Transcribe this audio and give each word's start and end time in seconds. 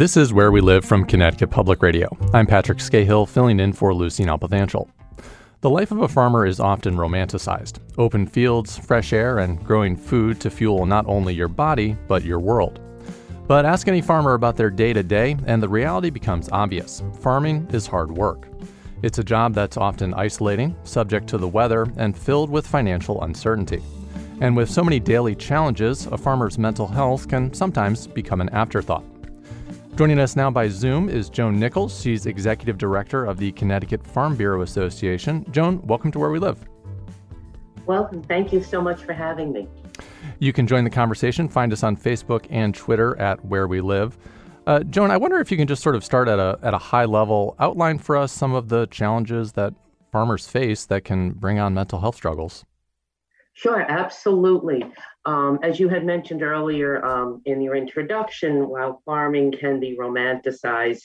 This 0.00 0.16
is 0.16 0.32
Where 0.32 0.50
We 0.50 0.62
Live 0.62 0.86
from 0.86 1.04
Connecticut 1.04 1.50
Public 1.50 1.82
Radio. 1.82 2.08
I'm 2.32 2.46
Patrick 2.46 2.78
Skahill, 2.78 3.28
filling 3.28 3.60
in 3.60 3.74
for 3.74 3.92
Lucy 3.92 4.24
Nalpathanchil. 4.24 4.88
The 5.60 5.68
life 5.68 5.90
of 5.90 6.00
a 6.00 6.08
farmer 6.08 6.46
is 6.46 6.58
often 6.58 6.94
romanticized 6.94 7.80
open 7.98 8.26
fields, 8.26 8.78
fresh 8.78 9.12
air, 9.12 9.40
and 9.40 9.62
growing 9.62 9.98
food 9.98 10.40
to 10.40 10.48
fuel 10.48 10.86
not 10.86 11.04
only 11.06 11.34
your 11.34 11.48
body, 11.48 11.98
but 12.08 12.24
your 12.24 12.38
world. 12.38 12.80
But 13.46 13.66
ask 13.66 13.88
any 13.88 14.00
farmer 14.00 14.32
about 14.32 14.56
their 14.56 14.70
day 14.70 14.94
to 14.94 15.02
day, 15.02 15.36
and 15.44 15.62
the 15.62 15.68
reality 15.68 16.08
becomes 16.08 16.48
obvious. 16.50 17.02
Farming 17.20 17.68
is 17.70 17.86
hard 17.86 18.10
work. 18.10 18.48
It's 19.02 19.18
a 19.18 19.22
job 19.22 19.52
that's 19.52 19.76
often 19.76 20.14
isolating, 20.14 20.74
subject 20.82 21.26
to 21.28 21.36
the 21.36 21.46
weather, 21.46 21.86
and 21.98 22.16
filled 22.16 22.48
with 22.48 22.66
financial 22.66 23.22
uncertainty. 23.22 23.82
And 24.40 24.56
with 24.56 24.70
so 24.70 24.82
many 24.82 24.98
daily 24.98 25.34
challenges, 25.34 26.06
a 26.06 26.16
farmer's 26.16 26.56
mental 26.56 26.86
health 26.86 27.28
can 27.28 27.52
sometimes 27.52 28.06
become 28.06 28.40
an 28.40 28.48
afterthought. 28.48 29.04
Joining 30.00 30.18
us 30.18 30.34
now 30.34 30.50
by 30.50 30.66
Zoom 30.66 31.10
is 31.10 31.28
Joan 31.28 31.60
Nichols. 31.60 32.00
She's 32.00 32.24
Executive 32.24 32.78
Director 32.78 33.26
of 33.26 33.36
the 33.36 33.52
Connecticut 33.52 34.02
Farm 34.06 34.34
Bureau 34.34 34.62
Association. 34.62 35.44
Joan, 35.50 35.82
welcome 35.82 36.10
to 36.12 36.18
Where 36.18 36.30
We 36.30 36.38
Live. 36.38 36.66
Welcome. 37.84 38.22
Thank 38.22 38.50
you 38.50 38.62
so 38.62 38.80
much 38.80 39.02
for 39.02 39.12
having 39.12 39.52
me. 39.52 39.68
You 40.38 40.54
can 40.54 40.66
join 40.66 40.84
the 40.84 40.90
conversation. 40.90 41.50
Find 41.50 41.70
us 41.70 41.82
on 41.82 41.98
Facebook 41.98 42.46
and 42.48 42.74
Twitter 42.74 43.14
at 43.18 43.44
Where 43.44 43.68
We 43.68 43.82
Live. 43.82 44.16
Uh, 44.66 44.82
Joan, 44.84 45.10
I 45.10 45.18
wonder 45.18 45.38
if 45.38 45.50
you 45.50 45.58
can 45.58 45.68
just 45.68 45.82
sort 45.82 45.94
of 45.94 46.02
start 46.02 46.28
at 46.28 46.38
a, 46.38 46.58
at 46.62 46.72
a 46.72 46.78
high 46.78 47.04
level, 47.04 47.54
outline 47.58 47.98
for 47.98 48.16
us 48.16 48.32
some 48.32 48.54
of 48.54 48.70
the 48.70 48.86
challenges 48.86 49.52
that 49.52 49.74
farmers 50.10 50.48
face 50.48 50.86
that 50.86 51.04
can 51.04 51.32
bring 51.32 51.58
on 51.58 51.74
mental 51.74 52.00
health 52.00 52.16
struggles. 52.16 52.64
Sure, 53.60 53.82
absolutely. 53.82 54.82
Um, 55.26 55.58
as 55.62 55.78
you 55.78 55.90
had 55.90 56.02
mentioned 56.02 56.42
earlier 56.42 57.04
um, 57.04 57.42
in 57.44 57.60
your 57.60 57.76
introduction, 57.76 58.66
while 58.66 59.02
farming 59.04 59.52
can 59.52 59.78
be 59.78 59.98
romanticized, 60.00 61.02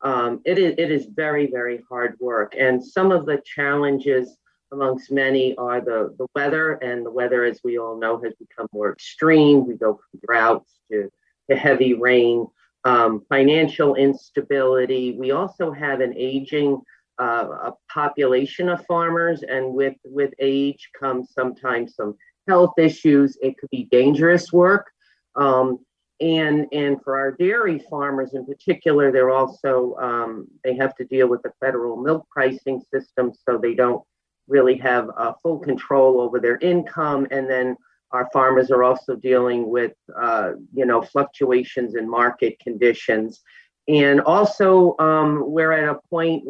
um, 0.00 0.40
it, 0.46 0.56
is, 0.58 0.74
it 0.78 0.90
is 0.90 1.04
very, 1.14 1.50
very 1.50 1.82
hard 1.86 2.16
work. 2.18 2.54
And 2.58 2.82
some 2.82 3.12
of 3.12 3.26
the 3.26 3.42
challenges 3.44 4.38
amongst 4.72 5.12
many 5.12 5.54
are 5.58 5.82
the, 5.82 6.14
the 6.16 6.26
weather, 6.34 6.76
and 6.76 7.04
the 7.04 7.10
weather, 7.10 7.44
as 7.44 7.60
we 7.62 7.78
all 7.78 8.00
know, 8.00 8.18
has 8.22 8.32
become 8.36 8.68
more 8.72 8.90
extreme. 8.90 9.66
We 9.66 9.74
go 9.74 10.00
from 10.10 10.20
droughts 10.26 10.78
to, 10.90 11.10
to 11.50 11.56
heavy 11.58 11.92
rain, 11.92 12.46
um, 12.84 13.22
financial 13.28 13.96
instability. 13.96 15.14
We 15.18 15.32
also 15.32 15.72
have 15.72 16.00
an 16.00 16.14
aging 16.16 16.80
uh, 17.18 17.48
a 17.70 17.72
population 17.92 18.68
of 18.68 18.84
farmers, 18.86 19.42
and 19.42 19.72
with 19.72 19.96
with 20.04 20.32
age 20.38 20.90
comes 20.98 21.32
sometimes 21.32 21.94
some 21.94 22.16
health 22.46 22.72
issues. 22.78 23.36
It 23.42 23.58
could 23.58 23.70
be 23.70 23.88
dangerous 23.90 24.52
work, 24.52 24.86
um, 25.34 25.78
and 26.20 26.66
and 26.72 27.02
for 27.02 27.18
our 27.18 27.32
dairy 27.32 27.78
farmers 27.90 28.34
in 28.34 28.46
particular, 28.46 29.10
they're 29.10 29.30
also 29.30 29.94
um, 30.00 30.46
they 30.64 30.76
have 30.76 30.94
to 30.96 31.04
deal 31.04 31.28
with 31.28 31.42
the 31.42 31.52
federal 31.60 31.96
milk 31.96 32.26
pricing 32.30 32.82
system, 32.92 33.32
so 33.48 33.58
they 33.58 33.74
don't 33.74 34.02
really 34.46 34.76
have 34.78 35.10
uh, 35.16 35.32
full 35.42 35.58
control 35.58 36.20
over 36.20 36.40
their 36.40 36.58
income, 36.58 37.26
and 37.30 37.48
then 37.50 37.76
our 38.10 38.28
farmers 38.32 38.70
are 38.70 38.82
also 38.82 39.14
dealing 39.16 39.68
with 39.68 39.92
uh, 40.20 40.52
you 40.72 40.86
know 40.86 41.02
fluctuations 41.02 41.94
in 41.94 42.08
market 42.08 42.58
conditions 42.60 43.42
and 43.88 44.20
also, 44.20 44.94
um, 44.98 45.44
we're 45.46 45.72
at 45.72 45.88
a 45.88 45.98
point 46.10 46.44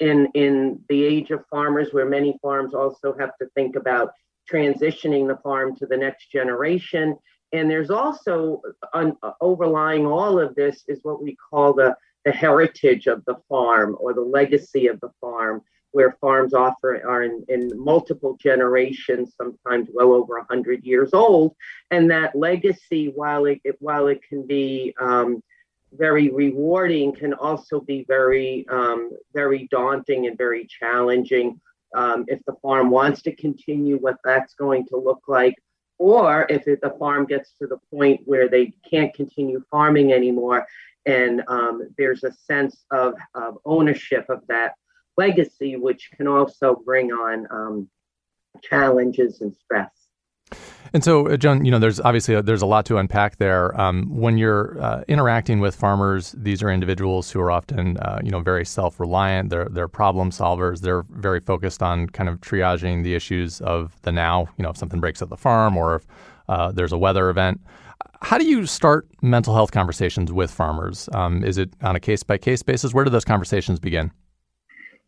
in 0.00 0.26
in 0.34 0.80
the 0.88 1.04
age 1.04 1.30
of 1.30 1.46
farmers 1.48 1.92
where 1.92 2.08
many 2.08 2.36
farms 2.42 2.74
also 2.74 3.14
have 3.18 3.36
to 3.40 3.48
think 3.54 3.76
about 3.76 4.10
transitioning 4.50 5.28
the 5.28 5.38
farm 5.44 5.76
to 5.76 5.86
the 5.86 5.96
next 5.96 6.32
generation. 6.32 7.16
And 7.52 7.70
there's 7.70 7.90
also 7.90 8.60
un, 8.94 9.16
overlying 9.40 10.06
all 10.06 10.40
of 10.40 10.56
this 10.56 10.82
is 10.88 10.98
what 11.02 11.22
we 11.22 11.36
call 11.36 11.72
the 11.72 11.94
the 12.24 12.32
heritage 12.32 13.06
of 13.06 13.24
the 13.26 13.36
farm 13.48 13.96
or 14.00 14.12
the 14.12 14.20
legacy 14.20 14.88
of 14.88 14.98
the 15.00 15.10
farm, 15.20 15.62
where 15.92 16.16
farms 16.20 16.52
offer 16.52 17.00
are 17.06 17.22
in, 17.22 17.44
in 17.48 17.70
multiple 17.76 18.36
generations, 18.40 19.34
sometimes 19.36 19.88
well 19.92 20.12
over 20.12 20.38
100 20.38 20.84
years 20.84 21.10
old. 21.12 21.54
And 21.92 22.10
that 22.10 22.34
legacy, 22.34 23.12
while 23.14 23.44
it, 23.46 23.60
it 23.62 23.76
while 23.78 24.08
it 24.08 24.20
can 24.28 24.46
be 24.46 24.94
um, 25.00 25.42
very 25.96 26.30
rewarding 26.30 27.14
can 27.14 27.34
also 27.34 27.80
be 27.80 28.04
very 28.08 28.66
um, 28.68 29.10
very 29.34 29.68
daunting 29.70 30.26
and 30.26 30.38
very 30.38 30.66
challenging 30.66 31.60
um, 31.94 32.24
if 32.28 32.40
the 32.46 32.54
farm 32.62 32.90
wants 32.90 33.22
to 33.22 33.34
continue 33.34 33.98
what 33.98 34.16
that's 34.24 34.54
going 34.54 34.86
to 34.86 34.96
look 34.96 35.22
like 35.28 35.54
or 35.98 36.46
if 36.48 36.66
it, 36.66 36.80
the 36.80 36.94
farm 36.98 37.26
gets 37.26 37.52
to 37.60 37.66
the 37.66 37.78
point 37.94 38.20
where 38.24 38.48
they 38.48 38.72
can't 38.88 39.14
continue 39.14 39.62
farming 39.70 40.12
anymore 40.12 40.66
and 41.04 41.42
um, 41.48 41.88
there's 41.98 42.24
a 42.24 42.32
sense 42.32 42.84
of, 42.90 43.14
of, 43.34 43.58
ownership 43.64 44.24
of 44.28 44.40
that 44.46 44.74
legacy 45.16 45.76
which 45.76 46.10
can 46.16 46.26
also 46.26 46.80
bring 46.86 47.12
on 47.12 47.46
um, 47.50 47.88
challenges 48.62 49.40
and 49.42 49.54
stress 49.54 50.01
and 50.94 51.02
so, 51.02 51.28
uh, 51.28 51.36
Joan, 51.36 51.64
you 51.64 51.70
know, 51.70 51.78
there's 51.78 52.00
obviously 52.00 52.34
a, 52.34 52.42
there's 52.42 52.62
a 52.62 52.66
lot 52.66 52.84
to 52.86 52.98
unpack 52.98 53.36
there. 53.38 53.78
Um, 53.80 54.06
when 54.08 54.38
you're 54.38 54.80
uh, 54.80 55.04
interacting 55.08 55.60
with 55.60 55.74
farmers, 55.74 56.32
these 56.32 56.62
are 56.62 56.70
individuals 56.70 57.30
who 57.30 57.40
are 57.40 57.50
often, 57.50 57.96
uh, 57.98 58.20
you 58.22 58.30
know, 58.30 58.40
very 58.40 58.64
self-reliant. 58.64 59.50
They're 59.50 59.68
they're 59.70 59.88
problem 59.88 60.30
solvers. 60.30 60.80
They're 60.80 61.04
very 61.10 61.40
focused 61.40 61.82
on 61.82 62.08
kind 62.08 62.28
of 62.28 62.40
triaging 62.40 63.04
the 63.04 63.14
issues 63.14 63.60
of 63.62 63.96
the 64.02 64.12
now. 64.12 64.48
You 64.58 64.64
know, 64.64 64.70
if 64.70 64.76
something 64.76 65.00
breaks 65.00 65.22
at 65.22 65.28
the 65.28 65.36
farm 65.36 65.76
or 65.76 65.96
if 65.96 66.06
uh, 66.48 66.72
there's 66.72 66.92
a 66.92 66.98
weather 66.98 67.30
event. 67.30 67.60
How 68.20 68.38
do 68.38 68.44
you 68.46 68.66
start 68.66 69.08
mental 69.20 69.54
health 69.54 69.72
conversations 69.72 70.30
with 70.30 70.50
farmers? 70.50 71.08
Um, 71.12 71.42
is 71.42 71.58
it 71.58 71.70
on 71.82 71.96
a 71.96 72.00
case 72.00 72.22
by 72.22 72.38
case 72.38 72.62
basis? 72.62 72.94
Where 72.94 73.04
do 73.04 73.10
those 73.10 73.24
conversations 73.24 73.80
begin? 73.80 74.12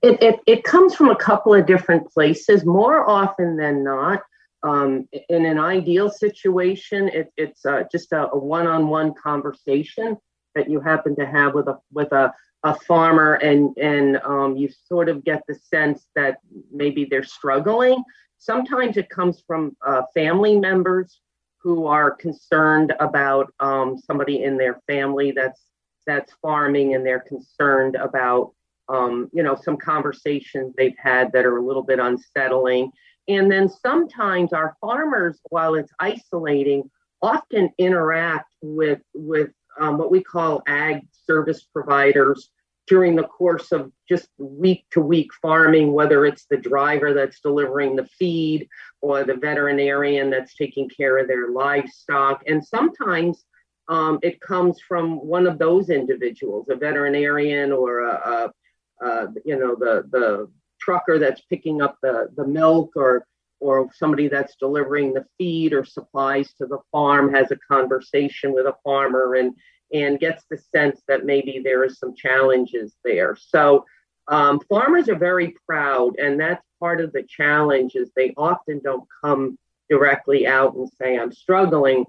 It, 0.02 0.20
it, 0.22 0.40
it 0.46 0.64
comes 0.64 0.94
from 0.94 1.10
a 1.10 1.16
couple 1.16 1.54
of 1.54 1.64
different 1.64 2.10
places. 2.12 2.66
More 2.66 3.08
often 3.08 3.56
than 3.56 3.84
not, 3.84 4.22
um, 4.64 5.06
in 5.28 5.44
an 5.44 5.58
ideal 5.58 6.10
situation, 6.10 7.08
it, 7.08 7.30
it's 7.36 7.66
uh, 7.66 7.84
just 7.92 8.12
a, 8.12 8.30
a, 8.30 8.38
one-on-one 8.38 9.12
conversation 9.22 10.16
that 10.54 10.70
you 10.70 10.80
happen 10.80 11.14
to 11.16 11.26
have 11.26 11.52
with 11.54 11.68
a 11.68 11.78
with 11.92 12.10
a, 12.12 12.32
a 12.62 12.74
farmer, 12.74 13.34
and 13.34 13.76
and 13.76 14.16
um, 14.24 14.56
you 14.56 14.70
sort 14.86 15.10
of 15.10 15.22
get 15.22 15.42
the 15.46 15.54
sense 15.54 16.06
that 16.16 16.38
maybe 16.72 17.04
they're 17.04 17.22
struggling. 17.22 18.02
Sometimes 18.38 18.96
it 18.96 19.10
comes 19.10 19.42
from 19.46 19.76
uh, 19.86 20.02
family 20.14 20.58
members 20.58 21.20
who 21.58 21.86
are 21.86 22.10
concerned 22.10 22.94
about 23.00 23.52
um, 23.60 23.98
somebody 23.98 24.44
in 24.44 24.56
their 24.56 24.80
family 24.86 25.30
that's 25.30 25.60
that's 26.06 26.32
farming, 26.40 26.94
and 26.94 27.04
they're 27.04 27.20
concerned 27.20 27.96
about 27.96 28.52
um, 28.88 29.28
you 29.34 29.42
know 29.42 29.56
some 29.62 29.76
conversations 29.76 30.72
they've 30.74 30.96
had 30.96 31.32
that 31.32 31.44
are 31.44 31.58
a 31.58 31.62
little 31.62 31.82
bit 31.82 31.98
unsettling 31.98 32.90
and 33.28 33.50
then 33.50 33.68
sometimes 33.68 34.52
our 34.52 34.76
farmers, 34.80 35.38
while 35.50 35.74
it's 35.74 35.92
isolating, 35.98 36.90
often 37.22 37.70
interact 37.78 38.52
with, 38.62 39.00
with 39.14 39.50
um, 39.80 39.98
what 39.98 40.10
we 40.10 40.22
call 40.22 40.62
ag 40.66 41.06
service 41.26 41.62
providers 41.62 42.50
during 42.86 43.16
the 43.16 43.24
course 43.24 43.72
of 43.72 43.90
just 44.06 44.28
week 44.36 44.84
to 44.90 45.00
week 45.00 45.30
farming, 45.40 45.92
whether 45.92 46.26
it's 46.26 46.44
the 46.50 46.56
driver 46.56 47.14
that's 47.14 47.40
delivering 47.40 47.96
the 47.96 48.06
feed 48.18 48.68
or 49.00 49.24
the 49.24 49.36
veterinarian 49.36 50.28
that's 50.28 50.54
taking 50.54 50.88
care 50.88 51.18
of 51.18 51.26
their 51.26 51.50
livestock. 51.50 52.42
And 52.46 52.62
sometimes 52.62 53.44
um, 53.88 54.18
it 54.22 54.40
comes 54.40 54.80
from 54.86 55.16
one 55.16 55.46
of 55.46 55.58
those 55.58 55.88
individuals, 55.88 56.66
a 56.68 56.76
veterinarian 56.76 57.72
or 57.72 58.00
a, 58.00 58.52
a, 59.00 59.06
a 59.06 59.28
you 59.44 59.58
know 59.58 59.74
the 59.74 60.04
the 60.10 60.50
trucker 60.84 61.18
that's 61.18 61.40
picking 61.42 61.80
up 61.82 61.96
the, 62.02 62.28
the 62.36 62.46
milk 62.46 62.92
or 62.96 63.26
or 63.60 63.88
somebody 63.94 64.28
that's 64.28 64.56
delivering 64.56 65.14
the 65.14 65.24
feed 65.38 65.72
or 65.72 65.84
supplies 65.84 66.52
to 66.52 66.66
the 66.66 66.80
farm 66.92 67.32
has 67.32 67.50
a 67.50 67.56
conversation 67.56 68.52
with 68.52 68.66
a 68.66 68.74
farmer 68.84 69.36
and 69.36 69.54
and 69.92 70.18
gets 70.18 70.44
the 70.50 70.58
sense 70.74 71.00
that 71.08 71.24
maybe 71.24 71.60
there 71.62 71.84
is 71.84 71.98
some 71.98 72.14
challenges 72.14 72.94
there. 73.04 73.36
So 73.36 73.84
um, 74.26 74.58
farmers 74.68 75.08
are 75.08 75.18
very 75.18 75.54
proud, 75.66 76.18
and 76.18 76.40
that's 76.40 76.64
part 76.80 77.00
of 77.00 77.12
the 77.12 77.22
challenge 77.22 77.94
is 77.94 78.10
they 78.16 78.34
often 78.36 78.80
don't 78.82 79.06
come 79.22 79.58
directly 79.88 80.46
out 80.46 80.74
and 80.74 80.88
say 81.00 81.16
I'm 81.16 81.32
struggling, 81.32 82.04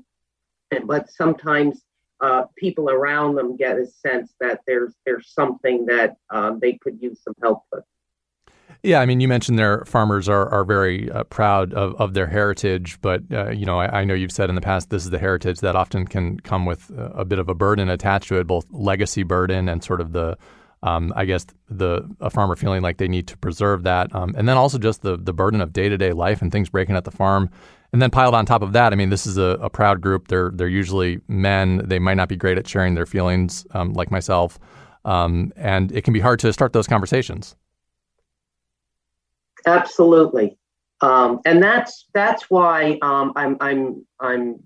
but 0.85 1.09
sometimes 1.11 1.83
uh, 2.21 2.45
people 2.57 2.89
around 2.89 3.35
them 3.35 3.57
get 3.57 3.77
a 3.77 3.85
sense 3.85 4.33
that 4.39 4.61
there's 4.65 4.93
there's 5.05 5.31
something 5.33 5.85
that 5.85 6.15
um, 6.29 6.59
they 6.59 6.73
could 6.73 7.01
use 7.01 7.21
some 7.23 7.35
help 7.41 7.63
with. 7.71 7.83
Yeah, 8.83 8.99
I 8.99 9.05
mean, 9.05 9.19
you 9.19 9.27
mentioned 9.27 9.57
their 9.57 9.83
farmers 9.85 10.29
are 10.29 10.47
are 10.49 10.63
very 10.63 11.11
uh, 11.11 11.23
proud 11.25 11.73
of, 11.73 11.95
of 11.99 12.13
their 12.13 12.27
heritage, 12.27 12.99
but 13.01 13.23
uh, 13.31 13.49
you 13.49 13.65
know, 13.65 13.79
I, 13.79 14.01
I, 14.01 14.03
know 14.03 14.13
you've 14.13 14.31
said 14.31 14.49
in 14.49 14.55
the 14.55 14.61
past 14.61 14.89
this 14.89 15.03
is 15.03 15.09
the 15.09 15.19
heritage 15.19 15.59
that 15.61 15.75
often 15.75 16.05
can 16.05 16.39
come 16.41 16.65
with 16.65 16.91
a 16.95 17.25
bit 17.25 17.39
of 17.39 17.49
a 17.49 17.55
burden 17.55 17.89
attached 17.89 18.27
to 18.29 18.39
it, 18.39 18.45
both 18.45 18.65
legacy 18.71 19.23
burden 19.23 19.67
and 19.67 19.83
sort 19.83 20.01
of 20.01 20.11
the, 20.13 20.37
um, 20.83 21.11
I 21.15 21.25
guess, 21.25 21.47
the 21.67 22.07
a 22.19 22.29
farmer 22.29 22.55
feeling 22.55 22.83
like 22.83 22.97
they 22.97 23.07
need 23.07 23.27
to 23.27 23.37
preserve 23.37 23.83
that, 23.83 24.13
um, 24.15 24.35
and 24.37 24.47
then 24.47 24.57
also 24.57 24.77
just 24.77 25.01
the 25.01 25.17
the 25.17 25.33
burden 25.33 25.61
of 25.61 25.73
day 25.73 25.89
to 25.89 25.97
day 25.97 26.13
life 26.13 26.41
and 26.41 26.51
things 26.51 26.69
breaking 26.69 26.95
at 26.95 27.05
the 27.05 27.11
farm. 27.11 27.49
And 27.93 28.01
then 28.01 28.11
piled 28.11 28.35
on 28.35 28.45
top 28.45 28.61
of 28.61 28.73
that, 28.73 28.91
I 28.91 28.97
mean, 28.97 29.09
this 29.09 29.25
is 29.25 29.37
a, 29.37 29.57
a 29.61 29.69
proud 29.69 30.01
group. 30.01 30.27
They're 30.27 30.51
they're 30.53 30.67
usually 30.67 31.21
men. 31.27 31.81
They 31.85 31.97
might 31.97 32.15
not 32.15 32.29
be 32.29 32.35
great 32.35 32.57
at 32.57 32.67
sharing 32.67 32.93
their 32.93 33.05
feelings, 33.05 33.65
um, 33.71 33.93
like 33.93 34.11
myself, 34.11 34.59
um, 35.05 35.53
and 35.55 35.91
it 35.91 36.03
can 36.03 36.13
be 36.13 36.19
hard 36.19 36.39
to 36.39 36.53
start 36.53 36.73
those 36.73 36.87
conversations. 36.87 37.55
Absolutely, 39.65 40.57
um, 41.01 41.39
and 41.45 41.61
that's 41.61 42.05
that's 42.13 42.49
why 42.49 42.97
um, 43.01 43.33
I'm 43.35 43.57
I'm 43.59 44.05
I'm 44.19 44.59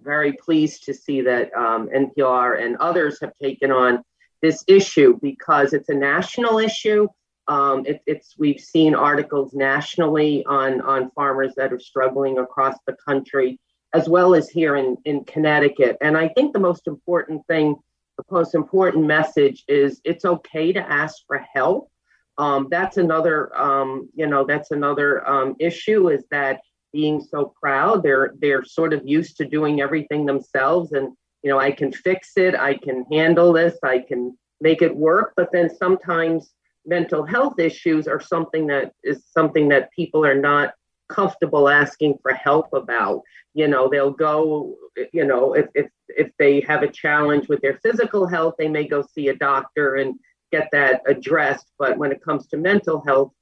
very 0.00 0.32
pleased 0.32 0.84
to 0.84 0.94
see 0.94 1.20
that 1.22 1.52
um, 1.54 1.88
NPR 1.88 2.62
and 2.62 2.76
others 2.76 3.18
have 3.20 3.32
taken 3.42 3.70
on 3.70 4.02
this 4.40 4.64
issue 4.68 5.18
because 5.20 5.72
it's 5.72 5.88
a 5.88 5.94
national 5.94 6.58
issue. 6.58 7.08
Um, 7.48 7.84
it, 7.86 8.00
it's 8.06 8.34
we've 8.38 8.60
seen 8.60 8.94
articles 8.94 9.52
nationally 9.54 10.44
on 10.46 10.80
on 10.80 11.10
farmers 11.10 11.54
that 11.56 11.72
are 11.72 11.80
struggling 11.80 12.38
across 12.38 12.76
the 12.86 12.96
country, 13.06 13.58
as 13.92 14.08
well 14.08 14.34
as 14.34 14.48
here 14.48 14.76
in 14.76 14.96
in 15.04 15.24
Connecticut. 15.24 15.96
And 16.00 16.16
I 16.16 16.28
think 16.28 16.52
the 16.52 16.60
most 16.60 16.86
important 16.86 17.46
thing, 17.46 17.76
the 18.16 18.24
most 18.30 18.54
important 18.54 19.06
message 19.06 19.64
is 19.68 20.00
it's 20.04 20.24
okay 20.24 20.72
to 20.72 20.80
ask 20.80 21.16
for 21.26 21.44
help. 21.54 21.90
Um, 22.38 22.68
that's 22.70 22.96
another, 22.98 23.56
um, 23.58 24.08
you 24.14 24.26
know, 24.26 24.44
that's 24.44 24.70
another 24.70 25.26
um, 25.28 25.56
issue 25.58 26.10
is 26.10 26.24
that 26.30 26.60
being 26.92 27.20
so 27.20 27.52
proud, 27.60 28.02
they're 28.02 28.32
they're 28.40 28.64
sort 28.64 28.92
of 28.92 29.02
used 29.04 29.36
to 29.38 29.44
doing 29.44 29.80
everything 29.80 30.24
themselves, 30.24 30.92
and 30.92 31.14
you 31.42 31.50
know, 31.50 31.58
I 31.58 31.70
can 31.70 31.92
fix 31.92 32.32
it, 32.36 32.54
I 32.54 32.74
can 32.74 33.04
handle 33.10 33.52
this, 33.52 33.78
I 33.82 33.98
can 33.98 34.36
make 34.60 34.82
it 34.82 34.94
work. 34.94 35.32
But 35.36 35.50
then 35.52 35.68
sometimes 35.74 36.52
mental 36.86 37.24
health 37.24 37.58
issues 37.58 38.06
are 38.08 38.20
something 38.20 38.66
that 38.68 38.92
is 39.02 39.24
something 39.30 39.68
that 39.68 39.90
people 39.92 40.24
are 40.24 40.40
not 40.40 40.74
comfortable 41.08 41.68
asking 41.68 42.18
for 42.22 42.32
help 42.32 42.72
about. 42.72 43.22
You 43.54 43.68
know, 43.68 43.88
they'll 43.88 44.10
go, 44.10 44.76
you 45.12 45.24
know, 45.24 45.54
if 45.54 45.66
if 45.74 45.88
if 46.08 46.30
they 46.38 46.60
have 46.62 46.82
a 46.82 46.88
challenge 46.88 47.48
with 47.48 47.60
their 47.60 47.78
physical 47.82 48.26
health, 48.26 48.54
they 48.58 48.68
may 48.68 48.86
go 48.86 49.02
see 49.02 49.28
a 49.28 49.36
doctor 49.36 49.96
and 49.96 50.14
get 50.52 50.68
that 50.72 51.02
addressed. 51.06 51.66
But 51.78 51.98
when 51.98 52.12
it 52.12 52.22
comes 52.22 52.46
to 52.48 52.56
mental 52.56 53.02
health, 53.06 53.32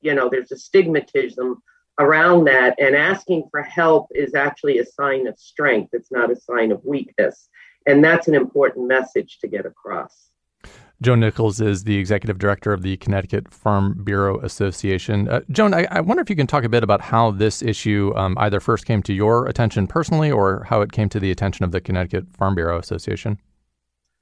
you 0.00 0.14
know, 0.14 0.28
there's 0.28 0.52
a 0.52 0.56
stigmatism 0.56 1.56
around 1.98 2.44
that. 2.44 2.74
And 2.78 2.94
asking 2.94 3.48
for 3.50 3.62
help 3.62 4.08
is 4.14 4.34
actually 4.34 4.78
a 4.78 4.86
sign 4.86 5.26
of 5.26 5.38
strength, 5.38 5.90
it's 5.92 6.12
not 6.12 6.30
a 6.30 6.36
sign 6.36 6.72
of 6.72 6.84
weakness. 6.84 7.48
And 7.86 8.04
that's 8.04 8.28
an 8.28 8.34
important 8.34 8.88
message 8.88 9.38
to 9.40 9.48
get 9.48 9.64
across. 9.64 10.30
Joan 11.02 11.20
Nichols 11.20 11.60
is 11.60 11.84
the 11.84 11.98
executive 11.98 12.38
director 12.38 12.72
of 12.72 12.82
the 12.82 12.96
Connecticut 12.96 13.52
Farm 13.52 14.02
Bureau 14.02 14.40
Association. 14.40 15.28
Uh, 15.28 15.40
Joan, 15.50 15.74
I, 15.74 15.86
I, 15.90 16.00
wonder 16.00 16.22
if 16.22 16.30
you 16.30 16.36
can 16.36 16.46
talk 16.46 16.64
a 16.64 16.70
bit 16.70 16.82
about 16.82 17.02
how 17.02 17.30
this 17.32 17.60
issue 17.60 18.14
um, 18.16 18.34
either 18.38 18.60
first 18.60 18.86
came 18.86 19.02
to 19.02 19.12
your 19.12 19.46
attention 19.46 19.86
personally 19.86 20.30
or 20.30 20.64
how 20.64 20.80
it 20.80 20.92
came 20.92 21.10
to 21.10 21.20
the 21.20 21.30
attention 21.30 21.64
of 21.64 21.70
the 21.70 21.82
Connecticut 21.82 22.34
Farm 22.34 22.54
Bureau 22.54 22.78
Association. 22.78 23.38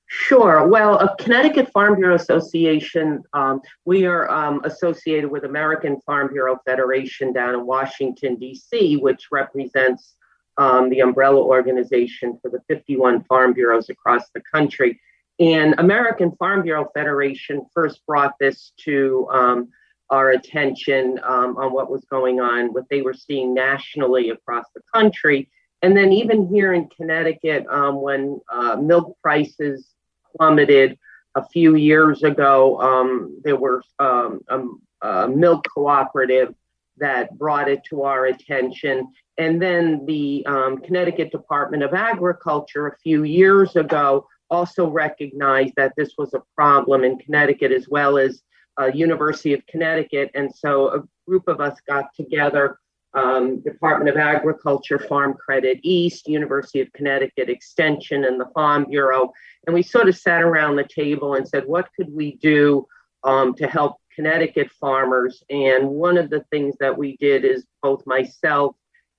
Sure. 0.07 0.67
Well, 0.69 0.99
a 0.99 1.15
Connecticut 1.17 1.71
Farm 1.73 1.97
Bureau 1.97 2.15
Association, 2.15 3.23
um, 3.33 3.61
we 3.85 4.05
are 4.05 4.31
um, 4.31 4.61
associated 4.65 5.31
with 5.31 5.45
American 5.45 6.01
Farm 6.03 6.29
Bureau 6.33 6.59
Federation 6.65 7.33
down 7.33 7.55
in 7.55 7.67
Washington, 7.67 8.37
D.C., 8.37 8.99
which 8.99 9.29
represents 9.33 10.15
um, 10.57 10.89
the 10.91 11.01
umbrella 11.01 11.43
organization 11.43 12.39
for 12.41 12.51
the 12.51 12.61
51 12.69 13.25
farm 13.25 13.53
bureaus 13.55 13.89
across 13.89 14.31
the 14.35 14.43
country. 14.43 15.01
And 15.41 15.75
American 15.79 16.33
Farm 16.37 16.63
Bureau 16.63 16.89
Federation 16.95 17.67
first 17.75 18.05
brought 18.07 18.35
this 18.39 18.73
to 18.85 19.27
um, 19.33 19.69
our 20.11 20.31
attention 20.31 21.19
um, 21.25 21.57
on 21.57 21.73
what 21.73 21.91
was 21.91 22.05
going 22.05 22.41
on, 22.41 22.73
what 22.73 22.85
they 22.89 23.03
were 23.03 23.15
seeing 23.15 23.53
nationally 23.53 24.31
across 24.31 24.67
the 24.75 24.83
country. 24.93 25.51
And 25.83 25.97
then 25.97 26.13
even 26.13 26.47
here 26.47 26.73
in 26.73 26.89
Connecticut, 26.89 27.67
um, 27.69 28.01
when 28.01 28.41
uh, 28.51 28.77
milk 28.77 29.17
prices 29.23 29.94
plummeted 30.37 30.99
a 31.35 31.47
few 31.49 31.75
years 31.77 32.23
ago. 32.23 32.81
Um, 32.81 33.41
there 33.43 33.57
were 33.57 33.83
um, 33.99 34.41
a, 34.49 35.07
a, 35.07 35.29
milk 35.29 35.67
cooperative 35.73 36.55
that 36.99 37.37
brought 37.37 37.69
it 37.69 37.83
to 37.91 38.03
our 38.03 38.27
attention. 38.27 39.09
And 39.39 39.61
then 39.61 40.07
the 40.07 40.45
um, 40.47 40.79
Connecticut 40.79 41.33
Department 41.33 41.83
of 41.83 41.93
Agriculture 41.93 42.87
a 42.87 42.97
few 42.99 43.25
years 43.25 43.75
ago 43.75 44.29
also 44.51 44.89
recognized 44.89 45.75
that 45.77 45.93
this 45.97 46.15
was 46.17 46.35
a 46.35 46.43
problem 46.55 47.03
in 47.03 47.19
Connecticut 47.19 47.73
as 47.73 47.89
well 47.89 48.17
as 48.17 48.43
uh, 48.81 48.87
University 48.87 49.53
of 49.53 49.67
Connecticut. 49.67 50.31
And 50.35 50.55
so 50.55 50.89
a 50.89 51.03
group 51.27 51.49
of 51.49 51.61
us 51.61 51.79
got 51.89 52.15
together 52.15 52.79
um, 53.15 53.61
Department 53.61 54.11
of 54.11 54.17
Agriculture, 54.17 54.99
Farm 54.99 55.35
Credit 55.35 55.79
East, 55.83 56.27
University 56.29 56.81
of 56.81 56.93
Connecticut 56.93 57.49
Extension, 57.49 58.25
and 58.25 58.41
the 58.41 58.51
Farm 58.55 58.87
Bureau. 58.89 59.33
And 59.67 59.75
we 59.75 59.83
sort 59.83 60.09
of 60.09 60.17
sat 60.17 60.43
around 60.43 60.77
the 60.77 60.85
table 60.85 61.35
and 61.35 61.47
said, 61.47 61.65
what 61.67 61.89
could 61.97 62.13
we 62.13 62.37
do 62.37 62.87
um, 63.23 63.55
to 63.55 63.67
help 63.67 63.97
Connecticut 64.15 64.71
farmers? 64.81 65.43
And 65.49 65.89
one 65.89 66.19
of 66.19 66.29
the 66.29 66.45
things 66.51 66.75
that 66.81 66.97
we 66.97 67.17
did 67.19 67.45
is 67.45 67.65
both 67.83 68.05
myself 68.07 68.75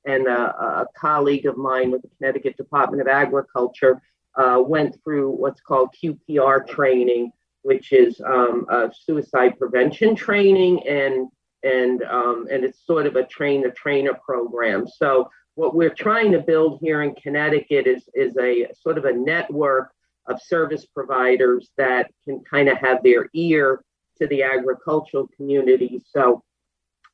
and 0.05 0.27
a, 0.27 0.55
a 0.55 0.87
colleague 0.95 1.45
of 1.45 1.57
mine 1.57 1.91
with 1.91 2.01
the 2.01 2.09
Connecticut 2.17 2.57
Department 2.57 3.01
of 3.01 3.07
Agriculture 3.07 4.01
uh, 4.35 4.61
went 4.65 5.01
through 5.03 5.31
what's 5.31 5.61
called 5.61 5.95
QPR 6.03 6.67
training, 6.67 7.31
which 7.61 7.93
is 7.93 8.21
um, 8.25 8.67
suicide 8.93 9.57
prevention 9.57 10.15
training 10.15 10.85
and 10.87 11.29
and 11.65 12.03
um, 12.03 12.47
and 12.51 12.63
it's 12.63 12.85
sort 12.85 13.07
of 13.07 13.15
a 13.15 13.25
train 13.25 13.63
the 13.63 13.71
trainer 13.71 14.13
program. 14.13 14.87
So 14.87 15.29
what 15.55 15.75
we're 15.75 15.93
trying 15.93 16.31
to 16.33 16.39
build 16.39 16.79
here 16.81 17.01
in 17.01 17.15
Connecticut 17.15 17.87
is 17.87 18.07
is 18.13 18.37
a 18.37 18.67
sort 18.81 18.97
of 18.97 19.05
a 19.05 19.13
network 19.13 19.91
of 20.27 20.41
service 20.41 20.85
providers 20.85 21.69
that 21.77 22.11
can 22.23 22.41
kind 22.49 22.69
of 22.69 22.77
have 22.77 23.03
their 23.03 23.29
ear 23.33 23.83
to 24.19 24.27
the 24.27 24.43
agricultural 24.43 25.27
community, 25.35 26.01
so 26.05 26.43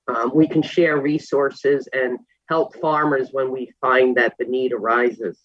um, 0.08 0.32
we 0.36 0.48
can 0.48 0.62
share 0.62 1.00
resources 1.00 1.88
and 1.94 2.20
help 2.48 2.76
farmers 2.80 3.30
when 3.32 3.52
we 3.52 3.72
find 3.80 4.18
that 4.18 4.36
the 4.38 4.46
need 4.46 4.74
arises. 4.74 5.40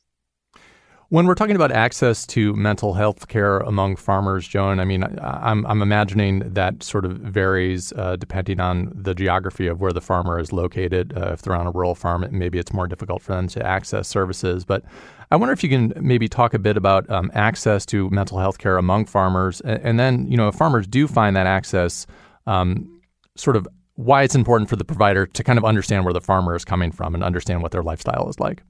When 1.09 1.27
we're 1.27 1.37
talking 1.37 1.55
about 1.55 1.71
access 1.71 2.27
to 2.29 2.53
mental 2.55 2.95
health 2.95 3.29
care 3.29 3.59
among 3.59 3.95
farmers, 3.95 4.49
Joan, 4.49 4.81
I 4.81 4.85
mean, 4.85 5.05
I'm, 5.21 5.65
I'm 5.67 5.81
imagining 5.81 6.41
that 6.55 6.83
sort 6.83 7.05
of 7.05 7.19
varies 7.19 7.93
uh, 7.93 8.17
depending 8.17 8.59
on 8.59 8.91
the 8.93 9.15
geography 9.15 9.69
of 9.69 9.81
where 9.81 9.93
the 9.93 10.01
farmer 10.01 10.41
is 10.41 10.53
located. 10.53 11.17
Uh, 11.17 11.31
if 11.33 11.43
they're 11.43 11.55
on 11.55 11.69
a 11.69 11.71
rural 11.71 11.95
farm, 11.95 12.27
maybe 12.33 12.59
it's 12.59 12.73
more 12.73 12.89
difficult 12.89 13.23
for 13.23 13.35
them 13.35 13.47
to 13.49 13.65
access 13.65 14.09
services. 14.09 14.65
But 14.65 14.83
I 15.31 15.37
wonder 15.37 15.53
if 15.53 15.63
you 15.63 15.69
can 15.69 15.93
maybe 16.01 16.27
talk 16.27 16.55
a 16.55 16.59
bit 16.59 16.77
about 16.77 17.09
um, 17.09 17.31
access 17.35 17.87
to 17.87 18.11
mental 18.11 18.41
health 18.41 18.59
care 18.59 18.77
among 18.77 19.07
farmers. 19.07 19.61
And, 19.61 19.81
and, 19.85 20.01
then, 20.01 20.29
you 20.29 20.37
know, 20.37 20.49
if 20.49 20.57
farmers 20.57 20.89
do 20.89 21.07
find 21.07 21.37
that 21.37 21.47
access, 21.47 22.09
um, 22.49 23.01
sort 23.37 23.55
of 23.55 23.69
why 23.95 24.25
it's 24.25 24.35
important 24.35 24.69
for 24.69 24.75
the 24.75 24.85
provider 24.85 25.25
to 25.25 25.45
kind 25.45 25.57
of 25.57 25.65
understand 25.65 26.05
where 26.05 26.15
the 26.15 26.21
farmer 26.21 26.57
is 26.57 26.65
coming 26.65 26.91
from 26.91 27.15
and 27.15 27.23
understand 27.23 27.63
what 27.63 27.71
their 27.71 27.85
lifestyle 27.85 28.29
is 28.29 28.41
like. 28.41 28.65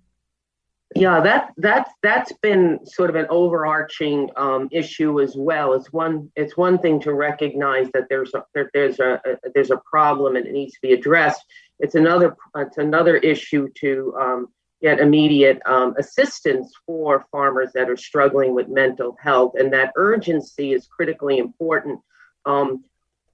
Yeah, 0.95 1.21
that 1.21 1.53
that's 1.57 1.91
that's 2.03 2.33
been 2.43 2.79
sort 2.87 3.11
of 3.11 3.17
an 3.17 3.27
overarching 3.29 4.31
um, 4.37 4.69
issue 4.71 5.21
as 5.21 5.35
well. 5.37 5.75
It's 5.75 5.93
one 5.93 6.31
it's 6.37 6.57
one 6.57 6.79
thing 6.79 7.01
to 7.01 7.13
recognize 7.13 7.91
that 7.93 8.05
there's 8.09 8.33
a 8.35 8.45
there, 8.55 8.71
there's 8.73 9.01
a, 9.01 9.21
a, 9.27 9.51
there's 9.55 9.73
a 9.73 9.83
problem 9.91 10.37
and 10.37 10.47
it 10.47 10.53
needs 10.53 10.75
to 10.75 10.81
be 10.83 10.93
addressed. 10.93 11.45
It's 11.81 11.97
another 11.97 12.37
it's 12.57 12.79
another 12.79 13.17
issue 13.17 13.69
to 13.81 14.17
um, 14.19 14.49
get 14.81 15.01
immediate 15.01 15.61
um, 15.67 15.95
assistance 15.99 16.73
for 16.87 17.27
farmers 17.33 17.73
that 17.75 17.91
are 17.91 17.97
struggling 17.97 18.55
with 18.55 18.69
mental 18.69 19.17
health, 19.21 19.55
and 19.59 19.73
that 19.73 19.93
urgency 19.97 20.73
is 20.73 20.87
critically 20.87 21.39
important. 21.39 22.01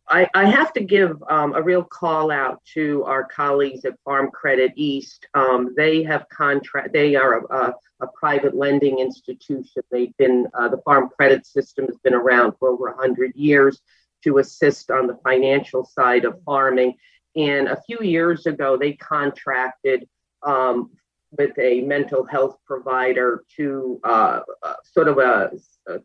I, 0.08 0.28
I 0.34 0.46
have 0.46 0.72
to 0.74 0.84
give 0.84 1.22
um, 1.28 1.54
a 1.54 1.62
real 1.62 1.84
call 1.84 2.30
out 2.30 2.62
to 2.74 3.04
our 3.04 3.24
colleagues 3.24 3.84
at 3.84 3.98
Farm 4.04 4.30
Credit 4.30 4.72
East. 4.76 5.26
Um, 5.34 5.74
they 5.76 6.02
have 6.02 6.28
contract. 6.28 6.92
They 6.92 7.14
are 7.14 7.44
a, 7.46 7.74
a, 8.00 8.06
private 8.14 8.54
lending 8.56 8.98
institution. 8.98 9.82
They've 9.90 10.16
been 10.16 10.46
uh, 10.54 10.68
the 10.68 10.82
farm 10.84 11.08
credit 11.16 11.46
system 11.46 11.86
has 11.86 11.96
been 11.98 12.14
around 12.14 12.54
for 12.58 12.70
over 12.70 12.90
100 12.90 13.36
years 13.36 13.80
to 14.24 14.38
assist 14.38 14.90
on 14.90 15.06
the 15.06 15.18
financial 15.24 15.84
side 15.84 16.24
of 16.24 16.40
farming. 16.44 16.94
And 17.36 17.68
a 17.68 17.80
few 17.82 18.00
years 18.00 18.46
ago, 18.46 18.76
they 18.76 18.94
contracted 18.94 20.08
um, 20.42 20.90
with 21.38 21.56
a 21.58 21.80
mental 21.82 22.24
health 22.24 22.58
provider 22.66 23.44
to 23.56 24.00
uh, 24.04 24.40
uh, 24.62 24.74
sort 24.84 25.08
of 25.08 25.18
a 25.18 25.52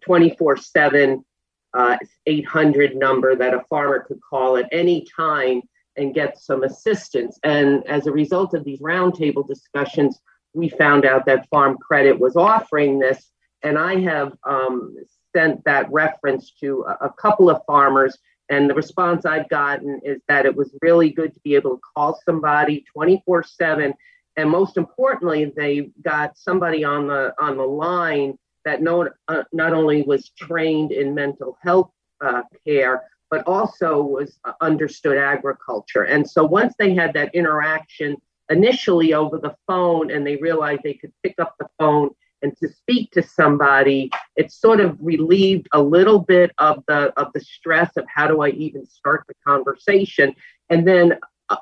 24 0.02 0.58
7 0.58 1.26
uh, 1.74 1.98
800 2.26 2.96
number 2.96 3.36
that 3.36 3.54
a 3.54 3.64
farmer 3.70 4.00
could 4.00 4.20
call 4.28 4.58
at 4.58 4.68
any 4.72 5.06
time 5.16 5.62
and 5.96 6.14
get 6.14 6.38
some 6.38 6.64
assistance. 6.64 7.40
And 7.44 7.86
as 7.88 8.08
a 8.08 8.12
result 8.12 8.54
of 8.54 8.64
these 8.64 8.80
roundtable 8.80 9.48
discussions, 9.48 10.20
we 10.54 10.70
found 10.70 11.06
out 11.06 11.26
that 11.26 11.50
Farm 11.50 11.78
Credit 11.78 12.20
was 12.20 12.36
offering 12.36 13.00
this. 13.00 13.32
And 13.64 13.78
I 13.78 14.00
have 14.02 14.34
um, 14.44 14.96
sent 15.36 15.64
that 15.66 15.92
reference 15.92 16.54
to 16.62 16.86
a, 16.88 17.08
a 17.08 17.14
couple 17.14 17.50
of 17.50 17.62
farmers. 17.66 18.18
And 18.50 18.70
the 18.70 18.76
response 18.76 19.26
I've 19.26 19.50
gotten 19.50 20.00
is 20.04 20.22
that 20.28 20.46
it 20.46 20.56
was 20.56 20.74
really 20.82 21.10
good 21.10 21.34
to 21.34 21.40
be 21.44 21.56
able 21.56 21.76
to 21.76 21.82
call 21.96 22.20
somebody 22.26 22.86
24 22.94 23.44
7 23.44 23.94
and 24.38 24.50
most 24.50 24.78
importantly, 24.78 25.52
they 25.56 25.90
got 26.04 26.38
somebody 26.38 26.84
on 26.84 27.08
the 27.08 27.34
on 27.40 27.58
the 27.58 27.66
line 27.66 28.38
that 28.68 28.82
not, 28.82 29.08
uh, 29.30 29.44
not 29.54 29.74
only 29.74 30.02
was 30.02 30.30
trained 30.38 30.92
in 30.92 31.16
mental 31.16 31.58
health 31.62 31.92
uh, 32.22 32.44
care, 32.66 33.04
but 33.32 33.48
also 33.48 34.02
was 34.02 34.40
uh, 34.44 34.52
understood 34.62 35.18
agriculture. 35.18 36.04
And 36.04 36.30
so 36.30 36.44
once 36.46 36.74
they 36.78 36.94
had 36.94 37.14
that 37.14 37.34
interaction 37.34 38.18
initially 38.50 39.14
over 39.14 39.38
the 39.38 39.56
phone 39.68 40.12
and 40.12 40.26
they 40.26 40.36
realized 40.36 40.82
they 40.84 40.94
could 40.94 41.14
pick 41.24 41.36
up 41.40 41.56
the 41.60 41.68
phone 41.80 42.10
and 42.42 42.56
to 42.58 42.68
speak 42.70 43.12
to 43.12 43.24
somebody, 43.24 44.12
it 44.36 44.52
sort 44.52 44.80
of 44.80 44.98
relieved 45.02 45.68
a 45.74 45.82
little 45.82 46.20
bit 46.20 46.52
of 46.60 46.84
the 46.88 47.12
of 47.18 47.34
the 47.34 47.40
stress 47.40 47.98
of 47.98 48.06
how 48.14 48.28
do 48.28 48.42
I 48.42 48.50
even 48.50 48.86
start 48.86 49.24
the 49.28 49.34
conversation. 49.46 50.36
And 50.70 50.88
then 50.88 51.18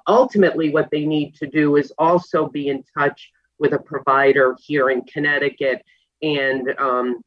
ultimately 0.07 0.71
what 0.71 0.89
they 0.91 1.05
need 1.05 1.35
to 1.35 1.47
do 1.47 1.77
is 1.77 1.93
also 1.97 2.47
be 2.47 2.67
in 2.67 2.83
touch 2.97 3.31
with 3.57 3.73
a 3.73 3.79
provider 3.79 4.57
here 4.59 4.89
in 4.89 5.01
Connecticut. 5.03 5.85
And, 6.21 6.69
um, 6.77 7.21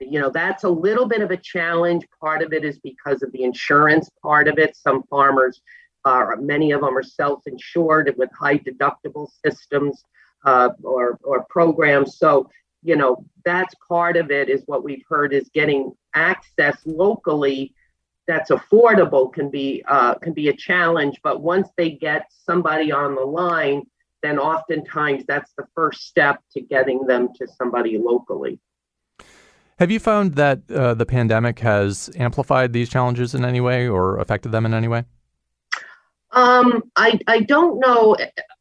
you 0.00 0.20
know, 0.20 0.30
that's 0.30 0.64
a 0.64 0.68
little 0.68 1.06
bit 1.06 1.22
of 1.22 1.30
a 1.30 1.36
challenge. 1.36 2.06
Part 2.20 2.42
of 2.42 2.52
it 2.52 2.64
is 2.64 2.78
because 2.78 3.22
of 3.22 3.32
the 3.32 3.42
insurance 3.42 4.10
part 4.22 4.48
of 4.48 4.58
it. 4.58 4.76
Some 4.76 5.02
farmers, 5.04 5.60
uh, 6.04 6.26
many 6.38 6.72
of 6.72 6.82
them 6.82 6.96
are 6.96 7.02
self 7.02 7.42
insured 7.46 8.14
with 8.16 8.30
high 8.38 8.58
deductible 8.58 9.28
systems 9.44 10.04
uh, 10.44 10.70
or, 10.82 11.18
or 11.22 11.44
programs. 11.50 12.18
So, 12.18 12.48
you 12.82 12.96
know, 12.96 13.24
that's 13.44 13.74
part 13.88 14.16
of 14.16 14.30
it 14.30 14.48
is 14.48 14.62
what 14.66 14.84
we've 14.84 15.04
heard 15.08 15.32
is 15.32 15.50
getting 15.52 15.92
access 16.14 16.76
locally 16.84 17.74
that's 18.28 18.50
affordable 18.50 19.32
can 19.32 19.50
be 19.50 19.82
uh, 19.88 20.14
can 20.14 20.34
be 20.34 20.48
a 20.48 20.52
challenge. 20.56 21.18
But 21.24 21.40
once 21.40 21.68
they 21.76 21.90
get 21.90 22.30
somebody 22.44 22.92
on 22.92 23.14
the 23.14 23.22
line, 23.22 23.84
then 24.22 24.38
oftentimes 24.38 25.24
that's 25.26 25.52
the 25.56 25.64
first 25.74 26.06
step 26.06 26.40
to 26.52 26.60
getting 26.60 27.06
them 27.06 27.28
to 27.36 27.46
somebody 27.46 27.98
locally. 27.98 28.58
Have 29.78 29.90
you 29.90 30.00
found 30.00 30.34
that 30.34 30.68
uh, 30.70 30.94
the 30.94 31.06
pandemic 31.06 31.60
has 31.60 32.10
amplified 32.16 32.72
these 32.72 32.88
challenges 32.88 33.34
in 33.34 33.44
any 33.44 33.60
way 33.60 33.88
or 33.88 34.18
affected 34.18 34.50
them 34.50 34.66
in 34.66 34.74
any 34.74 34.88
way? 34.88 35.04
Um, 36.32 36.82
I, 36.96 37.18
I 37.26 37.40
don't 37.40 37.78
know. 37.78 38.16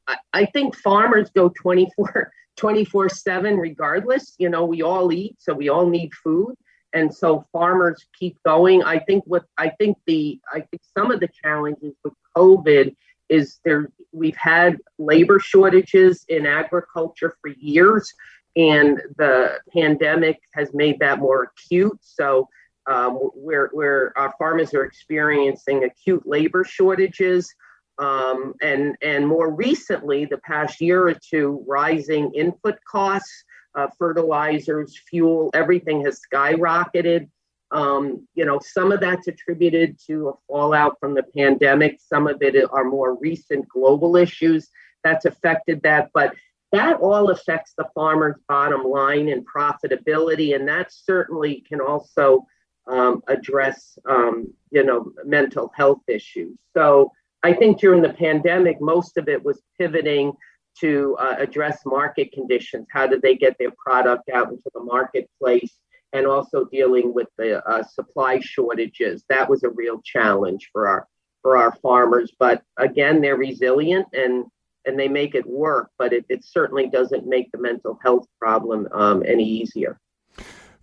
I, 0.08 0.18
I 0.34 0.46
think 0.46 0.76
farmers 0.76 1.30
go 1.32 1.50
24, 1.50 2.32
24 2.56 3.10
7 3.10 3.58
regardless. 3.58 4.36
You 4.38 4.50
know, 4.50 4.66
we 4.66 4.84
all 4.84 5.12
eat, 5.12 5.36
so 5.40 5.54
we 5.54 5.70
all 5.70 5.88
need 5.88 6.14
food 6.24 6.56
and 6.94 7.14
so 7.14 7.46
farmers 7.52 8.06
keep 8.18 8.38
going. 8.44 8.84
I 8.84 9.00
think 9.00 9.24
what 9.28 9.46
I 9.58 9.70
think 9.70 9.98
the 10.06 10.40
I 10.52 10.62
think 10.62 10.82
some 10.98 11.12
of 11.12 11.20
the 11.20 11.30
challenges 11.44 11.94
with 12.04 12.14
COVID 12.36 12.96
is 13.30 13.60
there 13.66 13.90
we've 14.12 14.38
had 14.38 14.78
labor 14.98 15.40
shortages 15.40 16.26
in 16.30 16.46
agriculture 16.46 17.36
for 17.42 17.50
years, 17.50 18.14
and 18.56 19.02
the 19.18 19.60
pandemic 19.74 20.40
has 20.54 20.74
made 20.74 21.00
that 21.00 21.20
more 21.20 21.52
acute. 21.52 21.98
So 22.02 22.48
um, 22.88 23.16
where 23.34 23.70
where 23.74 24.18
our 24.18 24.34
farmers 24.38 24.74
are 24.74 24.84
experiencing 24.84 25.84
acute 25.84 26.26
labor 26.26 26.64
shortages. 26.64 27.54
Um, 28.00 28.54
and 28.62 28.96
and 29.02 29.28
more 29.28 29.50
recently, 29.52 30.26
the 30.26 30.38
past 30.40 30.80
year 30.80 31.08
or 31.08 31.16
two, 31.16 31.64
rising 31.68 32.32
input 32.36 32.78
costs 32.90 33.44
uh, 33.78 33.88
fertilizers, 33.98 35.00
fuel, 35.10 35.52
everything 35.54 36.04
has 36.04 36.20
skyrocketed. 36.20 37.30
Um, 37.72 38.28
you 38.34 38.46
know, 38.46 38.60
some 38.62 38.92
of 38.92 39.00
that's 39.02 39.28
attributed 39.28 39.98
to 40.08 40.30
a 40.30 40.34
fallout 40.48 40.98
from 41.00 41.14
the 41.14 41.24
pandemic. 41.24 42.00
Some 42.00 42.28
of 42.28 42.42
it 42.42 42.56
are 42.72 42.86
more 42.86 43.18
recent 43.20 43.68
global 43.68 44.16
issues 44.16 44.70
that's 45.04 45.26
affected 45.26 45.82
that. 45.84 46.10
But 46.14 46.34
that 46.72 47.00
all 47.00 47.30
affects 47.30 47.74
the 47.78 47.88
farmer's 47.96 48.36
bottom 48.48 48.84
line 48.84 49.30
and 49.30 49.46
profitability, 49.46 50.56
and 50.56 50.68
that 50.68 50.92
certainly 50.92 51.64
can 51.68 51.80
also 51.80 52.46
um, 52.88 53.22
address, 53.28 53.98
um, 54.10 54.54
you 54.72 54.84
know, 54.84 55.12
mental 55.26 55.72
health 55.76 56.02
issues. 56.08 56.58
So 56.76 57.12
I 57.44 57.54
think 57.54 57.80
during 57.80 58.02
the 58.02 58.14
pandemic, 58.14 58.82
most 58.82 59.18
of 59.18 59.30
it 59.30 59.44
was 59.44 59.62
pivoting 59.78 60.34
to 60.80 61.16
uh, 61.20 61.36
address 61.40 61.80
market 61.86 62.32
conditions. 62.32 62.88
How 62.92 63.08
do 63.08 63.20
they 63.22 63.36
get 63.36 63.58
their 63.58 63.72
product 63.72 64.30
out 64.30 64.50
into 64.50 64.70
the 64.74 64.82
marketplace? 64.82 65.74
And 66.14 66.26
also 66.26 66.66
dealing 66.66 67.14
with 67.14 67.28
the 67.38 67.66
uh, 67.68 67.84
supply 67.84 68.40
shortages. 68.40 69.24
That 69.30 69.50
was 69.50 69.64
a 69.64 69.70
real 69.70 70.02
challenge 70.04 70.70
for 70.72 70.88
our 70.88 71.08
for 71.42 71.58
our 71.58 71.74
farmers. 71.76 72.32
But 72.40 72.64
again, 72.78 73.22
they're 73.22 73.38
resilient 73.38 74.08
and 74.14 74.46
and 74.86 74.98
they 74.98 75.10
make 75.10 75.36
it 75.36 75.46
work. 75.46 75.90
But 75.98 76.14
it, 76.14 76.26
it 76.30 76.46
certainly 76.46 76.88
doesn't 76.88 77.28
make 77.28 77.52
the 77.52 77.58
mental 77.58 78.00
health 78.02 78.26
problem 78.40 78.88
um, 78.94 79.24
any 79.28 79.44
easier. 79.44 80.00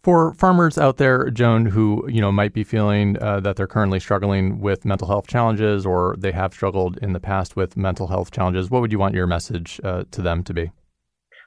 For 0.04 0.34
farmers 0.34 0.76
out 0.76 0.98
there, 0.98 1.30
Joan, 1.30 1.64
who 1.64 2.06
you 2.10 2.20
know 2.20 2.30
might 2.30 2.52
be 2.52 2.62
feeling 2.62 3.16
uh, 3.22 3.40
that 3.40 3.56
they're 3.56 3.66
currently 3.66 3.98
struggling 3.98 4.60
with 4.60 4.84
mental 4.84 5.08
health 5.08 5.26
challenges, 5.26 5.86
or 5.86 6.14
they 6.18 6.32
have 6.32 6.52
struggled 6.52 6.98
in 6.98 7.14
the 7.14 7.20
past 7.20 7.56
with 7.56 7.74
mental 7.74 8.08
health 8.08 8.30
challenges, 8.30 8.70
what 8.70 8.82
would 8.82 8.92
you 8.92 8.98
want 8.98 9.14
your 9.14 9.26
message 9.26 9.80
uh, 9.82 10.04
to 10.10 10.20
them 10.20 10.44
to 10.44 10.52
be? 10.52 10.70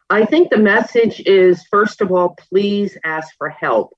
I 0.09 0.25
think 0.25 0.49
the 0.49 0.57
message 0.57 1.19
is 1.21 1.65
first 1.69 2.01
of 2.01 2.11
all, 2.11 2.35
please 2.49 2.97
ask 3.03 3.35
for 3.37 3.49
help. 3.49 3.93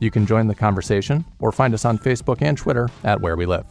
You 0.00 0.10
can 0.10 0.26
join 0.26 0.48
the 0.48 0.54
conversation 0.54 1.24
or 1.38 1.52
find 1.52 1.72
us 1.74 1.84
on 1.84 1.98
Facebook 1.98 2.42
and 2.42 2.58
Twitter 2.58 2.88
at 3.04 3.20
Where 3.20 3.36
We 3.36 3.46
Live. 3.46 3.66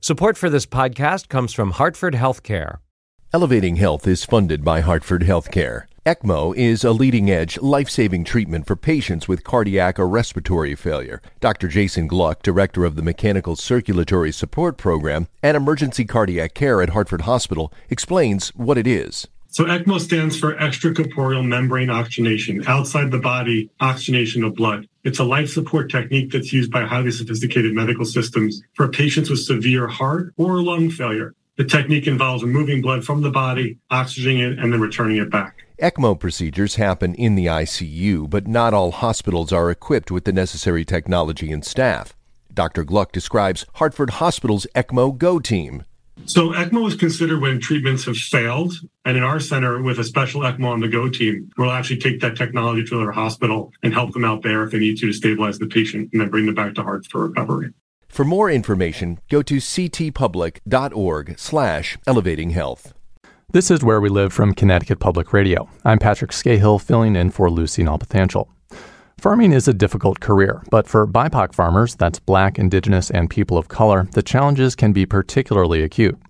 Support 0.00 0.36
for 0.36 0.50
this 0.50 0.66
podcast 0.66 1.28
comes 1.28 1.52
from 1.52 1.70
Hartford 1.70 2.14
Healthcare. 2.14 2.78
Elevating 3.34 3.76
Health 3.76 4.06
is 4.06 4.26
funded 4.26 4.62
by 4.62 4.82
Hartford 4.82 5.22
Healthcare. 5.22 5.84
ECMO 6.04 6.54
is 6.54 6.84
a 6.84 6.92
leading 6.92 7.30
edge, 7.30 7.58
life 7.62 7.88
saving 7.88 8.24
treatment 8.24 8.66
for 8.66 8.76
patients 8.76 9.26
with 9.26 9.42
cardiac 9.42 9.98
or 9.98 10.06
respiratory 10.06 10.74
failure. 10.74 11.22
Dr. 11.40 11.68
Jason 11.68 12.06
Gluck, 12.06 12.42
director 12.42 12.84
of 12.84 12.94
the 12.94 13.00
Mechanical 13.00 13.56
Circulatory 13.56 14.32
Support 14.32 14.76
Program 14.76 15.28
and 15.42 15.56
Emergency 15.56 16.04
Cardiac 16.04 16.52
Care 16.52 16.82
at 16.82 16.90
Hartford 16.90 17.22
Hospital, 17.22 17.72
explains 17.88 18.50
what 18.50 18.76
it 18.76 18.86
is. 18.86 19.26
So 19.46 19.64
ECMO 19.64 19.98
stands 19.98 20.38
for 20.38 20.54
extracorporeal 20.56 21.46
membrane 21.46 21.88
oxygenation, 21.88 22.62
outside 22.66 23.10
the 23.10 23.18
body 23.18 23.70
oxygenation 23.80 24.44
of 24.44 24.56
blood. 24.56 24.86
It's 25.04 25.20
a 25.20 25.24
life 25.24 25.48
support 25.48 25.90
technique 25.90 26.32
that's 26.32 26.52
used 26.52 26.70
by 26.70 26.82
highly 26.82 27.10
sophisticated 27.10 27.74
medical 27.74 28.04
systems 28.04 28.60
for 28.74 28.88
patients 28.88 29.30
with 29.30 29.40
severe 29.40 29.88
heart 29.88 30.34
or 30.36 30.62
lung 30.62 30.90
failure. 30.90 31.34
The 31.56 31.64
technique 31.64 32.06
involves 32.06 32.42
removing 32.42 32.80
blood 32.80 33.04
from 33.04 33.20
the 33.20 33.30
body, 33.30 33.78
oxygening 33.90 34.38
it, 34.38 34.58
and 34.58 34.72
then 34.72 34.80
returning 34.80 35.18
it 35.18 35.30
back. 35.30 35.64
ECMO 35.82 36.18
procedures 36.18 36.76
happen 36.76 37.14
in 37.14 37.34
the 37.34 37.46
ICU, 37.46 38.30
but 38.30 38.46
not 38.46 38.72
all 38.72 38.90
hospitals 38.90 39.52
are 39.52 39.70
equipped 39.70 40.10
with 40.10 40.24
the 40.24 40.32
necessary 40.32 40.84
technology 40.84 41.52
and 41.52 41.64
staff. 41.64 42.14
Dr. 42.54 42.84
Gluck 42.84 43.12
describes 43.12 43.66
Hartford 43.74 44.10
Hospital's 44.10 44.66
ECMO 44.74 45.18
Go 45.18 45.38
team. 45.38 45.84
So 46.24 46.52
ECMO 46.52 46.88
is 46.88 46.94
considered 46.94 47.40
when 47.40 47.58
treatments 47.60 48.04
have 48.04 48.16
failed. 48.16 48.74
And 49.04 49.16
in 49.16 49.22
our 49.22 49.40
center, 49.40 49.82
with 49.82 49.98
a 49.98 50.04
special 50.04 50.42
ECMO 50.42 50.66
on 50.66 50.80
the 50.80 50.88
go 50.88 51.08
team, 51.08 51.50
we'll 51.58 51.70
actually 51.70 51.98
take 51.98 52.20
that 52.20 52.36
technology 52.36 52.84
to 52.84 52.98
their 52.98 53.12
hospital 53.12 53.72
and 53.82 53.92
help 53.92 54.12
them 54.12 54.24
out 54.24 54.42
there 54.42 54.62
if 54.64 54.70
they 54.70 54.78
need 54.78 54.98
to 54.98 55.06
to 55.06 55.12
stabilize 55.12 55.58
the 55.58 55.66
patient 55.66 56.10
and 56.12 56.20
then 56.20 56.28
bring 56.28 56.46
them 56.46 56.54
back 56.54 56.74
to 56.74 56.82
Hartford 56.82 57.10
for 57.10 57.26
recovery. 57.28 57.72
For 58.12 58.26
more 58.26 58.50
information, 58.50 59.20
go 59.30 59.40
to 59.40 59.56
ctpublic.org 59.56 61.38
slash 61.38 61.96
elevating 62.06 62.50
health. 62.50 62.92
This 63.52 63.70
is 63.70 63.82
Where 63.82 64.02
We 64.02 64.10
Live 64.10 64.34
from 64.34 64.52
Connecticut 64.52 65.00
Public 65.00 65.32
Radio. 65.32 65.70
I'm 65.82 65.98
Patrick 65.98 66.32
Skahill, 66.32 66.78
filling 66.78 67.16
in 67.16 67.30
for 67.30 67.48
Lucy 67.48 67.82
Nalpathanchil. 67.82 68.46
Farming 69.16 69.54
is 69.54 69.66
a 69.66 69.72
difficult 69.72 70.20
career, 70.20 70.62
but 70.70 70.86
for 70.86 71.06
BIPOC 71.06 71.54
farmers, 71.54 71.94
that's 71.94 72.18
black, 72.18 72.58
indigenous, 72.58 73.10
and 73.10 73.30
people 73.30 73.56
of 73.56 73.68
color, 73.68 74.06
the 74.12 74.22
challenges 74.22 74.76
can 74.76 74.92
be 74.92 75.06
particularly 75.06 75.82
acute. 75.82 76.20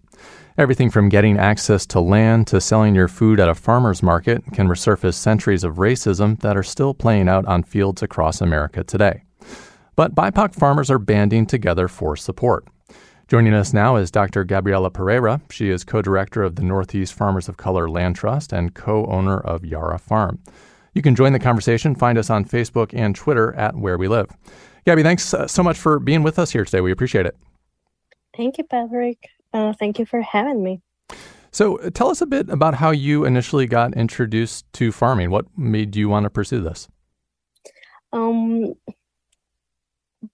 Everything 0.57 0.89
from 0.89 1.09
getting 1.09 1.37
access 1.37 1.85
to 1.87 1.99
land 1.99 2.47
to 2.47 2.61
selling 2.61 2.95
your 2.95 3.09
food 3.09 3.41
at 3.41 3.49
a 3.49 3.57
farmer's 3.57 4.05
market 4.05 4.45
can 4.53 4.69
resurface 4.69 5.15
centuries 5.15 5.65
of 5.65 5.79
racism 5.79 6.39
that 6.43 6.57
are 6.57 6.63
still 6.63 6.95
playing 6.95 7.29
out 7.29 7.45
on 7.47 7.65
fields 7.65 8.05
across 8.05 8.41
America 8.41 8.85
today. 8.85 9.25
But 9.95 10.15
BIPOC 10.15 10.55
farmers 10.55 10.91
are 10.91 10.99
banding 10.99 11.47
together 11.47 11.89
for 11.89 12.17
support. 12.17 12.67
Joining 13.29 13.55
us 13.55 13.73
now 13.73 13.97
is 13.97 14.11
Dr. 14.11 14.45
Gabriela 14.45 14.91
Pereira. 14.91 15.41
She 15.51 15.71
is 15.71 15.85
co 15.85 16.03
director 16.03 16.43
of 16.43 16.57
the 16.57 16.63
Northeast 16.63 17.15
Farmers 17.15 17.49
of 17.49 17.57
Color 17.57 17.89
Land 17.89 18.17
Trust 18.17 18.53
and 18.53 18.75
co 18.75 19.07
owner 19.07 19.39
of 19.41 19.65
Yara 19.65 19.99
Farm. 19.99 20.39
You 20.95 21.03
can 21.03 21.15
join 21.15 21.33
the 21.33 21.39
conversation. 21.39 21.95
Find 21.95 22.19
us 22.19 22.29
on 22.29 22.45
Facebook 22.45 22.91
and 22.93 23.15
Twitter 23.15 23.55
at 23.55 23.77
Where 23.77 23.97
We 23.97 24.09
Live. 24.09 24.29
Gabby, 24.85 25.03
thanks 25.03 25.33
uh, 25.33 25.47
so 25.47 25.63
much 25.63 25.79
for 25.79 25.99
being 25.99 26.23
with 26.23 26.39
us 26.39 26.51
here 26.51 26.65
today. 26.65 26.81
We 26.81 26.93
appreciate 26.93 27.25
it. 27.25 27.37
Thank 28.37 28.59
you, 28.59 28.65
Patrick. 28.65 29.29
Uh, 29.55 29.73
thank 29.79 29.99
you 29.99 30.05
for 30.05 30.21
having 30.21 30.63
me. 30.63 30.81
So, 31.53 31.79
uh, 31.79 31.91
tell 31.91 32.11
us 32.11 32.21
a 32.21 32.27
bit 32.27 32.49
about 32.49 32.75
how 32.75 32.91
you 32.91 33.25
initially 33.25 33.67
got 33.67 33.95
introduced 33.95 34.71
to 34.75 34.91
farming. 34.91 35.31
What 35.31 35.47
made 35.57 35.95
you 35.97 36.09
want 36.09 36.25
to 36.25 36.31
pursue 36.31 36.61
this? 36.61 36.89
Um, 38.13 38.75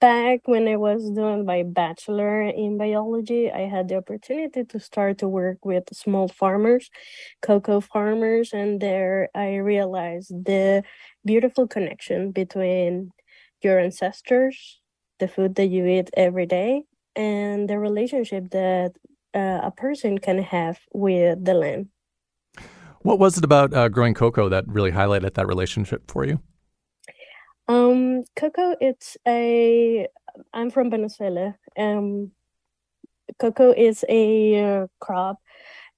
back 0.01 0.47
when 0.47 0.69
I 0.69 0.77
was 0.77 1.11
doing 1.11 1.47
my 1.47 1.63
bachelor 1.63 2.43
in 2.43 2.77
biology, 2.77 3.51
I 3.51 3.61
had 3.61 3.89
the 3.89 3.97
opportunity 3.97 4.65
to 4.65 4.81
start 4.81 5.19
to 5.19 5.29
work 5.29 5.65
with 5.65 5.85
small 5.93 6.29
farmers, 6.29 6.91
cocoa 7.41 7.81
farmers, 7.81 8.53
and 8.53 8.81
there 8.81 9.29
I 9.35 9.57
realized 9.57 10.31
the 10.45 10.83
beautiful 11.25 11.67
connection 11.67 12.33
between 12.33 13.11
your 13.63 13.79
ancestors, 13.79 14.81
the 15.19 15.29
food 15.29 15.55
that 15.57 15.67
you 15.67 15.87
eat 15.87 16.11
every 16.17 16.47
day, 16.47 16.83
and 17.17 17.69
the 17.69 17.79
relationship 17.79 18.51
that 18.51 18.93
uh, 19.35 19.61
a 19.63 19.73
person 19.75 20.19
can 20.19 20.39
have 20.39 20.79
with 20.93 21.45
the 21.45 21.55
land. 21.55 21.89
What 23.03 23.19
was 23.19 23.39
it 23.39 23.45
about 23.45 23.73
uh, 23.73 23.89
growing 23.89 24.15
cocoa 24.15 24.49
that 24.49 24.67
really 24.69 24.93
highlighted 24.93 25.35
that 25.35 25.47
relationship 25.47 26.11
for 26.11 26.25
you? 26.25 26.41
Um, 27.69 28.25
cocoa, 28.35 28.77
it's 28.81 29.17
a. 29.27 30.09
I'm 30.53 30.71
from 30.71 30.91
Venezuela. 30.91 31.57
Um, 31.77 32.33
cocoa 33.39 33.73
is 33.73 34.05
a 34.09 34.83
uh, 34.83 34.87
crop 35.01 35.39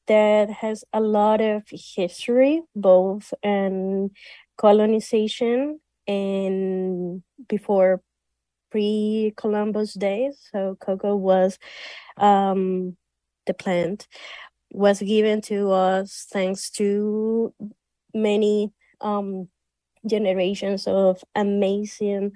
that 0.06 0.50
has 0.50 0.84
a 0.92 1.00
lot 1.00 1.40
of 1.40 1.62
history, 1.70 2.62
both 2.74 3.32
in 3.42 4.10
colonization 4.56 5.80
and 6.08 7.22
before 7.48 8.02
pre-Columbus 8.70 9.94
days. 9.94 10.48
So 10.50 10.76
cocoa 10.80 11.14
was 11.14 11.58
um, 12.16 12.96
the 13.46 13.54
plant 13.54 14.08
was 14.72 15.00
given 15.00 15.40
to 15.42 15.70
us 15.70 16.26
thanks 16.30 16.70
to 16.70 17.54
many 18.14 18.72
um, 19.00 19.48
generations 20.06 20.86
of 20.86 21.22
amazing 21.34 22.32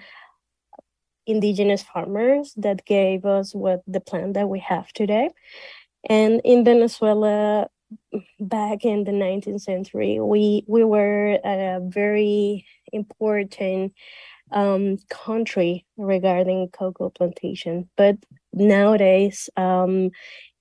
indigenous 1.26 1.82
farmers 1.82 2.52
that 2.56 2.84
gave 2.84 3.24
us 3.24 3.54
what 3.54 3.82
the 3.86 4.00
plant 4.00 4.34
that 4.34 4.48
we 4.48 4.60
have 4.60 4.92
today. 4.92 5.30
And 6.08 6.40
in 6.44 6.64
Venezuela, 6.64 7.68
back 8.40 8.84
in 8.84 9.04
the 9.04 9.12
19th 9.12 9.62
century, 9.62 10.20
we 10.20 10.64
we 10.66 10.84
were 10.84 11.38
a 11.44 11.80
very 11.82 12.66
important 12.92 13.92
um, 14.52 14.98
country 15.08 15.86
regarding 15.96 16.68
cocoa 16.68 17.10
plantation. 17.10 17.88
But 17.96 18.16
nowadays, 18.52 19.48
um, 19.56 20.10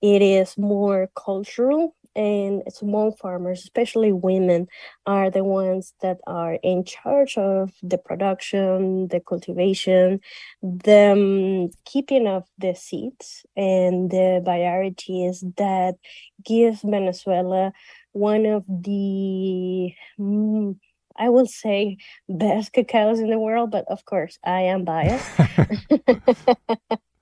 it 0.01 0.21
is 0.21 0.57
more 0.57 1.09
cultural 1.15 1.95
and 2.15 2.63
small 2.69 3.11
farmers, 3.11 3.61
especially 3.61 4.11
women, 4.11 4.67
are 5.05 5.29
the 5.29 5.43
ones 5.43 5.93
that 6.01 6.19
are 6.27 6.55
in 6.63 6.83
charge 6.83 7.37
of 7.37 7.71
the 7.81 7.97
production, 7.97 9.07
the 9.07 9.19
cultivation, 9.19 10.19
the 10.61 11.71
keeping 11.85 12.27
of 12.27 12.43
the 12.57 12.75
seeds 12.75 13.45
and 13.55 14.11
the 14.11 14.41
varieties 14.43 15.43
that 15.57 15.95
give 16.43 16.81
Venezuela 16.81 17.73
one 18.11 18.45
of 18.45 18.63
the 18.67 19.93
mm, 20.19 20.75
I 21.15 21.29
will 21.29 21.45
say 21.45 21.97
best 22.27 22.73
cacaos 22.73 23.19
in 23.19 23.29
the 23.29 23.39
world, 23.39 23.71
but 23.71 23.85
of 23.87 24.03
course 24.05 24.39
I 24.43 24.61
am 24.61 24.83
biased. 24.83 25.29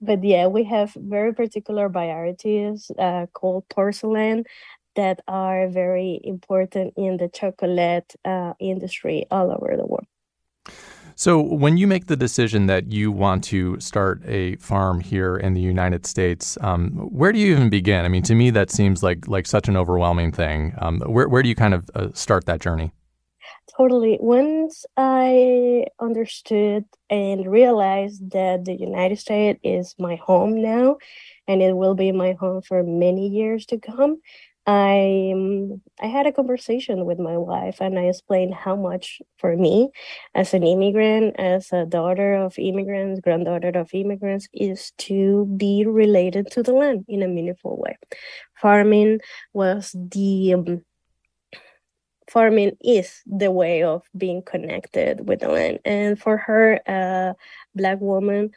but 0.00 0.22
yeah, 0.22 0.46
we 0.46 0.64
have 0.64 0.92
very 0.94 1.34
particular 1.34 1.88
varieties 1.88 2.90
uh, 2.98 3.26
called 3.32 3.68
porcelain 3.68 4.44
that 4.96 5.20
are 5.28 5.68
very 5.68 6.20
important 6.24 6.94
in 6.96 7.16
the 7.16 7.28
chocolate 7.28 8.14
uh, 8.24 8.52
industry 8.58 9.26
all 9.30 9.50
over 9.52 9.76
the 9.76 9.86
world. 9.86 10.06
So, 11.14 11.40
when 11.40 11.76
you 11.76 11.88
make 11.88 12.06
the 12.06 12.16
decision 12.16 12.66
that 12.66 12.92
you 12.92 13.10
want 13.10 13.42
to 13.44 13.80
start 13.80 14.22
a 14.24 14.54
farm 14.56 15.00
here 15.00 15.36
in 15.36 15.54
the 15.54 15.60
United 15.60 16.06
States, 16.06 16.56
um, 16.60 16.90
where 17.10 17.32
do 17.32 17.40
you 17.40 17.50
even 17.50 17.70
begin? 17.70 18.04
I 18.04 18.08
mean, 18.08 18.22
to 18.22 18.36
me, 18.36 18.50
that 18.50 18.70
seems 18.70 19.02
like 19.02 19.26
like 19.26 19.46
such 19.46 19.68
an 19.68 19.76
overwhelming 19.76 20.30
thing. 20.30 20.74
Um, 20.78 21.00
where 21.00 21.28
where 21.28 21.42
do 21.42 21.48
you 21.48 21.56
kind 21.56 21.74
of 21.74 21.90
uh, 21.96 22.08
start 22.12 22.46
that 22.46 22.60
journey? 22.60 22.92
Totally. 23.76 24.18
Once 24.20 24.86
I 24.96 25.86
understood 26.00 26.84
and 27.10 27.46
realized 27.46 28.30
that 28.32 28.64
the 28.64 28.74
United 28.74 29.18
States 29.18 29.60
is 29.62 29.94
my 29.98 30.16
home 30.16 30.60
now, 30.62 30.96
and 31.46 31.62
it 31.62 31.74
will 31.76 31.94
be 31.94 32.10
my 32.12 32.32
home 32.32 32.62
for 32.62 32.82
many 32.82 33.28
years 33.28 33.66
to 33.66 33.78
come, 33.78 34.20
I 34.66 35.32
I 36.00 36.06
had 36.06 36.26
a 36.26 36.32
conversation 36.32 37.04
with 37.06 37.18
my 37.18 37.36
wife, 37.38 37.80
and 37.80 37.98
I 37.98 38.04
explained 38.04 38.54
how 38.54 38.76
much 38.76 39.20
for 39.38 39.56
me, 39.56 39.90
as 40.34 40.52
an 40.54 40.62
immigrant, 40.62 41.36
as 41.38 41.72
a 41.72 41.84
daughter 41.86 42.34
of 42.34 42.58
immigrants, 42.58 43.20
granddaughter 43.20 43.70
of 43.78 43.90
immigrants, 43.94 44.48
is 44.52 44.92
to 45.08 45.46
be 45.56 45.84
related 45.86 46.50
to 46.52 46.62
the 46.62 46.72
land 46.72 47.04
in 47.08 47.22
a 47.22 47.28
meaningful 47.28 47.78
way. 47.78 47.96
Farming 48.60 49.20
was 49.52 49.94
the 49.94 50.54
um, 50.54 50.84
farming 52.30 52.76
is 52.82 53.22
the 53.26 53.50
way 53.50 53.82
of 53.82 54.02
being 54.16 54.42
connected 54.42 55.28
with 55.28 55.40
the 55.40 55.48
land. 55.48 55.78
And 55.84 56.20
for 56.20 56.36
her, 56.36 56.80
a 56.86 57.34
black 57.74 58.00
woman, 58.00 58.50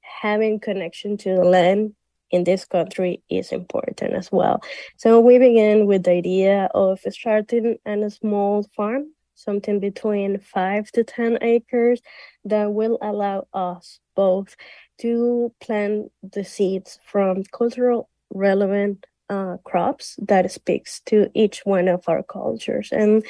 having 0.00 0.60
connection 0.60 1.16
to 1.18 1.34
the 1.34 1.44
land 1.44 1.94
in 2.30 2.44
this 2.44 2.64
country 2.64 3.22
is 3.30 3.52
important 3.52 4.12
as 4.12 4.30
well. 4.30 4.62
So 4.96 5.20
we 5.20 5.38
began 5.38 5.86
with 5.86 6.04
the 6.04 6.12
idea 6.12 6.68
of 6.74 7.00
starting 7.08 7.78
a 7.86 8.10
small 8.10 8.66
farm, 8.76 9.12
something 9.34 9.80
between 9.80 10.38
five 10.38 10.90
to 10.92 11.04
10 11.04 11.38
acres 11.42 12.00
that 12.44 12.72
will 12.72 12.98
allow 13.00 13.46
us 13.52 14.00
both 14.14 14.56
to 14.98 15.52
plant 15.60 16.10
the 16.22 16.44
seeds 16.44 16.98
from 17.04 17.44
cultural 17.44 18.08
relevant 18.30 19.06
uh, 19.28 19.56
crops 19.64 20.16
that 20.26 20.50
speaks 20.50 21.00
to 21.06 21.30
each 21.34 21.60
one 21.64 21.88
of 21.88 22.08
our 22.08 22.22
cultures. 22.22 22.90
And 22.92 23.24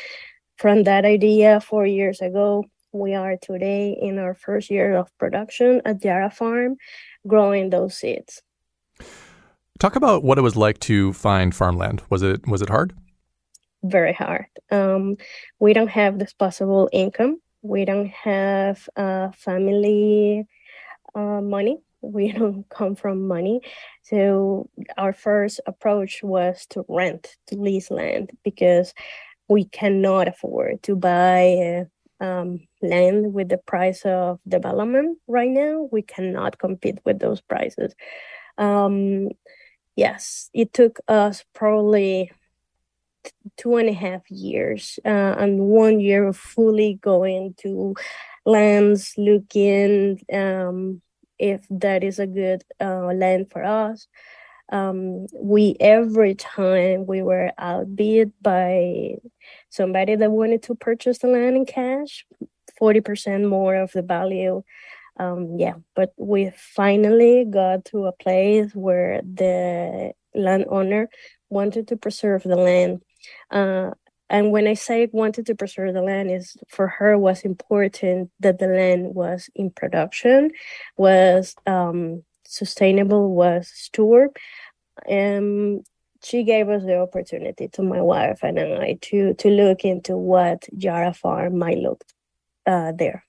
from 0.56 0.84
that 0.84 1.04
idea 1.04 1.60
four 1.60 1.86
years 1.86 2.20
ago, 2.20 2.64
we 2.92 3.14
are 3.14 3.36
today 3.36 3.96
in 4.00 4.18
our 4.18 4.34
first 4.34 4.70
year 4.70 4.96
of 4.96 5.16
production 5.18 5.82
at 5.84 6.02
Yara 6.04 6.30
Farm, 6.30 6.76
growing 7.26 7.70
those 7.70 7.96
seeds. 7.96 8.42
Talk 9.78 9.94
about 9.94 10.24
what 10.24 10.38
it 10.38 10.42
was 10.42 10.56
like 10.56 10.80
to 10.80 11.12
find 11.12 11.54
farmland. 11.54 12.02
Was 12.10 12.22
it 12.22 12.46
was 12.46 12.62
it 12.62 12.68
hard? 12.68 12.94
Very 13.84 14.12
hard. 14.12 14.46
Um, 14.72 15.16
we 15.60 15.72
don't 15.72 15.90
have 15.90 16.18
disposable 16.18 16.88
income. 16.92 17.40
We 17.62 17.84
don't 17.84 18.08
have 18.08 18.88
uh, 18.96 19.30
family 19.32 20.46
uh, 21.14 21.40
money. 21.40 21.78
We 22.00 22.32
don't 22.38 22.68
come 22.68 22.96
from 22.96 23.26
money. 23.26 23.60
So 24.02 24.68
our 24.96 25.12
first 25.12 25.60
approach 25.66 26.22
was 26.22 26.66
to 26.70 26.84
rent, 26.88 27.36
to 27.48 27.56
lease 27.56 27.90
land, 27.90 28.30
because 28.44 28.94
we 29.48 29.64
cannot 29.64 30.28
afford 30.28 30.82
to 30.84 30.96
buy 30.96 31.86
uh, 32.20 32.24
um, 32.24 32.66
land 32.82 33.32
with 33.32 33.48
the 33.48 33.58
price 33.58 34.02
of 34.04 34.40
development 34.46 35.18
right 35.26 35.50
now. 35.50 35.88
We 35.90 36.02
cannot 36.02 36.58
compete 36.58 36.98
with 37.04 37.18
those 37.18 37.40
prices. 37.40 37.94
Um, 38.58 39.30
yes, 39.96 40.50
it 40.52 40.72
took 40.72 40.98
us 41.08 41.44
probably 41.54 42.32
two 43.56 43.76
and 43.76 43.88
a 43.88 43.92
half 43.92 44.30
years 44.30 44.98
uh, 45.04 45.08
and 45.38 45.60
one 45.60 46.00
year 46.00 46.26
of 46.26 46.36
fully 46.36 46.98
going 47.00 47.54
to 47.58 47.94
lands, 48.44 49.14
looking 49.16 50.20
um, 50.32 51.02
if 51.38 51.66
that 51.70 52.04
is 52.04 52.18
a 52.18 52.26
good 52.26 52.64
uh, 52.80 53.12
land 53.12 53.50
for 53.50 53.64
us. 53.64 54.08
Um, 54.70 55.26
we 55.34 55.76
every 55.80 56.34
time 56.34 57.06
we 57.06 57.22
were 57.22 57.52
outbid 57.56 58.32
by 58.42 59.16
somebody 59.70 60.14
that 60.16 60.30
wanted 60.30 60.62
to 60.64 60.74
purchase 60.74 61.18
the 61.18 61.28
land 61.28 61.56
in 61.56 61.64
cash, 61.64 62.26
40% 62.80 63.48
more 63.48 63.76
of 63.76 63.92
the 63.92 64.02
value. 64.02 64.62
Um, 65.18 65.56
yeah, 65.58 65.74
but 65.96 66.12
we 66.16 66.52
finally 66.56 67.44
got 67.44 67.86
to 67.86 68.06
a 68.06 68.12
place 68.12 68.74
where 68.74 69.20
the 69.22 70.12
landowner 70.34 71.08
wanted 71.50 71.88
to 71.88 71.96
preserve 71.96 72.42
the 72.44 72.56
land. 72.56 73.02
Uh, 73.50 73.92
and 74.30 74.50
when 74.50 74.66
I 74.66 74.74
say 74.74 75.08
wanted 75.12 75.46
to 75.46 75.54
preserve 75.54 75.94
the 75.94 76.02
land, 76.02 76.30
is 76.30 76.56
for 76.68 76.88
her 76.88 77.18
was 77.18 77.42
important 77.42 78.30
that 78.40 78.58
the 78.58 78.66
land 78.68 79.14
was 79.14 79.48
in 79.54 79.70
production, 79.70 80.50
was 80.96 81.54
um, 81.66 82.22
sustainable, 82.46 83.34
was 83.34 83.68
stored. 83.68 84.30
And 85.08 85.86
she 86.22 86.42
gave 86.42 86.68
us 86.68 86.82
the 86.84 86.98
opportunity 86.98 87.68
to 87.68 87.82
my 87.82 88.00
wife 88.00 88.40
and 88.42 88.58
I 88.58 88.98
to 89.02 89.34
to 89.34 89.48
look 89.48 89.84
into 89.84 90.16
what 90.16 90.66
Yara 90.76 91.14
Farm 91.14 91.58
might 91.58 91.78
look 91.78 92.04
uh, 92.66 92.92
there. 92.92 93.24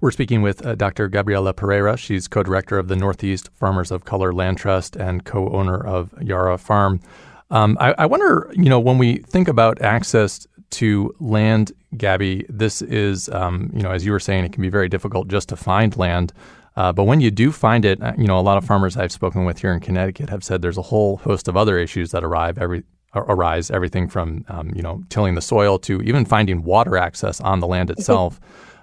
We're 0.00 0.10
speaking 0.12 0.42
with 0.42 0.64
uh, 0.64 0.74
Dr. 0.74 1.08
Gabriela 1.08 1.52
Pereira. 1.52 1.96
She's 1.96 2.28
co-director 2.28 2.78
of 2.78 2.86
the 2.88 2.96
Northeast 2.96 3.50
Farmers 3.54 3.90
of 3.90 4.04
Color 4.04 4.32
Land 4.32 4.58
Trust 4.58 4.94
and 4.94 5.24
co-owner 5.24 5.84
of 5.84 6.14
Yara 6.20 6.56
Farm. 6.58 7.00
Um, 7.50 7.76
I, 7.80 7.94
I, 7.98 8.06
wonder, 8.06 8.50
you 8.54 8.68
know, 8.68 8.78
when 8.78 8.98
we 8.98 9.18
think 9.18 9.48
about 9.48 9.80
access 9.80 10.46
to 10.70 11.14
land, 11.18 11.72
Gabby, 11.96 12.44
this 12.48 12.82
is, 12.82 13.28
um, 13.30 13.70
you 13.74 13.82
know, 13.82 13.90
as 13.90 14.04
you 14.04 14.12
were 14.12 14.20
saying, 14.20 14.44
it 14.44 14.52
can 14.52 14.62
be 14.62 14.68
very 14.68 14.88
difficult 14.88 15.28
just 15.28 15.48
to 15.48 15.56
find 15.56 15.96
land. 15.96 16.32
Uh, 16.76 16.92
but 16.92 17.04
when 17.04 17.20
you 17.20 17.30
do 17.30 17.50
find 17.50 17.84
it, 17.84 18.02
uh, 18.02 18.12
you 18.18 18.26
know, 18.26 18.38
a 18.38 18.42
lot 18.42 18.58
of 18.58 18.64
farmers 18.64 18.96
I've 18.96 19.12
spoken 19.12 19.44
with 19.44 19.60
here 19.60 19.72
in 19.72 19.80
Connecticut 19.80 20.28
have 20.28 20.44
said 20.44 20.60
there's 20.60 20.78
a 20.78 20.82
whole 20.82 21.16
host 21.16 21.48
of 21.48 21.56
other 21.56 21.78
issues 21.78 22.10
that 22.10 22.22
arrive 22.22 22.58
every 22.58 22.84
arise, 23.14 23.70
everything 23.70 24.08
from 24.08 24.44
um, 24.48 24.72
you 24.74 24.82
know 24.82 25.02
tilling 25.08 25.34
the 25.34 25.40
soil 25.40 25.78
to 25.80 26.00
even 26.02 26.24
finding 26.24 26.62
water 26.62 26.96
access 26.96 27.40
on 27.40 27.60
the 27.60 27.66
land 27.66 27.90
itself. 27.90 28.40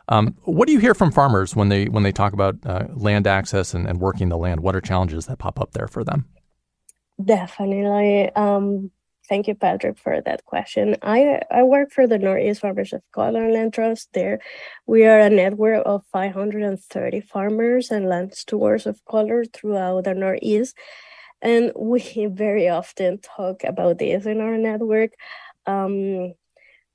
Um, 0.07 0.35
what 0.43 0.67
do 0.67 0.73
you 0.73 0.79
hear 0.79 0.93
from 0.93 1.11
farmers 1.11 1.55
when 1.55 1.69
they 1.69 1.85
when 1.85 2.03
they 2.03 2.11
talk 2.11 2.33
about 2.33 2.57
uh, 2.65 2.85
land 2.93 3.27
access 3.27 3.73
and, 3.73 3.87
and 3.87 3.99
working 3.99 4.29
the 4.29 4.37
land? 4.37 4.61
What 4.61 4.75
are 4.75 4.81
challenges 4.81 5.25
that 5.27 5.39
pop 5.39 5.59
up 5.59 5.71
there 5.71 5.87
for 5.87 6.03
them? 6.03 6.25
Definitely. 7.23 8.29
Um, 8.35 8.91
thank 9.29 9.47
you, 9.47 9.55
Patrick, 9.55 9.97
for 9.97 10.21
that 10.21 10.43
question. 10.45 10.97
I 11.01 11.41
I 11.49 11.63
work 11.63 11.91
for 11.91 12.07
the 12.07 12.19
Northeast 12.19 12.61
Farmers 12.61 12.91
of 12.93 13.03
Color 13.13 13.51
Land 13.51 13.73
Trust. 13.73 14.09
There, 14.13 14.39
we 14.85 15.05
are 15.05 15.19
a 15.19 15.29
network 15.29 15.83
of 15.85 16.03
530 16.11 17.21
farmers 17.21 17.89
and 17.91 18.09
land 18.09 18.33
stewards 18.33 18.85
of 18.85 19.03
color 19.05 19.45
throughout 19.45 20.03
the 20.03 20.13
Northeast, 20.13 20.75
and 21.41 21.71
we 21.75 22.01
very 22.31 22.67
often 22.69 23.19
talk 23.19 23.63
about 23.63 23.99
this 23.99 24.25
in 24.25 24.41
our 24.41 24.57
network. 24.57 25.13
Um, 25.65 26.33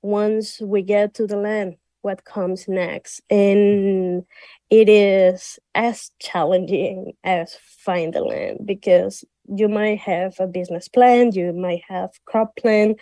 once 0.01 0.59
we 0.61 0.81
get 0.81 1.13
to 1.15 1.27
the 1.27 1.37
land, 1.37 1.75
what 2.01 2.23
comes 2.25 2.67
next, 2.67 3.21
and 3.29 4.25
it 4.69 4.89
is 4.89 5.59
as 5.75 6.11
challenging 6.19 7.13
as 7.23 7.55
find 7.61 8.13
the 8.13 8.21
land 8.21 8.59
because 8.65 9.23
you 9.53 9.67
might 9.67 9.99
have 9.99 10.39
a 10.39 10.47
business 10.47 10.87
plan, 10.87 11.31
you 11.33 11.53
might 11.53 11.81
have 11.87 12.11
crop 12.25 12.55
plan, 12.55 12.95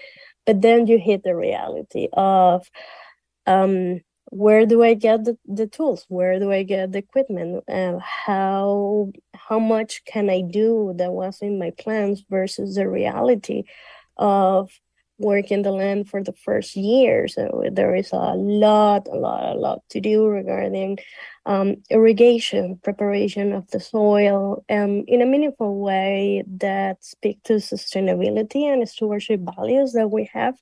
but 0.45 0.61
then 0.61 0.87
you 0.87 0.97
hit 0.97 1.23
the 1.23 1.35
reality 1.35 2.07
of 2.13 2.69
um, 3.45 4.01
where 4.31 4.65
do 4.65 4.83
I 4.83 4.93
get 4.93 5.25
the, 5.25 5.37
the 5.45 5.67
tools? 5.67 6.05
Where 6.07 6.39
do 6.39 6.51
I 6.51 6.63
get 6.63 6.91
the 6.91 6.99
equipment? 6.99 7.63
Uh, 7.67 7.99
how 7.99 9.11
how 9.33 9.59
much 9.59 10.03
can 10.05 10.29
I 10.29 10.41
do 10.41 10.93
that 10.97 11.11
was 11.11 11.41
in 11.41 11.57
my 11.57 11.71
plans 11.71 12.23
versus 12.29 12.75
the 12.75 12.87
reality 12.87 13.63
of 14.17 14.71
working 15.19 15.61
the 15.61 15.71
land 15.71 16.09
for 16.09 16.23
the 16.23 16.33
first 16.33 16.75
year. 16.75 17.27
So 17.27 17.63
there 17.71 17.93
is 17.93 18.11
a 18.11 18.33
lot, 18.33 19.07
a 19.07 19.15
lot, 19.15 19.55
a 19.55 19.59
lot 19.59 19.81
to 19.89 19.99
do 19.99 20.25
regarding 20.25 20.97
um, 21.45 21.77
irrigation, 21.89 22.79
preparation 22.83 23.53
of 23.53 23.69
the 23.69 23.79
soil, 23.79 24.63
um, 24.69 25.03
in 25.07 25.21
a 25.21 25.25
meaningful 25.25 25.79
way 25.79 26.43
that 26.57 27.03
speak 27.03 27.43
to 27.43 27.53
sustainability 27.53 28.63
and 28.63 28.87
stewardship 28.87 29.41
values 29.55 29.93
that 29.93 30.09
we 30.09 30.29
have. 30.33 30.55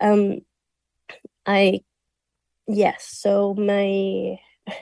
Um, 0.00 0.40
I, 1.46 1.80
yes, 2.66 3.08
so 3.08 3.54
my, 3.54 4.38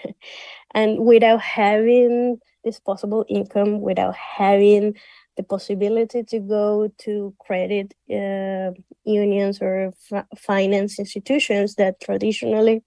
and 0.75 1.05
without 1.05 1.41
having 1.43 2.39
disposable 2.65 3.27
income, 3.29 3.81
without 3.81 4.17
having 4.17 4.97
the 5.37 5.43
possibility 5.43 6.23
to 6.23 6.39
go 6.41 6.91
to 6.99 7.35
credit 7.39 7.95
uh, 8.11 8.71
unions 9.05 9.61
or 9.61 9.93
f- 10.13 10.27
finance 10.37 10.99
institutions 10.99 11.75
that 11.77 12.01
traditionally 12.01 12.83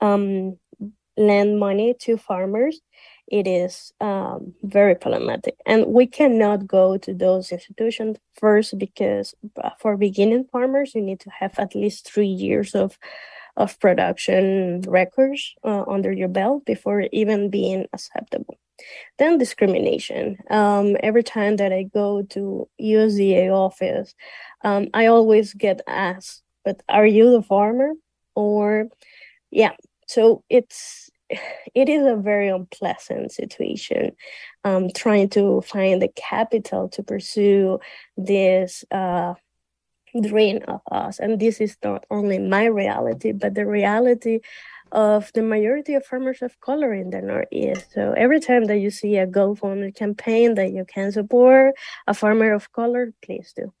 um, 0.00 0.58
lend 1.16 1.58
money 1.58 1.94
to 2.00 2.16
farmers, 2.16 2.80
it 3.28 3.46
is 3.46 3.92
um, 4.00 4.54
very 4.62 4.94
problematic. 4.94 5.56
And 5.66 5.86
we 5.86 6.06
cannot 6.06 6.66
go 6.66 6.96
to 6.98 7.14
those 7.14 7.52
institutions 7.52 8.16
first 8.34 8.78
because 8.78 9.34
uh, 9.62 9.70
for 9.78 9.96
beginning 9.96 10.46
farmers, 10.50 10.94
you 10.94 11.02
need 11.02 11.20
to 11.20 11.30
have 11.30 11.58
at 11.58 11.74
least 11.74 12.10
three 12.10 12.26
years 12.26 12.74
of 12.74 12.98
of 13.56 13.78
production 13.80 14.82
records 14.82 15.54
uh, 15.64 15.84
under 15.86 16.12
your 16.12 16.28
belt 16.28 16.64
before 16.64 17.04
even 17.12 17.50
being 17.50 17.86
acceptable. 17.92 18.58
Then 19.18 19.38
discrimination. 19.38 20.38
Um, 20.48 20.96
every 21.00 21.22
time 21.22 21.56
that 21.56 21.72
I 21.72 21.82
go 21.82 22.22
to 22.30 22.68
USDA 22.80 23.50
office, 23.50 24.14
um, 24.64 24.88
I 24.94 25.06
always 25.06 25.52
get 25.52 25.82
asked, 25.86 26.42
"But 26.64 26.82
are 26.88 27.06
you 27.06 27.30
the 27.30 27.42
farmer?" 27.42 27.92
Or, 28.34 28.88
yeah. 29.50 29.72
So 30.06 30.44
it's 30.48 31.10
it 31.74 31.88
is 31.88 32.04
a 32.06 32.16
very 32.16 32.48
unpleasant 32.48 33.32
situation 33.32 34.12
um, 34.64 34.88
trying 34.94 35.28
to 35.30 35.60
find 35.62 36.02
the 36.02 36.08
capital 36.08 36.88
to 36.90 37.02
pursue 37.02 37.78
this 38.16 38.84
uh, 38.90 39.34
dream 40.20 40.60
of 40.68 40.80
us. 40.90 41.18
And 41.18 41.38
this 41.38 41.60
is 41.60 41.76
not 41.82 42.04
only 42.10 42.38
my 42.38 42.64
reality, 42.64 43.32
but 43.32 43.54
the 43.54 43.66
reality 43.66 44.40
of 44.92 45.32
the 45.34 45.42
majority 45.42 45.94
of 45.94 46.04
farmers 46.04 46.42
of 46.42 46.58
color 46.60 46.92
in 46.92 47.10
the 47.10 47.22
Northeast. 47.22 47.92
So 47.92 48.12
every 48.16 48.40
time 48.40 48.64
that 48.64 48.78
you 48.78 48.90
see 48.90 49.16
a 49.16 49.26
GoFundMe 49.26 49.94
campaign 49.94 50.54
that 50.56 50.72
you 50.72 50.84
can 50.84 51.12
support 51.12 51.74
a 52.06 52.14
farmer 52.14 52.52
of 52.52 52.72
color, 52.72 53.12
please 53.22 53.52
do. 53.54 53.72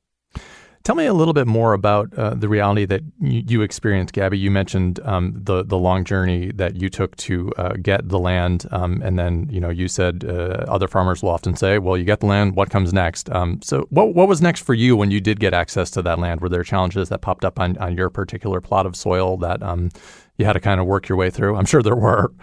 Tell 0.82 0.94
me 0.94 1.04
a 1.04 1.12
little 1.12 1.34
bit 1.34 1.46
more 1.46 1.74
about 1.74 2.12
uh, 2.14 2.32
the 2.32 2.48
reality 2.48 2.86
that 2.86 3.02
you, 3.20 3.44
you, 3.46 3.62
experienced, 3.62 4.14
Gabby. 4.14 4.38
You 4.38 4.50
mentioned 4.50 4.98
um, 5.04 5.34
the 5.36 5.62
the 5.62 5.76
long 5.76 6.04
journey 6.04 6.52
that 6.52 6.76
you 6.76 6.88
took 6.88 7.14
to 7.16 7.52
uh, 7.58 7.74
get 7.82 8.08
the 8.08 8.18
land, 8.18 8.66
um, 8.70 9.02
and 9.04 9.18
then 9.18 9.46
you 9.50 9.60
know 9.60 9.68
you 9.68 9.88
said 9.88 10.24
uh, 10.26 10.64
other 10.68 10.88
farmers 10.88 11.22
will 11.22 11.28
often 11.30 11.54
say, 11.54 11.78
"Well, 11.78 11.98
you 11.98 12.04
get 12.04 12.20
the 12.20 12.26
land. 12.26 12.56
What 12.56 12.70
comes 12.70 12.94
next?" 12.94 13.30
Um, 13.30 13.60
so, 13.62 13.86
what 13.90 14.14
what 14.14 14.26
was 14.26 14.40
next 14.40 14.62
for 14.62 14.72
you 14.72 14.96
when 14.96 15.10
you 15.10 15.20
did 15.20 15.38
get 15.38 15.52
access 15.52 15.90
to 15.92 16.02
that 16.02 16.18
land? 16.18 16.40
Were 16.40 16.48
there 16.48 16.64
challenges 16.64 17.10
that 17.10 17.20
popped 17.20 17.44
up 17.44 17.60
on, 17.60 17.76
on 17.76 17.94
your 17.94 18.08
particular 18.08 18.62
plot 18.62 18.86
of 18.86 18.96
soil 18.96 19.36
that 19.36 19.62
um, 19.62 19.90
you 20.38 20.46
had 20.46 20.54
to 20.54 20.60
kind 20.60 20.80
of 20.80 20.86
work 20.86 21.10
your 21.10 21.18
way 21.18 21.28
through? 21.28 21.56
I'm 21.56 21.66
sure 21.66 21.82
there 21.82 21.94
were. 21.94 22.32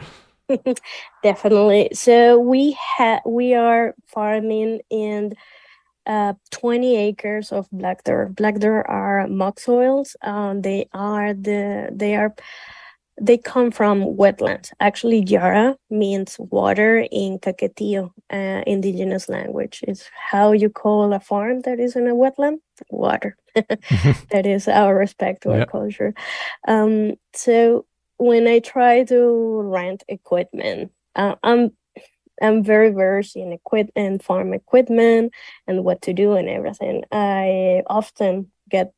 Definitely. 1.24 1.90
So 1.94 2.40
we 2.40 2.78
have 2.98 3.22
we 3.26 3.54
are 3.54 3.96
farming 4.06 4.82
in 4.90 5.34
uh, 6.08 6.34
20 6.52 6.96
acres 6.98 7.52
of 7.52 7.68
black 7.72 8.04
dirt. 8.04 8.36
Black 8.36 8.56
dirt 8.56 8.86
are 8.88 9.28
muck 9.28 9.60
soils. 9.60 10.16
Um, 10.22 10.62
they 10.62 10.88
are 10.94 11.34
the 11.34 11.90
they 11.92 12.16
are 12.16 12.34
they 13.20 13.38
come 13.38 13.72
from 13.72 14.04
wetlands. 14.04 14.72
Actually, 14.80 15.22
Yara 15.22 15.76
means 15.90 16.38
water 16.40 17.06
in 17.12 17.40
Caquetillo, 17.40 18.12
uh, 18.32 18.64
indigenous 18.68 19.28
language. 19.28 19.84
It's 19.88 20.10
how 20.14 20.52
you 20.52 20.70
call 20.70 21.14
a 21.14 21.20
farm 21.20 21.62
that 21.62 21.80
is 21.80 21.96
in 21.96 22.08
a 22.08 22.16
wetland. 22.16 22.60
Water. 22.90 23.36
that 23.56 24.46
is 24.46 24.68
our 24.68 24.96
respect 24.96 25.44
to 25.44 25.52
our 25.52 25.66
culture. 25.66 26.14
Um, 26.68 27.16
so 27.34 27.86
when 28.18 28.48
I 28.48 28.60
try 28.60 29.04
to 29.06 29.62
rent 29.62 30.04
equipment, 30.08 30.92
uh, 31.16 31.36
I'm 31.44 31.72
I'm 32.42 32.64
very 32.64 32.90
versed 32.92 33.36
in 33.36 33.52
equipment, 33.52 34.24
farm 34.24 34.54
equipment, 34.54 35.34
and 35.68 35.84
what 35.84 36.02
to 36.04 36.14
do 36.14 36.34
and 36.34 36.50
everything. 36.50 37.04
I 37.12 37.84
often 37.88 38.52
get 38.70 38.94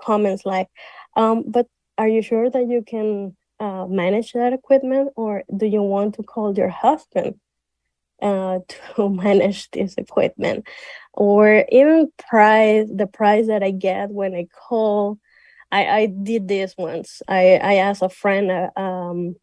comments 0.00 0.44
like, 0.46 0.68
um, 1.16 1.44
"But 1.46 1.66
are 1.98 2.08
you 2.08 2.22
sure 2.22 2.50
that 2.50 2.68
you 2.68 2.82
can 2.82 3.36
uh, 3.60 3.86
manage 3.86 4.32
that 4.32 4.52
equipment, 4.52 5.12
or 5.16 5.44
do 5.56 5.66
you 5.66 5.82
want 5.82 6.14
to 6.16 6.22
call 6.22 6.54
your 6.56 6.68
husband 6.68 7.40
uh, 8.22 8.60
to 8.96 9.08
manage 9.10 9.70
this 9.70 9.94
equipment?" 9.96 10.66
Or 11.14 11.64
even 11.70 12.12
price 12.18 12.88
the 12.94 13.06
price 13.06 13.46
that 13.48 13.62
I 13.62 13.70
get 13.72 14.10
when 14.10 14.34
I 14.34 14.46
call. 14.68 15.18
I, 15.72 15.86
I 15.86 16.06
did 16.06 16.48
this 16.48 16.74
once. 16.76 17.22
I, 17.28 17.54
I 17.62 17.74
asked 17.74 18.02
a 18.02 18.08
friend, 18.08 18.50
uh, 18.50 18.70
um, 18.80 19.36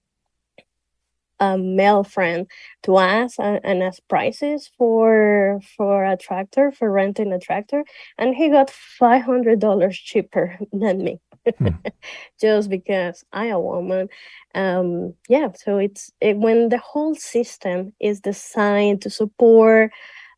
a 1.39 1.57
male 1.57 2.03
friend 2.03 2.47
to 2.83 2.97
ask 2.97 3.39
and 3.39 3.83
ask 3.83 4.01
prices 4.07 4.69
for 4.77 5.59
for 5.75 6.03
a 6.03 6.17
tractor 6.17 6.71
for 6.71 6.91
renting 6.91 7.31
a 7.31 7.39
tractor 7.39 7.83
and 8.17 8.35
he 8.35 8.49
got 8.49 8.69
five 8.69 9.23
hundred 9.23 9.59
dollars 9.59 9.97
cheaper 9.97 10.57
than 10.73 11.03
me 11.03 11.19
hmm. 11.57 11.67
just 12.41 12.69
because 12.69 13.23
i 13.31 13.47
a 13.47 13.59
woman 13.59 14.09
um 14.55 15.13
yeah 15.29 15.49
so 15.55 15.77
it's 15.77 16.11
it, 16.21 16.37
when 16.37 16.69
the 16.69 16.79
whole 16.79 17.15
system 17.15 17.93
is 17.99 18.19
designed 18.21 19.01
to 19.01 19.09
support 19.09 19.91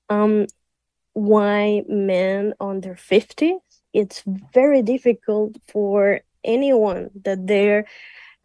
um 0.09 0.45
why 1.13 1.83
men 1.87 2.53
under 2.59 2.95
50 2.95 3.57
it's 3.93 4.23
very 4.53 4.81
difficult 4.81 5.55
for 5.67 6.21
anyone 6.43 7.09
that 7.23 7.47
they're 7.47 7.85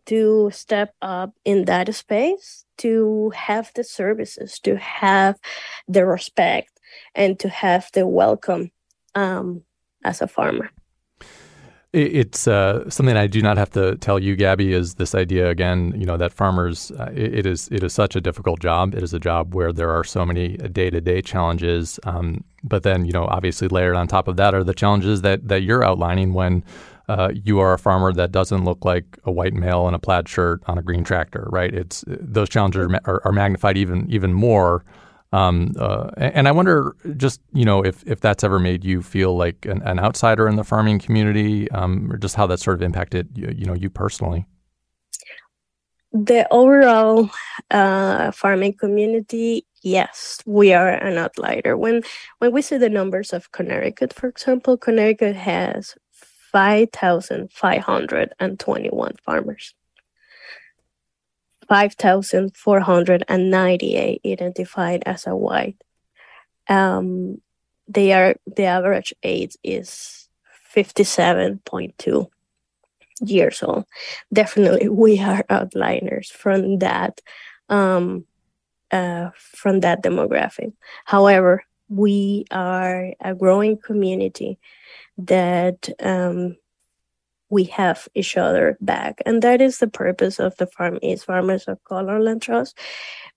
to 0.07 0.51
step 0.53 0.95
up 1.03 1.33
in 1.45 1.65
that 1.65 1.95
space 1.95 2.65
to 2.79 3.31
have 3.35 3.71
the 3.75 3.85
services 3.85 4.59
to 4.61 4.77
have 4.77 5.37
the 5.89 6.05
respect 6.05 6.81
and 7.15 7.39
to 7.39 7.49
have 7.49 7.89
the 7.93 8.07
welcome 8.07 8.71
um, 9.15 9.63
as 10.05 10.21
a 10.21 10.27
farmer 10.27 10.71
it's 11.95 12.49
uh, 12.49 12.91
something 12.91 13.17
I 13.17 13.29
do 13.29 13.41
not 13.41 13.57
have 13.57 13.71
to 13.71 13.95
tell 13.97 14.19
you, 14.19 14.35
Gabby. 14.35 14.73
Is 14.73 14.95
this 14.95 15.15
idea 15.15 15.49
again? 15.49 15.95
You 15.97 16.05
know 16.05 16.17
that 16.17 16.33
farmers, 16.33 16.91
uh, 16.91 17.11
it, 17.15 17.35
it 17.35 17.47
is 17.47 17.69
it 17.71 17.85
is 17.85 17.93
such 17.93 18.17
a 18.17 18.21
difficult 18.21 18.61
job. 18.61 18.97
It 18.97 19.03
is 19.05 19.15
a 19.15 19.21
job 19.21 19.55
where 19.55 19.73
there 19.73 19.91
are 19.91 20.03
so 20.03 20.27
many 20.27 20.57
day 20.57 20.91
to 20.91 21.01
day 21.01 21.23
challenges. 21.23 22.01
Um, 22.03 22.43
but 22.65 22.83
then 22.83 23.05
you 23.05 23.13
know, 23.13 23.27
obviously, 23.27 23.69
layered 23.69 23.95
on 23.95 24.09
top 24.09 24.27
of 24.27 24.37
that 24.39 24.55
are 24.55 24.65
the 24.65 24.75
challenges 24.75 25.23
that 25.23 25.47
that 25.47 25.63
you're 25.63 25.85
outlining 25.85 26.35
when 26.35 26.65
uh, 27.09 27.31
you 27.35 27.59
are 27.59 27.75
a 27.75 27.79
farmer 27.79 28.13
that 28.13 28.33
doesn't 28.33 28.65
look 28.65 28.85
like 28.85 29.19
a 29.25 29.31
white 29.31 29.53
male 29.53 29.87
in 29.89 29.95
a 29.95 29.99
plaid 29.99 30.29
shirt 30.29 30.63
on 30.67 30.79
a 30.79 30.83
green 30.83 31.05
tractor, 31.05 31.47
right? 31.51 31.73
It's 31.75 32.05
those 32.07 32.49
challenges 32.49 32.89
are, 33.05 33.21
are 33.25 33.33
magnified 33.33 33.77
even 33.77 34.11
even 34.11 34.33
more. 34.33 34.85
Um, 35.33 35.75
uh, 35.79 36.11
and 36.17 36.47
I 36.47 36.53
wonder, 36.53 36.95
just 37.17 37.41
you 37.53 37.65
know, 37.65 37.85
if 37.85 38.05
if 38.07 38.21
that's 38.21 38.45
ever 38.45 38.59
made 38.59 38.85
you 38.85 39.03
feel 39.03 39.37
like 39.37 39.67
an, 39.67 39.83
an 39.83 39.99
outsider 39.99 40.49
in 40.49 40.57
the 40.57 40.65
farming 40.65 41.01
community, 41.01 41.71
um, 41.73 42.11
or 42.11 42.17
just 42.17 42.37
how 42.37 42.47
that 42.47 42.61
sort 42.61 42.77
of 42.77 42.83
impacted 42.83 43.29
you, 43.35 43.53
you 43.55 43.67
know 43.67 43.75
you 43.75 43.91
personally. 43.91 44.47
The 46.13 46.47
overall 46.53 47.29
uh, 47.73 48.31
farming 48.31 48.75
community, 48.75 49.67
yes, 49.83 50.41
we 50.47 50.73
are 50.73 50.89
an 50.89 51.19
outlier. 51.19 51.77
When 51.77 52.03
when 52.39 52.53
we 52.53 52.63
see 52.63 52.79
the 52.79 52.89
numbers 52.89 53.33
of 53.33 53.51
Connecticut, 53.51 54.13
for 54.15 54.29
example, 54.29 54.77
Connecticut 54.79 55.35
has 55.35 55.97
5,521 56.55 59.13
farmers. 59.25 59.75
5,498 61.69 64.21
identified 64.25 65.03
as 65.05 65.27
a 65.27 65.35
white. 65.35 65.83
Um, 66.69 67.41
they 67.89 68.13
are 68.13 68.37
the 68.47 68.67
average 68.67 69.13
age 69.25 69.57
is 69.65 70.29
57.2 70.73 72.29
years 73.23 73.63
old. 73.63 73.85
Definitely, 74.33 74.89
we 74.89 75.21
are 75.21 75.43
outliners 75.51 76.29
from 76.29 76.79
that 76.79 77.21
um, 77.69 78.27
uh, 78.93 79.31
from 79.37 79.81
that 79.81 80.05
demographic. 80.05 80.73
However, 81.05 81.65
we 81.89 82.45
are 82.53 83.13
a 83.21 83.35
growing 83.35 83.77
community 83.77 84.61
that 85.19 85.89
um, 86.01 86.57
we 87.51 87.65
have 87.65 88.09
each 88.15 88.37
other 88.37 88.77
back. 88.81 89.23
And 89.25 89.43
that 89.43 89.61
is 89.61 89.79
the 89.79 89.89
purpose 89.89 90.41
of 90.41 90.57
the 90.57 90.67
Farm 90.67 90.99
East 91.03 91.27
Farmers 91.27 91.65
of 91.65 91.83
Color 91.85 92.21
Land 92.21 92.43
Trust. 92.43 92.79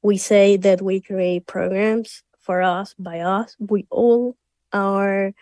We 0.02 0.18
say 0.18 0.58
that 0.58 0.82
we 0.82 1.02
create 1.02 1.46
programs 1.46 2.24
for 2.40 2.62
us, 2.62 2.96
by 2.98 3.20
us. 3.20 3.56
We 3.60 3.86
all 3.90 4.36
are 4.74 5.34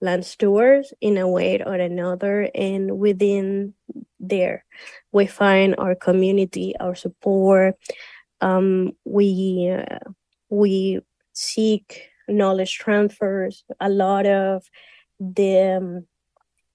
land 0.00 0.24
stewards 0.24 0.94
in 1.00 1.18
a 1.18 1.28
way 1.28 1.62
or 1.64 1.74
another. 1.74 2.48
And 2.54 2.98
within 2.98 3.74
there, 4.18 4.64
we 5.12 5.26
find 5.26 5.74
our 5.78 5.94
community, 5.94 6.74
our 6.78 6.94
support. 6.94 7.76
Um, 8.40 8.92
we, 9.04 9.70
uh, 9.70 10.10
we 10.48 11.00
seek 11.32 12.08
knowledge 12.28 12.78
transfers, 12.78 13.64
a 13.80 13.88
lot 13.88 14.26
of 14.26 14.64
the 15.20 15.76
um, 15.76 16.06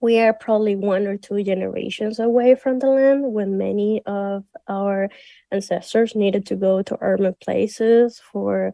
we 0.01 0.19
are 0.19 0.33
probably 0.33 0.75
one 0.75 1.07
or 1.07 1.17
two 1.17 1.43
generations 1.43 2.19
away 2.19 2.53
from 2.55 2.79
the 2.79 2.87
land 2.87 3.23
when 3.33 3.57
many 3.57 4.03
of 4.05 4.43
our 4.67 5.09
ancestors 5.51 6.15
needed 6.15 6.45
to 6.45 6.55
go 6.55 6.83
to 6.83 6.97
urban 7.01 7.35
places 7.41 8.21
for 8.31 8.73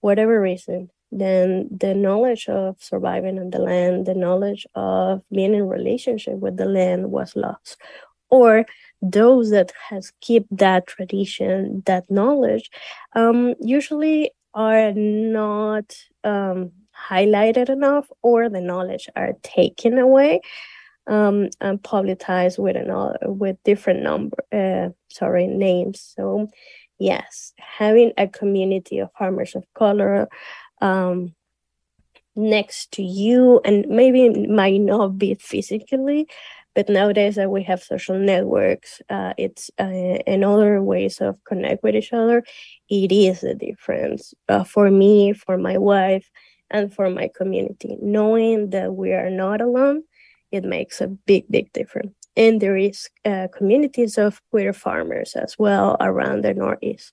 whatever 0.00 0.40
reason. 0.40 0.88
Then 1.12 1.68
the 1.70 1.94
knowledge 1.94 2.48
of 2.48 2.76
surviving 2.80 3.38
on 3.38 3.50
the 3.50 3.58
land 3.58 4.06
the 4.06 4.14
knowledge 4.14 4.66
of 4.74 5.22
being 5.30 5.54
in 5.54 5.68
relationship 5.68 6.34
with 6.34 6.56
the 6.56 6.66
land 6.66 7.10
was 7.10 7.36
lost. 7.36 7.76
Or 8.30 8.64
those 9.02 9.50
that 9.50 9.72
has 9.88 10.12
keep 10.20 10.46
that 10.52 10.86
tradition 10.86 11.82
that 11.86 12.10
knowledge 12.10 12.70
um, 13.14 13.54
usually 13.60 14.30
are 14.54 14.92
not 14.92 15.96
um, 16.24 16.72
highlighted 17.08 17.68
enough 17.68 18.08
or 18.22 18.48
the 18.48 18.60
knowledge 18.60 19.08
are 19.16 19.32
taken 19.42 19.98
away 19.98 20.40
um, 21.06 21.48
and 21.60 21.82
publicized 21.82 22.58
with 22.58 22.76
another 22.76 23.18
with 23.22 23.56
different 23.64 24.02
number 24.02 24.36
uh, 24.52 24.90
sorry 25.08 25.46
names. 25.46 26.12
So 26.16 26.50
yes 27.00 27.52
having 27.58 28.12
a 28.16 28.28
community 28.28 29.00
of 29.00 29.10
farmers 29.18 29.56
of 29.56 29.64
color 29.74 30.28
um, 30.80 31.34
next 32.36 32.92
to 32.92 33.02
you 33.02 33.60
and 33.64 33.86
maybe 33.88 34.46
might 34.46 34.80
not 34.80 35.18
be 35.18 35.34
physically 35.34 36.28
but 36.74 36.88
nowadays 36.88 37.34
that 37.34 37.50
we 37.50 37.64
have 37.64 37.82
social 37.82 38.16
networks 38.16 39.00
uh, 39.08 39.32
it's 39.36 39.70
uh, 39.80 40.18
and 40.26 40.44
other 40.44 40.80
ways 40.80 41.20
of 41.20 41.42
connect 41.44 41.82
with 41.82 41.96
each 41.96 42.12
other 42.12 42.44
it 42.88 43.10
is 43.10 43.42
a 43.42 43.54
difference 43.54 44.34
uh, 44.48 44.62
for 44.62 44.90
me 44.90 45.32
for 45.32 45.56
my 45.56 45.78
wife 45.78 46.30
and 46.70 46.92
for 46.92 47.10
my 47.10 47.28
community. 47.36 47.96
Knowing 48.00 48.70
that 48.70 48.94
we 48.94 49.12
are 49.12 49.30
not 49.30 49.60
alone, 49.60 50.02
it 50.52 50.64
makes 50.64 51.00
a 51.00 51.08
big, 51.08 51.44
big 51.50 51.72
difference. 51.72 52.12
And 52.36 52.60
there 52.60 52.76
is 52.76 53.08
uh, 53.24 53.48
communities 53.56 54.16
of 54.18 54.40
queer 54.50 54.72
farmers 54.72 55.34
as 55.34 55.56
well 55.58 55.96
around 56.00 56.44
the 56.44 56.54
Northeast. 56.54 57.12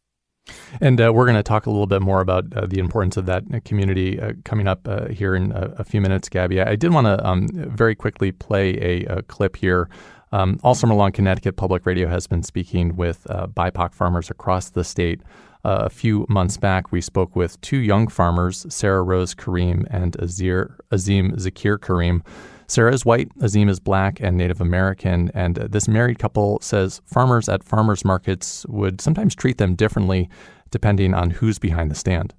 And 0.79 1.01
uh, 1.01 1.11
we're 1.13 1.25
going 1.25 1.35
to 1.35 1.43
talk 1.43 1.65
a 1.65 1.69
little 1.69 1.87
bit 1.87 2.01
more 2.01 2.21
about 2.21 2.45
uh, 2.55 2.65
the 2.65 2.79
importance 2.79 3.17
of 3.17 3.25
that 3.25 3.43
community 3.65 4.19
uh, 4.19 4.33
coming 4.45 4.67
up 4.67 4.87
uh, 4.87 5.07
here 5.07 5.35
in 5.35 5.51
a, 5.51 5.73
a, 5.79 5.83
few 5.83 5.99
minutes, 5.99 6.29
Gabby. 6.29 6.61
I 6.61 6.75
did 6.75 6.93
want 6.93 7.05
to 7.05 7.25
um, 7.27 7.49
very 7.51 7.95
quickly 7.95 8.31
play 8.31 8.77
a, 8.77 9.17
a 9.17 9.21
clip 9.23 9.57
here. 9.57 9.89
Um, 10.31 10.59
all 10.63 10.75
summer 10.75 10.93
long, 10.93 11.11
Connecticut 11.11 11.55
Public 11.55 11.85
Radio 11.85 12.07
has 12.07 12.27
been 12.27 12.43
speaking 12.43 12.95
with 12.95 13.27
uh, 13.29 13.47
BIPOC 13.47 13.93
farmers 13.93 14.29
across 14.29 14.69
the 14.69 14.83
state 14.83 15.21
A 15.69 15.89
few 15.89 16.25
months 16.29 16.55
back, 16.55 16.93
we 16.93 17.01
spoke 17.01 17.35
with 17.35 17.59
two 17.59 17.75
young 17.75 18.07
farmers, 18.07 18.65
Sarah 18.69 19.03
Rose 19.03 19.35
Kareem 19.35 19.85
and 19.89 20.13
Azir, 20.13 20.77
Azim 20.91 21.33
Zakir 21.33 21.77
Kareem. 21.77 22.25
Sarah 22.67 22.93
is 22.93 23.03
white, 23.03 23.29
Azim 23.41 23.67
is 23.67 23.81
black 23.81 24.21
and 24.21 24.37
Native 24.37 24.61
American, 24.61 25.29
and 25.33 25.57
this 25.57 25.89
married 25.89 26.19
couple 26.19 26.57
says 26.61 27.01
farmers 27.05 27.49
at 27.49 27.65
farmers 27.65 28.05
markets 28.05 28.65
would 28.69 29.01
sometimes 29.01 29.35
treat 29.35 29.57
them 29.57 29.75
differently 29.75 30.29
depending 30.71 31.13
on 31.13 31.31
who's 31.31 31.59
behind 31.59 31.91
the 31.91 31.95
stand. 31.95 32.33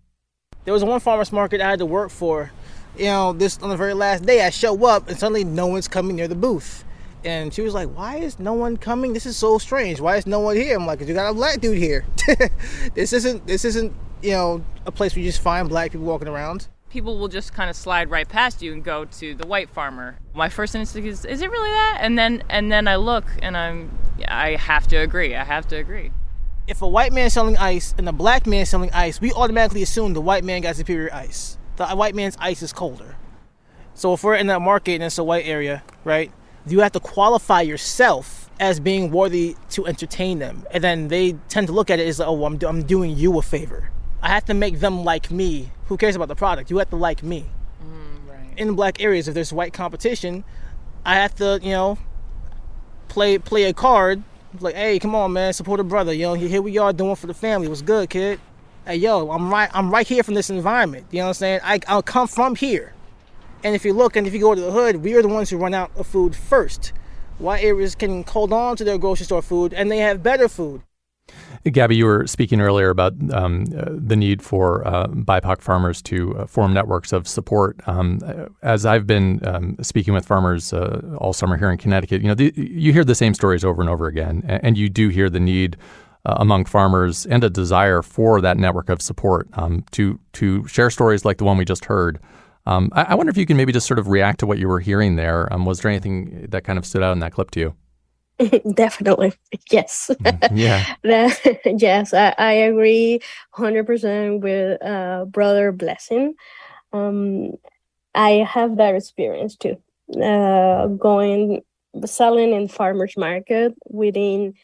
There 0.65 0.73
was 0.73 0.83
one 0.83 0.99
farmers 0.99 1.31
market 1.31 1.61
I 1.61 1.69
had 1.69 1.81
to 1.81 1.87
work 1.87 2.09
for. 2.09 2.51
You 2.97 3.05
know, 3.05 3.35
this 3.35 3.59
on 3.59 3.69
the 3.69 3.77
very 3.77 3.93
last 3.93 4.25
day, 4.25 4.43
I 4.43 4.49
show 4.49 4.87
up 4.87 5.07
and 5.07 5.19
suddenly 5.19 5.45
no 5.45 5.67
one's 5.67 5.87
coming 5.87 6.17
near 6.17 6.29
the 6.29 6.35
booth. 6.35 6.83
And 7.29 7.53
she 7.53 7.61
was 7.61 7.75
like, 7.75 7.89
"Why 7.91 8.17
is 8.17 8.39
no 8.39 8.55
one 8.55 8.79
coming? 8.79 9.13
This 9.13 9.27
is 9.27 9.37
so 9.37 9.59
strange. 9.59 10.01
Why 10.01 10.17
is 10.17 10.27
no 10.27 10.41
one 10.41 10.57
here?" 10.57 10.75
I'm 10.75 10.87
like, 10.87 11.01
"You 11.01 11.13
got 11.13 11.31
a 11.31 11.35
black 11.35 11.61
dude 11.61 11.77
here. 11.77 12.07
this 12.95 13.13
isn't 13.13 13.47
this 13.47 13.67
isn't 13.67 13.93
you 14.23 14.31
know 14.31 14.65
a 14.87 14.91
place 14.91 15.15
where 15.15 15.23
you 15.23 15.29
just 15.29 15.43
find 15.43 15.69
black 15.69 15.93
people 15.93 16.07
walking 16.07 16.29
around." 16.29 16.69
people 16.89 17.19
will 17.19 17.29
just 17.29 17.53
kind 17.53 17.69
of 17.69 17.77
slide 17.77 18.09
right 18.09 18.27
past 18.27 18.63
you 18.63 18.73
and 18.73 18.83
go 18.83 19.05
to 19.05 19.35
the 19.35 19.47
white 19.47 19.69
farmer. 19.69 20.19
My 20.35 20.49
first 20.49 20.75
instinct 20.75 21.07
is, 21.07 21.25
is 21.27 21.43
it 21.43 21.51
really 21.51 21.69
that? 21.69 21.99
And 22.01 22.19
then 22.19 22.43
and 22.49 22.73
then 22.73 22.89
I 22.89 22.97
look 22.97 23.27
and 23.43 23.57
I'm 23.57 23.91
I 24.27 24.57
have 24.57 24.87
to 24.89 24.97
agree. 24.97 25.35
I 25.35 25.45
have 25.45 25.69
to 25.69 25.77
agree. 25.77 26.13
If 26.67 26.81
a 26.83 26.89
white 26.89 27.13
man 27.13 27.31
selling 27.31 27.57
ice 27.57 27.95
and 27.97 28.09
a 28.09 28.13
black 28.13 28.47
man 28.47 28.67
selling 28.67 28.91
ice, 28.93 29.21
we 29.21 29.33
automatically 29.33 29.83
assume 29.83 30.13
the 30.13 30.21
white 30.21 30.45
man 30.45 30.63
got 30.63 30.77
superior 30.77 31.13
ice. 31.13 31.59
The 31.77 31.89
white 31.89 32.15
man's 32.15 32.37
ice 32.41 32.63
is 32.63 32.73
colder. 32.73 33.17
So 33.95 34.15
if 34.15 34.23
we're 34.23 34.37
in 34.37 34.47
that 34.49 34.61
market 34.61 34.95
and 34.95 35.05
it's 35.05 35.19
a 35.19 35.25
white 35.25 35.47
area, 35.47 35.83
right? 36.05 36.33
You 36.71 36.81
have 36.81 36.93
to 36.93 37.01
qualify 37.01 37.63
yourself 37.63 38.51
as 38.61 38.81
being 38.81 39.11
worthy 39.11 39.57
to 39.71 39.87
entertain 39.87 40.39
them, 40.39 40.67
and 40.73 40.83
then 40.83 41.09
they 41.09 41.33
tend 41.49 41.69
to 41.69 41.73
look 41.73 41.91
at 41.91 42.01
it 42.01 42.09
as, 42.09 42.21
oh, 42.21 42.45
I'm, 42.45 42.59
I'm 42.63 42.83
doing 42.83 43.17
you 43.17 43.39
a 43.39 43.43
favor. 43.43 43.91
I 44.21 44.29
have 44.29 44.45
to 44.47 44.55
make 44.55 44.81
them 44.81 45.05
like 45.05 45.31
me. 45.31 45.71
Who 45.87 45.97
cares 45.97 46.17
about 46.17 46.29
the 46.29 46.35
product? 46.35 46.71
You 46.71 46.79
have 46.79 46.91
to 46.91 46.97
like 46.97 47.23
me. 47.23 47.47
Mm, 47.83 48.31
right. 48.31 48.59
In 48.59 48.75
black 48.75 49.01
areas, 49.01 49.29
if 49.29 49.35
there's 49.35 49.53
white 49.53 49.73
competition, 49.73 50.45
I 51.05 51.15
have 51.15 51.35
to, 51.37 51.61
you 51.63 51.71
know, 51.71 51.99
play 53.09 53.39
play 53.39 53.65
a 53.65 53.73
card 53.73 54.23
like, 54.61 54.75
hey, 54.75 54.99
come 54.99 55.15
on, 55.15 55.33
man, 55.33 55.53
support 55.53 55.81
a 55.81 55.85
brother. 55.85 56.13
You 56.13 56.23
know, 56.23 56.35
here 56.35 56.63
we 56.63 56.79
are 56.79 56.93
doing 56.93 57.17
for 57.17 57.27
the 57.27 57.35
family. 57.35 57.69
What's 57.69 57.83
good, 57.83 58.11
kid? 58.11 58.41
Hey, 58.87 58.97
yo, 58.97 59.31
I'm 59.31 59.51
right. 59.51 59.71
I'm 59.73 59.91
right 59.91 60.07
here 60.07 60.23
from 60.23 60.35
this 60.35 60.51
environment. 60.51 61.07
You 61.11 61.19
know 61.19 61.25
what 61.25 61.29
I'm 61.29 61.35
saying? 61.35 61.61
I, 61.63 61.81
I'll 61.87 62.03
come 62.03 62.27
from 62.27 62.55
here. 62.55 62.95
And 63.65 63.75
if 63.75 63.85
you 63.85 63.93
look 63.93 64.17
and 64.17 64.27
if 64.27 64.33
you 64.33 64.41
go 64.41 64.55
to 64.55 64.61
the 64.61 64.71
hood, 64.71 64.97
we 64.97 65.15
are 65.15 65.23
the 65.23 65.29
ones 65.29 65.51
who 65.51 65.57
run 65.57 65.75
out 65.75 65.91
of 65.97 66.07
food 66.07 66.37
first. 66.37 66.93
White 67.39 67.63
areas 67.63 67.95
can 67.95 68.23
hold 68.25 68.53
on 68.53 68.77
to 68.77 68.85
their 68.85 68.99
grocery 68.99 69.25
store 69.25 69.43
food 69.43 69.73
and 69.73 69.91
they 69.91 69.99
have 69.99 70.23
better 70.23 70.49
food. 70.49 70.83
Gabby, 71.65 71.97
you 71.97 72.07
were 72.07 72.27
speaking 72.27 72.61
earlier 72.61 72.89
about 72.89 73.15
um, 73.33 73.65
uh, 73.77 73.87
the 73.91 74.17
need 74.17 74.43
for 74.43 74.87
uh, 74.87 75.09
BIPOC 75.09 75.61
farmers 75.61 76.01
to 76.03 76.37
uh, 76.37 76.47
form 76.47 76.73
networks 76.73 77.13
of 77.13 77.27
support. 77.27 77.77
Um, 77.87 78.21
as 78.63 78.87
I've 78.87 79.07
been 79.07 79.47
um, 79.47 79.77
speaking 79.83 80.15
with 80.15 80.25
farmers 80.25 80.73
uh, 80.73 81.01
all 81.19 81.33
summer 81.33 81.57
here 81.57 81.71
in 81.71 81.77
Connecticut, 81.77 82.23
you 82.23 82.29
know, 82.29 82.35
the, 82.35 82.53
you 82.57 82.93
hear 82.93 83.05
the 83.05 83.15
same 83.15 83.35
stories 83.35 83.65
over 83.65 83.83
and 83.83 83.91
over 83.91 84.07
again, 84.07 84.45
and, 84.47 84.79
you 84.79 84.89
do 84.89 85.09
hear 85.09 85.29
the 85.29 85.41
need 85.41 85.77
uh, 86.25 86.37
among 86.39 86.65
farmers 86.65 87.27
and 87.27 87.43
a 87.43 87.51
desire 87.51 88.01
for 88.01 88.41
that 88.41 88.57
network 88.57 88.89
of 88.89 89.03
support 89.03 89.49
um, 89.55 89.85
to 89.91 90.21
to 90.35 90.67
share 90.69 90.91
stories 90.91 91.25
like 91.25 91.39
the 91.39 91.45
one 91.45 91.57
we 91.57 91.65
just 91.65 91.87
heard. 91.87 92.21
Um, 92.69 92.91
I, 92.93 93.05
I, 93.05 93.15
wonder 93.15 93.31
if 93.31 93.39
you 93.39 93.47
can 93.47 93.57
maybe 93.57 93.73
just 93.73 93.87
sort 93.87 93.99
of 93.99 94.09
react 94.09 94.41
to 94.41 94.47
what 94.47 94.59
you 94.59 94.69
were 94.69 94.79
hearing 94.79 95.17
there. 95.17 95.51
Um, 95.51 95.65
was 95.65 95.81
there 95.81 95.91
anything 95.91 96.49
that 96.51 96.65
kind 96.65 96.79
of 96.79 96.85
stood 96.85 97.03
out 97.03 97.13
in 97.13 97.21
that 97.21 97.33
clip 97.33 97.51
to 97.53 97.61
you? 97.61 97.75
Definitely. 98.75 99.33
Yes. 99.71 100.11
Mm-hmm. 100.13 100.57
Yeah. 100.57 101.35
yes, 101.65 102.13
I, 102.13 102.35
I 102.37 102.53
agree 102.53 103.21
100% 103.57 104.41
with 104.41 104.83
uh, 104.83 105.25
Brother 105.25 105.73
Blessing. 105.73 106.35
Um, 106.93 107.53
I 108.15 108.47
have 108.49 108.77
that 108.77 108.95
experience 108.95 109.57
too. 109.57 109.77
Uh, 110.23 110.89
going, 110.89 111.63
selling 112.05 112.53
in 112.53 112.69
farmers 112.69 113.15
market 113.17 113.75
within 113.89 114.55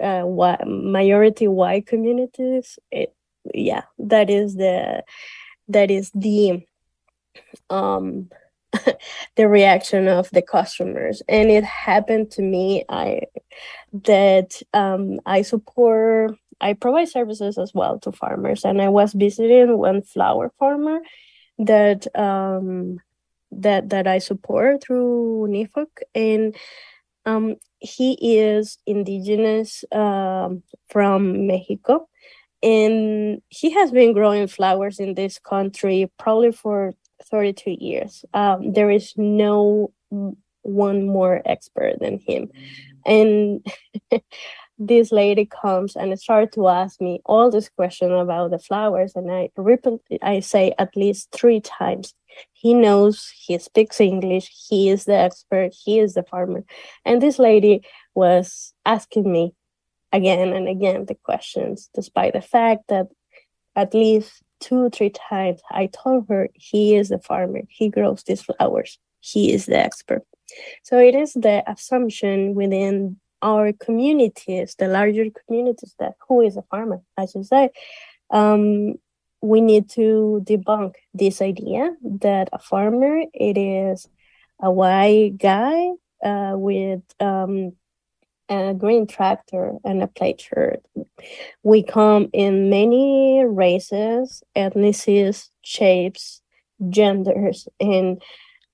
uh, 0.00 0.22
what 0.22 0.66
majority 0.66 1.48
white 1.48 1.86
communities. 1.86 2.78
It, 2.92 3.12
yeah, 3.52 3.82
that 3.98 4.30
is 4.30 4.54
the, 4.54 5.02
that 5.68 5.90
is 5.90 6.10
the, 6.14 6.64
um, 7.68 8.30
the 9.36 9.48
reaction 9.48 10.08
of 10.08 10.30
the 10.30 10.42
customers. 10.42 11.22
And 11.28 11.50
it 11.50 11.64
happened 11.64 12.30
to 12.32 12.42
me 12.42 12.84
i 12.88 13.22
that 14.04 14.62
um, 14.72 15.20
i 15.26 15.42
support 15.42 16.36
i 16.60 16.72
provide 16.72 17.08
services 17.08 17.58
as 17.58 17.72
well 17.74 17.98
to 18.00 18.12
farmers. 18.12 18.64
And 18.64 18.80
i 18.80 18.88
was 18.88 19.12
visiting 19.12 19.76
one 19.78 20.02
flower 20.02 20.52
farmer 20.58 21.00
that 21.58 22.06
um, 22.16 22.98
that 23.52 23.88
that 23.90 24.06
i 24.06 24.18
support 24.18 24.82
through 24.82 25.48
NEFOC 25.50 25.88
and 26.14 26.56
um, 27.26 27.56
he 27.80 28.38
is 28.38 28.78
indigenous 28.86 29.84
um, 29.92 30.62
from 30.88 31.46
mexico. 31.46 32.06
And 32.62 33.40
he 33.48 33.70
has 33.70 33.90
been 33.90 34.12
growing 34.12 34.46
flowers 34.46 35.00
in 35.00 35.14
this 35.14 35.38
country 35.38 36.10
probably 36.18 36.52
for 36.52 36.92
32 37.24 37.76
years. 37.78 38.24
Um, 38.34 38.72
there 38.72 38.90
is 38.90 39.14
no 39.16 39.92
one 40.62 41.06
more 41.06 41.42
expert 41.44 41.98
than 42.00 42.18
him. 42.18 42.50
And 43.06 43.66
this 44.78 45.12
lady 45.12 45.46
comes 45.46 45.96
and 45.96 46.18
starts 46.18 46.54
to 46.54 46.68
ask 46.68 47.00
me 47.00 47.20
all 47.24 47.50
this 47.50 47.68
question 47.68 48.12
about 48.12 48.50
the 48.50 48.58
flowers. 48.58 49.12
And 49.14 49.30
I 49.30 49.50
repeat, 49.56 50.00
I 50.22 50.40
say 50.40 50.74
at 50.78 50.96
least 50.96 51.30
three 51.32 51.60
times, 51.60 52.14
he 52.52 52.74
knows, 52.74 53.32
he 53.36 53.58
speaks 53.58 54.00
English, 54.00 54.50
he 54.68 54.88
is 54.88 55.04
the 55.04 55.16
expert, 55.16 55.74
he 55.74 55.98
is 55.98 56.14
the 56.14 56.22
farmer. 56.22 56.64
And 57.04 57.20
this 57.20 57.38
lady 57.38 57.82
was 58.14 58.72
asking 58.86 59.30
me 59.30 59.52
again 60.12 60.52
and 60.52 60.68
again 60.68 61.06
the 61.06 61.14
questions, 61.14 61.90
despite 61.94 62.32
the 62.32 62.40
fact 62.40 62.84
that 62.88 63.08
at 63.76 63.94
least 63.94 64.42
two 64.60 64.86
or 64.86 64.90
three 64.90 65.10
times 65.10 65.60
i 65.70 65.86
told 65.86 66.26
her 66.28 66.48
he 66.54 66.94
is 66.94 67.08
the 67.08 67.18
farmer. 67.18 67.62
He 67.68 67.88
grows 67.88 68.22
these 68.22 68.42
flowers. 68.42 68.98
He 69.20 69.52
is 69.52 69.66
the 69.66 69.78
expert. 69.78 70.24
So 70.82 70.98
it 70.98 71.14
is 71.14 71.32
the 71.34 71.62
assumption 71.70 72.54
within 72.54 73.18
our 73.42 73.72
communities 73.72 74.74
the 74.78 74.88
larger 74.88 75.26
communities 75.46 75.94
that 75.98 76.14
who 76.28 76.42
is 76.42 76.56
a 76.56 76.62
farmer? 76.70 77.00
As 77.16 77.34
you 77.34 77.42
say 77.42 77.70
um, 78.30 78.94
we 79.42 79.60
need 79.60 79.88
to 79.90 80.42
debunk 80.44 80.94
this 81.14 81.40
idea 81.40 81.90
that 82.02 82.48
a 82.52 82.58
farmer 82.58 83.22
it 83.32 83.56
is 83.56 84.08
a 84.60 84.70
white 84.70 85.38
guy 85.38 85.88
uh, 86.24 86.52
with 86.56 87.02
um, 87.18 87.72
a 88.50 88.74
green 88.74 89.06
tractor 89.06 89.74
and 89.84 90.02
a 90.02 90.08
plaid 90.08 90.40
shirt. 90.40 90.82
We 91.62 91.82
come 91.82 92.28
in 92.32 92.68
many 92.68 93.44
races, 93.46 94.42
ethnicities, 94.56 95.48
shapes, 95.62 96.42
genders, 96.88 97.68
and 97.78 98.20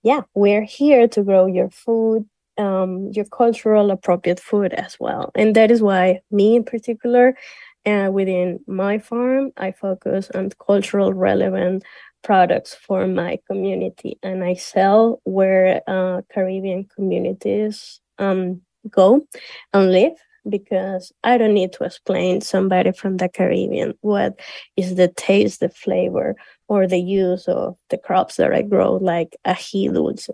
yeah, 0.03 0.23
we're 0.35 0.63
here 0.63 1.09
to 1.09 1.23
grow 1.23 1.47
your 1.47 1.71
food, 1.71 2.27
um, 2.59 3.11
your 3.13 3.25
cultural 3.27 3.91
appropriate 3.91 4.41
food 4.41 4.73
as 4.73 4.97
well. 5.01 5.33
And 5.35 5.57
that 5.57 5.71
is 5.71 5.83
why 5.83 6.21
me 6.31 6.57
in 6.57 6.65
particular, 6.65 7.37
uh, 7.85 8.11
within 8.13 8.61
my 8.67 8.99
farm, 8.99 9.53
I 9.57 9.73
focus 9.73 10.31
on 10.35 10.51
cultural 10.65 11.13
relevant 11.13 11.85
products 12.23 12.75
for 12.75 13.07
my 13.07 13.39
community, 13.47 14.19
and 14.23 14.43
I 14.43 14.55
sell 14.55 15.21
where 15.25 15.83
uh, 15.87 16.23
Caribbean 16.33 16.85
communities 16.85 18.01
um, 18.19 18.63
go 18.91 19.27
and 19.73 19.93
live 19.93 20.13
because 20.49 21.13
I 21.25 21.39
don't 21.39 21.55
need 21.55 21.73
to 21.75 21.85
explain 21.85 22.41
somebody 22.41 22.93
from 22.93 23.17
the 23.17 23.29
Caribbean 23.29 23.95
what 24.01 24.39
is 24.77 24.95
the 24.95 25.09
taste, 25.09 25.61
the 25.61 25.69
flavor, 25.69 26.37
or 26.69 26.87
the 26.87 27.01
use 27.01 27.49
of 27.49 27.77
the 27.91 27.99
crops 27.99 28.37
that 28.37 28.53
I 28.53 28.63
grow, 28.63 28.95
like 28.97 29.37
ají 29.47 29.93
dulce. 29.93 30.31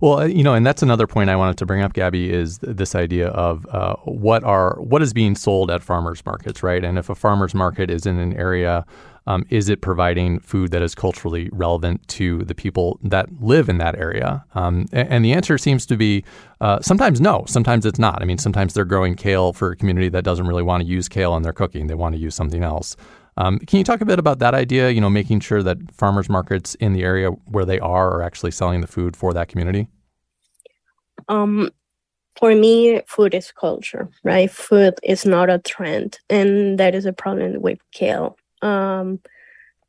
Well, 0.00 0.20
uh, 0.20 0.26
you 0.26 0.42
know, 0.42 0.54
and 0.54 0.66
that's 0.66 0.82
another 0.82 1.06
point 1.06 1.30
I 1.30 1.36
wanted 1.36 1.56
to 1.58 1.66
bring 1.66 1.82
up, 1.82 1.94
Gabby, 1.94 2.30
is 2.30 2.58
this 2.58 2.94
idea 2.94 3.28
of 3.28 3.66
uh, 3.70 3.96
what 4.04 4.44
are 4.44 4.76
what 4.80 5.00
is 5.00 5.14
being 5.14 5.34
sold 5.34 5.70
at 5.70 5.82
farmers 5.82 6.24
markets, 6.26 6.62
right? 6.62 6.84
And 6.84 6.98
if 6.98 7.08
a 7.08 7.14
farmers 7.14 7.54
market 7.54 7.90
is 7.90 8.04
in 8.04 8.18
an 8.18 8.34
area 8.34 8.84
um, 9.26 9.46
is 9.50 9.68
it 9.68 9.80
providing 9.80 10.40
food 10.40 10.70
that 10.72 10.82
is 10.82 10.94
culturally 10.94 11.48
relevant 11.52 12.06
to 12.08 12.38
the 12.44 12.54
people 12.54 12.98
that 13.02 13.28
live 13.40 13.68
in 13.68 13.78
that 13.78 13.96
area? 13.96 14.44
Um, 14.54 14.86
and, 14.92 15.24
the 15.24 15.32
answer 15.32 15.58
seems 15.58 15.86
to 15.86 15.96
be 15.96 16.24
uh, 16.60 16.80
sometimes 16.80 17.20
no, 17.20 17.44
sometimes 17.46 17.86
it's 17.86 17.98
not. 17.98 18.20
I 18.20 18.24
mean, 18.24 18.38
sometimes 18.38 18.74
they're 18.74 18.84
growing 18.84 19.14
kale 19.14 19.52
for 19.52 19.72
a 19.72 19.76
community 19.76 20.08
that 20.08 20.24
doesn't 20.24 20.46
really 20.46 20.62
want 20.62 20.82
to 20.82 20.88
use 20.88 21.08
kale 21.08 21.36
in 21.36 21.42
their 21.42 21.52
cooking; 21.52 21.86
they 21.86 21.94
want 21.94 22.14
to 22.14 22.20
use 22.20 22.34
something 22.34 22.64
else. 22.64 22.96
Um, 23.36 23.58
can 23.60 23.78
you 23.78 23.84
talk 23.84 24.00
a 24.00 24.04
bit 24.04 24.18
about 24.18 24.40
that 24.40 24.54
idea? 24.54 24.90
You 24.90 25.00
know, 25.00 25.10
making 25.10 25.40
sure 25.40 25.62
that 25.62 25.78
farmers 25.92 26.28
markets 26.28 26.74
in 26.76 26.92
the 26.92 27.02
area 27.02 27.28
where 27.30 27.64
they 27.64 27.78
are 27.78 28.10
are 28.12 28.22
actually 28.22 28.50
selling 28.50 28.80
the 28.80 28.86
food 28.86 29.16
for 29.16 29.32
that 29.32 29.48
community. 29.48 29.88
Um, 31.28 31.70
for 32.36 32.54
me, 32.54 33.00
food 33.06 33.34
is 33.34 33.52
culture, 33.52 34.08
right? 34.24 34.50
Food 34.50 34.94
is 35.02 35.24
not 35.24 35.50
a 35.50 35.58
trend, 35.58 36.18
and 36.28 36.78
that 36.78 36.94
is 36.94 37.06
a 37.06 37.12
problem 37.12 37.60
with 37.60 37.78
kale. 37.92 38.36
Um, 38.62 39.20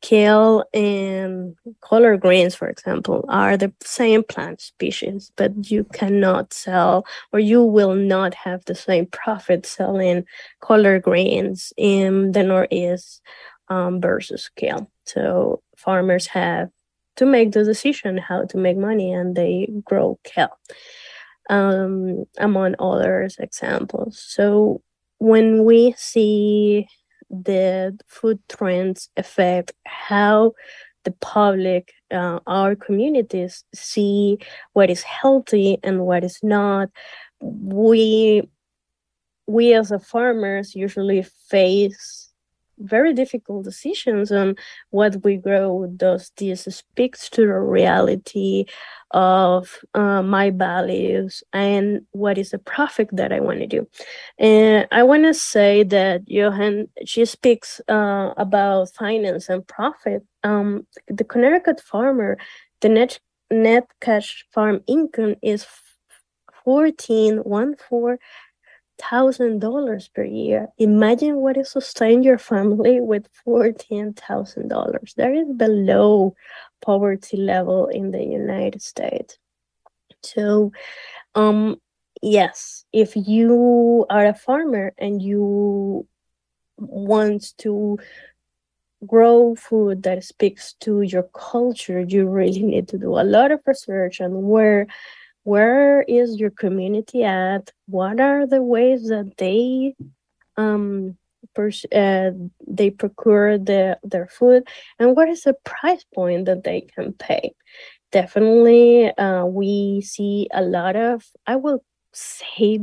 kale 0.04 0.64
and 0.74 1.56
collard 1.80 2.20
greens, 2.20 2.54
for 2.54 2.68
example, 2.68 3.24
are 3.30 3.56
the 3.56 3.72
same 3.82 4.22
plant 4.22 4.60
species, 4.60 5.32
but 5.36 5.70
you 5.70 5.84
cannot 5.94 6.52
sell 6.52 7.06
or 7.32 7.38
you 7.38 7.62
will 7.62 7.94
not 7.94 8.34
have 8.34 8.62
the 8.66 8.74
same 8.74 9.06
profit 9.06 9.64
selling 9.64 10.26
collard 10.60 11.02
greens 11.02 11.72
in 11.78 12.32
the 12.32 12.42
Northeast 12.42 13.22
um, 13.68 13.98
versus 13.98 14.50
kale. 14.56 14.90
So 15.06 15.62
farmers 15.74 16.26
have 16.26 16.68
to 17.16 17.24
make 17.24 17.52
the 17.52 17.64
decision 17.64 18.18
how 18.18 18.44
to 18.44 18.58
make 18.58 18.76
money 18.76 19.10
and 19.10 19.34
they 19.34 19.70
grow 19.84 20.18
kale 20.22 20.58
um, 21.48 22.24
among 22.36 22.74
others 22.78 23.36
examples. 23.38 24.22
So 24.26 24.82
when 25.18 25.64
we 25.64 25.94
see 25.96 26.88
the 27.42 27.98
food 28.06 28.38
trends 28.48 29.08
affect 29.16 29.72
how 29.84 30.52
the 31.04 31.12
public, 31.20 31.92
uh, 32.10 32.40
our 32.46 32.74
communities 32.74 33.64
see 33.74 34.38
what 34.72 34.90
is 34.90 35.02
healthy 35.02 35.78
and 35.82 36.00
what 36.00 36.24
is 36.24 36.38
not, 36.42 36.88
we 37.40 38.48
we 39.46 39.74
as 39.74 39.90
a 39.90 39.98
farmers 39.98 40.74
usually 40.74 41.22
face 41.50 42.23
very 42.78 43.12
difficult 43.12 43.64
decisions 43.64 44.32
on 44.32 44.56
what 44.90 45.22
we 45.24 45.36
grow. 45.36 45.86
Does 45.96 46.32
this 46.36 46.64
speaks 46.64 47.28
to 47.30 47.42
the 47.42 47.60
reality 47.60 48.66
of 49.12 49.78
uh, 49.94 50.22
my 50.22 50.50
values 50.50 51.44
and 51.52 52.04
what 52.10 52.36
is 52.36 52.50
the 52.50 52.58
profit 52.58 53.08
that 53.12 53.32
I 53.32 53.40
want 53.40 53.60
to 53.60 53.66
do? 53.66 53.86
And 54.38 54.88
I 54.90 55.02
want 55.02 55.24
to 55.24 55.34
say 55.34 55.84
that 55.84 56.22
Johan, 56.26 56.88
she 57.04 57.24
speaks 57.24 57.80
uh, 57.88 58.34
about 58.36 58.92
finance 58.92 59.48
and 59.48 59.66
profit. 59.66 60.24
Um, 60.42 60.86
the 61.08 61.24
Connecticut 61.24 61.80
farmer, 61.80 62.38
the 62.80 62.88
net 62.88 63.18
net 63.50 63.86
cash 64.00 64.44
farm 64.52 64.82
income 64.86 65.36
is 65.42 65.66
fourteen 66.64 67.38
one 67.38 67.76
four 67.76 68.18
thousand 69.10 69.60
dollars 69.60 70.08
per 70.08 70.24
year. 70.24 70.68
Imagine 70.78 71.36
what 71.36 71.56
is 71.56 71.70
sustain 71.70 72.22
your 72.22 72.38
family 72.38 73.00
with 73.00 73.28
fourteen 73.44 74.12
thousand 74.12 74.68
dollars. 74.68 75.14
That 75.16 75.32
is 75.32 75.48
below 75.56 76.34
poverty 76.80 77.36
level 77.36 77.88
in 77.88 78.10
the 78.10 78.22
United 78.22 78.82
States. 78.82 79.38
So, 80.22 80.72
um, 81.34 81.80
yes, 82.22 82.84
if 82.92 83.14
you 83.14 84.06
are 84.08 84.26
a 84.26 84.34
farmer 84.34 84.94
and 84.98 85.20
you 85.20 86.06
want 86.78 87.56
to 87.58 87.98
grow 89.06 89.54
food 89.54 90.02
that 90.02 90.24
speaks 90.24 90.74
to 90.80 91.02
your 91.02 91.24
culture, 91.34 92.00
you 92.00 92.26
really 92.26 92.62
need 92.62 92.88
to 92.88 92.98
do 92.98 93.18
a 93.18 93.22
lot 93.22 93.52
of 93.52 93.60
research 93.66 94.20
on 94.20 94.48
where 94.48 94.86
where 95.44 96.02
is 96.02 96.38
your 96.38 96.50
community 96.50 97.24
at? 97.24 97.70
What 97.86 98.20
are 98.20 98.46
the 98.46 98.62
ways 98.62 99.08
that 99.08 99.34
they 99.38 99.94
um 100.56 101.16
pers- 101.54 101.86
uh, 101.92 102.32
they 102.66 102.90
procure 102.90 103.58
the, 103.58 103.98
their 104.02 104.26
food? 104.26 104.66
And 104.98 105.16
what 105.16 105.28
is 105.28 105.42
the 105.42 105.54
price 105.64 106.04
point 106.14 106.46
that 106.46 106.64
they 106.64 106.82
can 106.82 107.12
pay? 107.12 107.54
Definitely 108.12 109.10
uh, 109.16 109.44
we 109.44 110.00
see 110.00 110.48
a 110.52 110.62
lot 110.62 110.94
of 110.96 111.24
i 111.46 111.56
will 111.56 111.82
say 112.12 112.78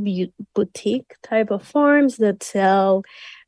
boutique 0.54 1.14
type 1.22 1.50
of 1.50 1.62
farms 1.66 2.18
that 2.18 2.42
sell 2.42 3.02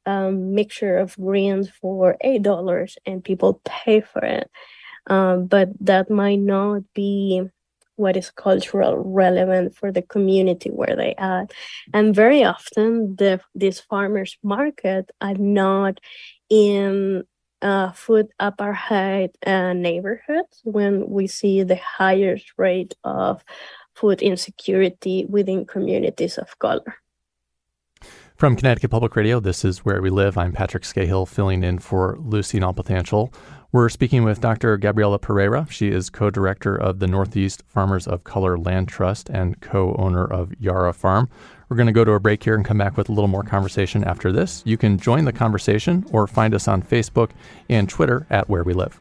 um, 0.07 0.55
mixture 0.55 0.99
of 0.99 1.17
greens 1.17 1.71
for 1.81 2.17
eight 2.21 2.43
dollars 2.43 2.97
and 3.07 3.25
people 3.25 3.61
pay 3.65 4.01
for 4.01 4.25
it. 4.25 4.51
Um, 5.07 5.47
but 5.47 5.69
that 5.81 6.11
might 6.11 6.41
not 6.41 6.83
be 6.95 7.43
what 7.97 8.17
is 8.17 8.31
cultural 8.31 8.97
relevant 8.97 9.75
for 9.77 9.93
the 9.93 10.03
community 10.03 10.71
where 10.71 10.97
they 10.97 11.15
are 11.19 11.47
and 11.93 12.15
very 12.15 12.45
often 12.45 13.17
the 13.17 13.41
these 13.55 13.81
farmers 13.81 14.37
market 14.43 15.11
are 15.21 15.35
not 15.35 16.01
in 16.51 17.23
uh, 17.63 17.91
food 17.93 18.29
apartheid 18.41 19.31
uh, 19.47 19.73
neighborhoods 19.73 20.61
when 20.65 21.09
we 21.09 21.27
see 21.27 21.63
the 21.63 21.77
highest 21.77 22.53
rate 22.59 22.95
of 23.05 23.43
food 23.95 24.21
insecurity 24.21 25.25
within 25.27 25.65
communities 25.65 26.37
of 26.37 26.59
color 26.59 26.97
from 28.37 28.57
Connecticut 28.57 28.91
Public 28.91 29.15
Radio, 29.15 29.39
this 29.39 29.65
is 29.65 29.85
Where 29.85 30.03
We 30.03 30.11
Live. 30.11 30.37
I'm 30.37 30.53
Patrick 30.53 30.83
Skahill, 30.83 31.27
filling 31.27 31.63
in 31.63 31.79
for 31.79 32.19
Lucy 32.19 32.59
Nalpathanchil. 32.59 33.33
We're 33.75 33.89
speaking 33.89 34.23
with 34.23 34.41
Dr. 34.41 34.77
Gabriela 34.77 35.19
Pereira. 35.19 35.67
She 35.69 35.89
is 35.89 36.09
co 36.09 36.31
director 36.31 36.77
of 36.77 37.01
the 37.01 37.09
Northeast 37.09 37.65
Farmers 37.67 38.07
of 38.07 38.23
Color 38.23 38.57
Land 38.57 38.87
Trust 38.87 39.29
and 39.29 39.61
co 39.61 39.97
owner 39.99 40.25
of 40.25 40.53
Yara 40.61 40.93
Farm. 40.93 41.29
We're 41.69 41.77
going 41.77 41.89
to 41.89 41.93
go 41.93 42.05
to 42.05 42.13
a 42.13 42.21
break 42.21 42.45
here 42.45 42.55
and 42.55 42.65
come 42.65 42.79
back 42.79 42.97
with 42.97 43.09
a 43.09 43.13
little 43.13 43.27
more 43.27 43.43
conversation 43.43 44.05
after 44.05 44.31
this. 44.31 44.63
You 44.65 44.77
can 44.77 44.97
join 44.97 45.25
the 45.25 45.33
conversation 45.33 46.07
or 46.13 46.29
find 46.29 46.55
us 46.55 46.69
on 46.69 46.83
Facebook 46.83 47.31
and 47.69 47.89
Twitter 47.89 48.29
at 48.31 48.49
Where 48.49 48.63
We 48.63 48.75
Live. 48.75 49.01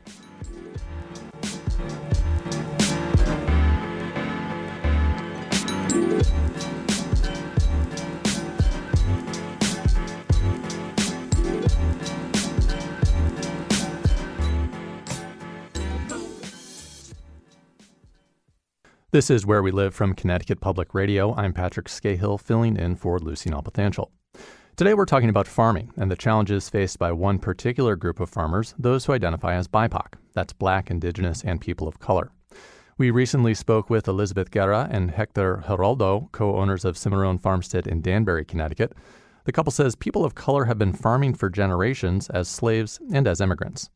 This 19.13 19.29
is 19.29 19.45
Where 19.45 19.61
We 19.61 19.69
Live 19.69 19.93
from 19.93 20.15
Connecticut 20.15 20.59
Public 20.59 20.95
Radio. 20.95 21.35
I'm 21.35 21.53
Patrick 21.53 21.85
Skahill, 21.85 22.39
filling 22.39 22.75
in 22.75 22.95
for 22.95 23.19
Lucy 23.19 23.47
Nalpathanchil. 23.47 24.09
Today 24.75 24.95
we're 24.95 25.05
talking 25.05 25.29
about 25.29 25.47
farming 25.47 25.91
and 25.97 26.09
the 26.09 26.15
challenges 26.15 26.67
faced 26.67 26.97
by 26.97 27.11
one 27.11 27.37
particular 27.37 27.95
group 27.95 28.19
of 28.19 28.31
farmers, 28.31 28.73
those 28.79 29.05
who 29.05 29.13
identify 29.13 29.53
as 29.53 29.67
BIPOC. 29.67 30.15
That's 30.33 30.51
Black, 30.51 30.89
Indigenous, 30.89 31.43
and 31.43 31.61
people 31.61 31.87
of 31.87 31.99
color. 31.99 32.31
We 32.97 33.11
recently 33.11 33.53
spoke 33.53 33.87
with 33.87 34.07
Elizabeth 34.07 34.49
Guerra 34.49 34.87
and 34.89 35.11
Hector 35.11 35.63
Geraldo, 35.67 36.31
co 36.31 36.57
owners 36.57 36.83
of 36.83 36.97
Cimarron 36.97 37.37
Farmstead 37.37 37.85
in 37.85 38.01
Danbury, 38.01 38.45
Connecticut. 38.45 38.93
The 39.43 39.51
couple 39.51 39.71
says 39.71 39.95
people 39.95 40.25
of 40.25 40.33
color 40.33 40.65
have 40.65 40.79
been 40.79 40.91
farming 40.91 41.35
for 41.35 41.51
generations 41.51 42.31
as 42.31 42.47
slaves 42.47 42.99
and 43.13 43.27
as 43.27 43.41
immigrants. 43.41 43.91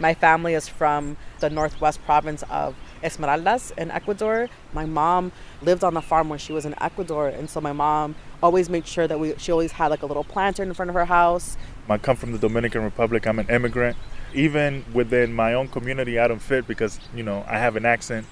My 0.00 0.14
family 0.14 0.54
is 0.54 0.66
from 0.66 1.18
the 1.40 1.50
northwest 1.50 2.02
province 2.06 2.42
of 2.48 2.74
Esmeraldas 3.02 3.76
in 3.76 3.90
Ecuador. 3.90 4.48
My 4.72 4.86
mom 4.86 5.30
lived 5.60 5.84
on 5.84 5.92
the 5.92 6.00
farm 6.00 6.30
when 6.30 6.38
she 6.38 6.54
was 6.54 6.64
in 6.64 6.74
Ecuador, 6.80 7.28
and 7.28 7.50
so 7.50 7.60
my 7.60 7.72
mom 7.74 8.14
always 8.42 8.70
made 8.70 8.86
sure 8.86 9.06
that 9.06 9.20
we 9.20 9.34
she 9.36 9.52
always 9.52 9.72
had 9.72 9.88
like 9.88 10.02
a 10.02 10.06
little 10.06 10.24
planter 10.24 10.62
in 10.62 10.72
front 10.72 10.88
of 10.88 10.94
her 10.94 11.04
house. 11.04 11.58
I 11.86 11.98
come 11.98 12.16
from 12.16 12.32
the 12.32 12.38
Dominican 12.38 12.82
Republic. 12.82 13.26
I'm 13.26 13.38
an 13.38 13.50
immigrant. 13.50 13.98
Even 14.32 14.86
within 14.94 15.34
my 15.34 15.52
own 15.52 15.68
community, 15.68 16.18
I 16.18 16.28
don't 16.28 16.40
fit 16.40 16.66
because 16.66 16.98
you 17.14 17.22
know 17.22 17.44
I 17.46 17.58
have 17.58 17.76
an 17.76 17.84
accent. 17.84 18.26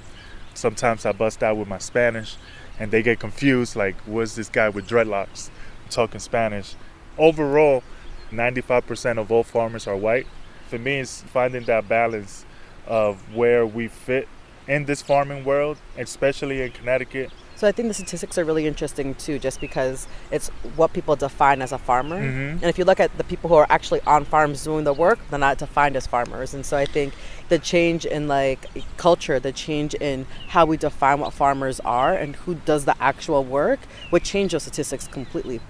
Sometimes 0.55 1.05
I 1.05 1.13
bust 1.13 1.43
out 1.43 1.59
with 1.59 1.69
my 1.69 1.79
Spanish, 1.79 2.37
and 2.79 2.91
they 2.91 3.03
get 3.03 3.21
confused. 3.21 3.77
Like, 3.77 3.97
what's 4.07 4.37
this 4.37 4.49
guy 4.49 4.71
with 4.71 4.89
dreadlocks 4.89 5.51
talking 5.91 6.19
Spanish? 6.19 6.77
Overall, 7.19 7.83
95% 8.31 9.19
of 9.19 9.31
all 9.31 9.45
farmers 9.45 9.87
are 9.87 9.97
white 9.97 10.27
for 10.69 10.79
me 10.79 11.01
it's 11.01 11.23
finding 11.23 11.65
that 11.65 11.89
balance 11.89 12.45
of 12.87 13.35
where 13.35 13.67
we 13.67 13.89
fit 13.89 14.29
in 14.67 14.85
this 14.85 15.03
farming 15.03 15.45
world, 15.45 15.79
especially 15.97 16.63
in 16.63 16.71
Connecticut. 16.71 17.31
So 17.57 17.67
I 17.67 17.73
think 17.73 17.89
the 17.89 17.95
statistics 17.95 18.39
are 18.39 18.45
really 18.45 18.69
interesting 18.69 19.17
too, 19.17 19.41
just 19.41 19.61
because 19.61 20.07
it's 20.31 20.49
what 20.77 20.93
people 20.93 21.17
define 21.17 21.61
as 21.61 21.73
a 21.73 21.79
farmer. 21.79 22.21
Mm-hmm. 22.21 22.63
And 22.63 22.65
if 22.65 22.79
you 22.79 22.85
look 22.85 23.01
at 23.01 23.17
the 23.19 23.25
people 23.25 23.49
who 23.49 23.57
are 23.57 23.67
actually 23.69 24.01
on 24.03 24.25
farms 24.25 24.63
doing 24.63 24.85
the 24.85 24.93
work, 24.93 25.19
they're 25.29 25.41
not 25.41 25.59
defined 25.59 25.97
as 25.97 26.07
farmers. 26.07 26.55
And 26.55 26.65
so 26.65 26.77
I 26.77 26.85
think 26.85 27.15
the 27.49 27.59
change 27.59 28.07
in 28.07 28.29
like 28.29 28.69
culture, 28.97 29.41
the 29.41 29.51
change 29.51 29.95
in 29.95 30.25
how 30.47 30.67
we 30.67 30.77
define 30.77 31.19
what 31.19 31.33
farmers 31.33 31.81
are 31.81 32.15
and 32.15 32.37
who 32.37 32.55
does 32.55 32.85
the 32.85 32.95
actual 33.03 33.43
work 33.43 33.81
would 34.13 34.23
change 34.23 34.53
those 34.53 34.63
statistics 34.63 35.09
completely. 35.09 35.61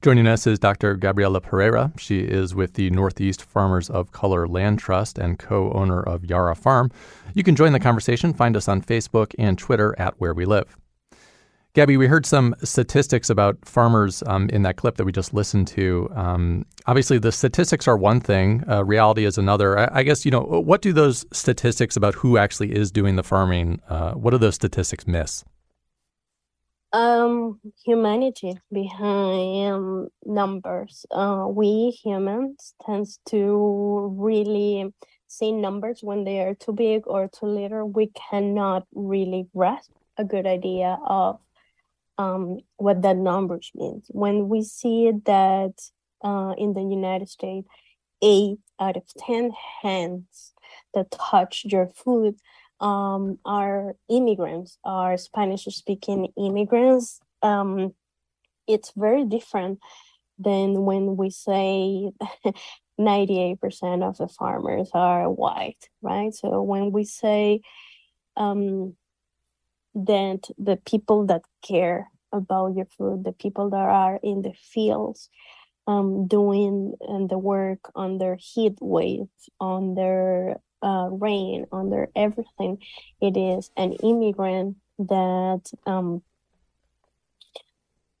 Joining 0.00 0.28
us 0.28 0.46
is 0.46 0.60
Dr. 0.60 0.94
Gabriela 0.94 1.40
Pereira. 1.40 1.92
She 1.98 2.20
is 2.20 2.54
with 2.54 2.74
the 2.74 2.88
Northeast 2.90 3.42
Farmers 3.42 3.90
of 3.90 4.12
Color 4.12 4.46
Land 4.46 4.78
Trust 4.78 5.18
and 5.18 5.40
co 5.40 5.72
owner 5.72 6.00
of 6.00 6.24
Yara 6.24 6.54
Farm. 6.54 6.92
You 7.34 7.42
can 7.42 7.56
join 7.56 7.72
the 7.72 7.80
conversation. 7.80 8.32
Find 8.32 8.56
us 8.56 8.68
on 8.68 8.80
Facebook 8.80 9.34
and 9.40 9.58
Twitter 9.58 9.96
at 9.98 10.14
Where 10.20 10.32
We 10.32 10.44
Live. 10.44 10.76
Gabby, 11.74 11.96
we 11.96 12.06
heard 12.06 12.26
some 12.26 12.54
statistics 12.62 13.28
about 13.28 13.58
farmers 13.64 14.22
um, 14.26 14.48
in 14.50 14.62
that 14.62 14.76
clip 14.76 14.98
that 14.98 15.04
we 15.04 15.10
just 15.10 15.34
listened 15.34 15.66
to. 15.68 16.08
Um, 16.14 16.64
obviously, 16.86 17.18
the 17.18 17.32
statistics 17.32 17.88
are 17.88 17.96
one 17.96 18.20
thing, 18.20 18.62
uh, 18.70 18.84
reality 18.84 19.24
is 19.24 19.36
another. 19.36 19.78
I, 19.80 19.88
I, 19.98 20.02
guess, 20.04 20.24
you 20.24 20.30
know, 20.30 20.42
what 20.42 20.80
do 20.80 20.92
those 20.92 21.26
statistics 21.32 21.96
about 21.96 22.14
who 22.14 22.38
actually 22.38 22.72
is 22.72 22.92
doing 22.92 23.16
the 23.16 23.24
farming, 23.24 23.80
uh, 23.88 24.12
what 24.12 24.30
do 24.30 24.38
those 24.38 24.54
statistics 24.54 25.08
miss? 25.08 25.44
Um 26.92 27.60
humanity 27.84 28.58
behind 28.72 29.72
um, 29.72 30.08
numbers. 30.24 31.04
Uh, 31.10 31.46
we 31.48 31.90
humans 32.02 32.74
tends 32.84 33.20
to 33.26 34.14
really 34.18 34.92
see 35.26 35.52
numbers 35.52 36.00
when 36.02 36.24
they 36.24 36.40
are 36.40 36.54
too 36.54 36.72
big 36.72 37.02
or 37.06 37.28
too 37.28 37.46
little. 37.46 37.88
We 37.88 38.10
cannot 38.30 38.86
really 38.94 39.48
grasp 39.54 39.90
a 40.16 40.24
good 40.24 40.46
idea 40.46 40.98
of 41.06 41.38
um, 42.16 42.58
what 42.76 43.02
that 43.02 43.16
numbers 43.16 43.70
means. 43.74 44.06
When 44.08 44.48
we 44.48 44.62
see 44.62 45.12
that 45.26 45.74
uh, 46.24 46.54
in 46.58 46.72
the 46.72 46.82
united 46.82 47.28
states 47.28 47.68
eight 48.22 48.58
out 48.80 48.96
of 48.96 49.04
ten 49.16 49.52
hands 49.82 50.52
that 50.94 51.10
touch 51.10 51.64
your 51.64 51.86
food 51.86 52.36
um, 52.80 53.38
are 53.44 53.94
immigrants, 54.08 54.78
are 54.84 55.16
Spanish 55.16 55.64
speaking 55.64 56.32
immigrants. 56.36 57.20
Um, 57.42 57.94
it's 58.66 58.92
very 58.96 59.24
different 59.24 59.80
than 60.38 60.84
when 60.84 61.16
we 61.16 61.30
say 61.30 62.10
98% 63.00 64.02
of 64.02 64.18
the 64.18 64.28
farmers 64.28 64.90
are 64.94 65.30
white, 65.30 65.88
right? 66.02 66.34
So 66.34 66.62
when 66.62 66.92
we 66.92 67.04
say 67.04 67.60
um, 68.36 68.94
that 69.94 70.48
the 70.58 70.76
people 70.76 71.26
that 71.26 71.42
care 71.62 72.10
about 72.32 72.76
your 72.76 72.86
food, 72.86 73.24
the 73.24 73.32
people 73.32 73.70
that 73.70 73.76
are 73.76 74.20
in 74.22 74.42
the 74.42 74.52
fields, 74.52 75.28
um, 75.86 76.26
doing 76.26 76.94
and 77.00 77.30
the 77.30 77.38
work 77.38 77.90
under 77.96 78.36
heat 78.38 78.76
waves, 78.80 79.48
on 79.58 79.94
their 79.94 80.60
uh, 80.82 81.08
rain, 81.10 81.66
under 81.72 82.08
everything. 82.14 82.78
It 83.20 83.36
is 83.36 83.70
an 83.76 83.92
immigrant 83.94 84.76
that 84.98 85.62
um, 85.86 86.22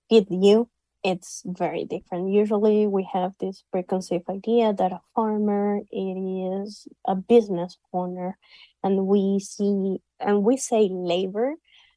feed 0.08 0.26
you. 0.30 0.68
It's 1.04 1.42
very 1.46 1.84
different. 1.84 2.30
Usually, 2.30 2.86
we 2.86 3.08
have 3.12 3.32
this 3.38 3.62
preconceived 3.70 4.28
idea 4.28 4.72
that 4.72 4.92
a 4.92 5.00
farmer 5.14 5.80
it 5.90 5.96
is 5.96 6.88
a 7.06 7.14
business 7.14 7.78
owner, 7.92 8.36
and 8.82 9.06
we 9.06 9.38
see 9.38 9.98
and 10.18 10.42
we 10.42 10.56
say 10.56 10.88
labor 10.90 11.54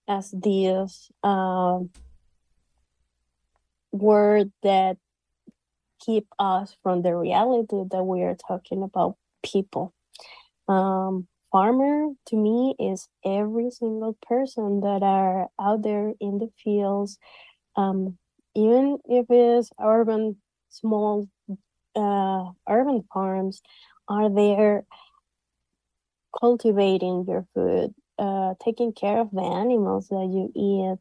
as 0.08 0.30
this 0.32 1.10
uh, 1.24 1.80
word 3.92 4.52
that 4.62 4.98
keep 6.00 6.28
us 6.40 6.76
from 6.84 7.02
the 7.02 7.16
reality 7.16 7.84
that 7.92 8.04
we 8.04 8.22
are 8.22 8.36
talking 8.36 8.84
about 8.84 9.16
people 9.44 9.94
um, 10.72 11.28
farmer 11.52 12.10
to 12.28 12.38
me 12.38 12.76
is 12.80 13.10
every 13.26 13.72
single 13.72 14.18
person 14.28 14.82
that 14.82 15.04
are 15.04 15.50
out 15.62 15.84
there 15.84 16.14
in 16.22 16.40
the 16.40 16.50
fields. 16.64 17.20
Um, 17.78 18.18
even 18.56 19.00
if 19.06 19.28
it's 19.30 19.72
urban 19.82 20.38
small 20.70 21.28
uh, 21.96 22.46
urban 22.70 23.06
farms 23.14 23.62
are 24.10 24.30
there 24.34 24.86
cultivating 26.40 27.26
your 27.28 27.46
food 27.56 27.94
uh, 28.20 28.56
taking 28.64 28.94
care 28.94 29.20
of 29.20 29.32
the 29.32 29.42
animals 29.42 30.10
that 30.10 30.30
you 30.32 30.52
eat 30.56 31.00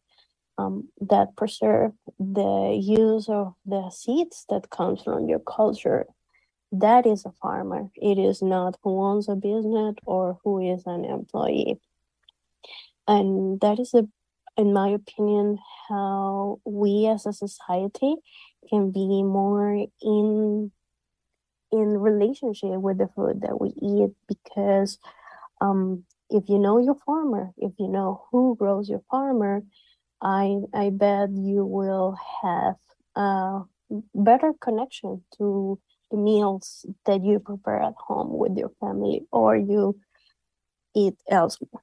um, 0.59 0.89
that 1.01 1.37
preserve 1.37 1.93
the 2.18 2.79
use 2.83 3.29
of 3.29 3.55
the 3.66 3.91
seeds 3.91 4.47
that 4.51 4.71
comes 4.71 5.03
from 5.03 5.29
your 5.29 5.41
culture 5.41 6.07
that 6.73 7.07
is 7.07 7.25
a 7.25 7.33
farmer. 7.43 7.91
It 7.97 8.18
is 8.18 8.43
not 8.43 8.79
who 8.83 9.03
owns 9.03 9.29
a 9.29 9.35
business 9.35 9.97
or 10.07 10.39
who 10.45 10.61
is 10.73 10.83
an 10.87 11.05
employee. 11.05 11.81
And 13.09 13.61
that 13.61 13.81
is, 13.81 13.95
a, 13.95 14.07
in 14.57 14.73
my 14.73 14.89
opinion, 14.89 15.59
how 15.89 16.61
we 16.64 17.07
as 17.07 17.27
a 17.27 17.33
society 17.33 18.14
can 18.68 18.91
be 18.93 19.23
more 19.23 19.87
in 20.01 20.71
in 21.73 21.99
relationship 21.99 22.81
with 22.81 22.99
the 22.99 23.09
food 23.14 23.43
that 23.43 23.61
we 23.61 23.68
eat 23.81 24.11
because 24.27 24.99
um, 25.61 26.05
if 26.29 26.49
you 26.49 26.59
know 26.59 26.79
your 26.79 26.97
farmer, 27.07 27.53
if 27.59 27.73
you 27.79 27.87
know 27.89 28.25
who 28.31 28.57
grows 28.57 28.89
your 28.89 29.03
farmer, 29.11 29.62
I 30.21 30.61
I 30.75 30.91
bet 30.91 31.31
you 31.31 31.64
will 31.64 32.16
have 32.43 32.77
a 33.16 33.62
better 34.14 34.53
connection 34.61 35.23
to 35.39 35.79
the 36.11 36.17
meals 36.17 36.87
that 37.07 37.25
you 37.25 37.39
prepare 37.39 37.83
at 37.83 37.95
home 37.99 38.37
with 38.37 38.57
your 38.57 38.71
family 38.81 39.23
or 39.31 39.57
you 39.57 39.99
eat 40.95 41.15
elsewhere. 41.31 41.83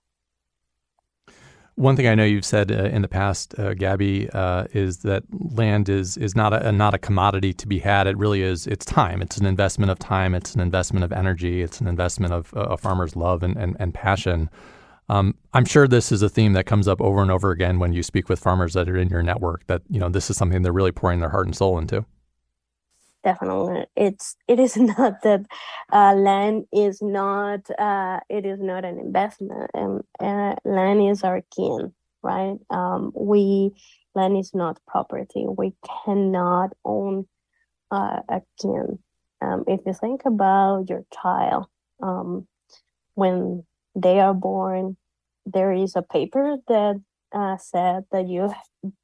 One 1.75 1.95
thing 1.95 2.07
I 2.07 2.15
know 2.15 2.23
you've 2.23 2.43
said 2.43 2.71
uh, 2.71 2.85
in 2.85 3.03
the 3.03 3.07
past, 3.07 3.53
uh, 3.59 3.75
Gabby, 3.75 4.27
uh, 4.31 4.65
is 4.73 4.99
that 4.99 5.23
land 5.31 5.89
is 5.89 6.17
is 6.17 6.35
not 6.35 6.51
a 6.51 6.71
not 6.71 6.95
a 6.95 6.97
commodity 6.97 7.53
to 7.53 7.67
be 7.67 7.77
had. 7.77 8.07
It 8.07 8.17
really 8.17 8.41
is. 8.41 8.65
It's 8.65 8.83
time. 8.83 9.21
It's 9.21 9.37
an 9.37 9.45
investment 9.45 9.91
of 9.91 9.99
time. 9.99 10.33
It's 10.33 10.55
an 10.55 10.59
investment 10.59 11.03
of 11.03 11.11
energy. 11.11 11.61
It's 11.61 11.79
an 11.79 11.85
investment 11.87 12.33
of 12.33 12.51
uh, 12.55 12.61
a 12.61 12.77
farmer's 12.77 13.15
love 13.15 13.43
and 13.43 13.55
and, 13.55 13.77
and 13.79 13.93
passion. 13.93 14.49
Um, 15.07 15.35
I'm 15.53 15.65
sure 15.65 15.87
this 15.87 16.11
is 16.11 16.23
a 16.23 16.29
theme 16.29 16.53
that 16.53 16.65
comes 16.65 16.87
up 16.87 16.99
over 16.99 17.21
and 17.21 17.29
over 17.29 17.51
again 17.51 17.77
when 17.77 17.93
you 17.93 18.01
speak 18.01 18.27
with 18.27 18.39
farmers 18.39 18.73
that 18.73 18.89
are 18.89 18.97
in 18.97 19.09
your 19.09 19.21
network. 19.21 19.67
That 19.67 19.83
you 19.87 19.99
know 19.99 20.09
this 20.09 20.31
is 20.31 20.37
something 20.37 20.63
they're 20.63 20.73
really 20.73 20.91
pouring 20.91 21.19
their 21.19 21.29
heart 21.29 21.45
and 21.45 21.55
soul 21.55 21.77
into 21.77 22.07
definitely 23.29 23.85
it's 23.97 24.37
it 24.47 24.59
is 24.59 24.77
not 24.93 25.21
that 25.23 25.45
uh, 25.93 26.13
land 26.15 26.65
is 26.73 27.01
not 27.01 27.61
uh, 27.79 28.19
it 28.29 28.45
is 28.45 28.59
not 28.61 28.85
an 28.85 28.99
investment 28.99 29.71
and 29.73 30.03
uh, 30.21 30.55
land 30.65 31.01
is 31.11 31.23
our 31.23 31.41
kin 31.55 31.93
right? 32.23 32.57
Um, 32.69 33.11
we 33.15 33.71
land 34.15 34.37
is 34.37 34.53
not 34.53 34.79
property. 34.87 35.45
We 35.47 35.73
cannot 36.05 36.71
own 36.85 37.27
uh, 37.91 38.21
a 38.29 38.41
kin. 38.61 38.99
Um, 39.41 39.63
if 39.67 39.81
you 39.85 39.93
think 39.93 40.23
about 40.25 40.89
your 40.89 41.05
child 41.13 41.67
um, 42.03 42.47
when 43.15 43.65
they 43.95 44.19
are 44.19 44.33
born 44.33 44.97
there 45.45 45.73
is 45.73 45.95
a 45.95 46.01
paper 46.03 46.57
that 46.67 47.01
uh, 47.33 47.57
said 47.57 48.05
that 48.11 48.27
you 48.27 48.53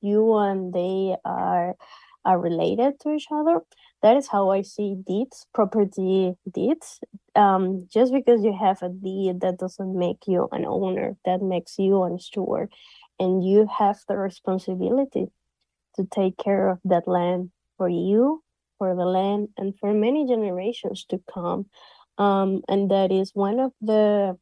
you 0.02 0.36
and 0.38 0.74
they 0.74 1.16
are 1.26 1.76
are 2.26 2.40
related 2.40 3.00
to 3.02 3.14
each 3.14 3.28
other 3.32 3.62
that 4.04 4.18
is 4.18 4.28
how 4.28 4.52
I 4.52 4.62
see 4.62 4.96
deeds, 4.96 5.48
property 5.54 6.34
deeds. 6.52 7.00
Um, 7.36 7.88
just 7.92 8.14
because 8.14 8.44
you 8.44 8.56
have 8.56 8.84
a 8.84 8.90
deed, 8.90 9.42
that 9.42 9.58
doesn't 9.58 9.98
make 9.98 10.28
you 10.28 10.48
an 10.52 10.66
owner. 10.66 11.16
That 11.26 11.42
makes 11.42 11.80
you 11.80 12.04
a 12.04 12.20
steward, 12.20 12.72
and 13.20 13.44
you 13.44 13.68
have 13.80 13.98
the 14.08 14.18
responsibility 14.18 15.28
to 15.96 16.06
take 16.06 16.38
care 16.38 16.70
of 16.70 16.80
that 16.86 17.08
land 17.08 17.52
for 17.78 17.90
you, 17.90 18.44
for 18.78 18.96
the 18.96 19.06
land, 19.06 19.50
and 19.58 19.74
for 19.80 19.94
many 19.94 20.28
generations 20.28 21.06
to 21.10 21.22
come. 21.34 21.66
Um, 22.18 22.62
and 22.68 22.92
that 22.92 23.12
is 23.12 23.32
one 23.34 23.60
of 23.60 23.72
the 23.82 24.38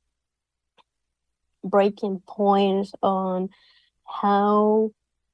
breaking 1.63 2.21
points 2.27 2.91
on 3.03 3.49
how 4.05 4.91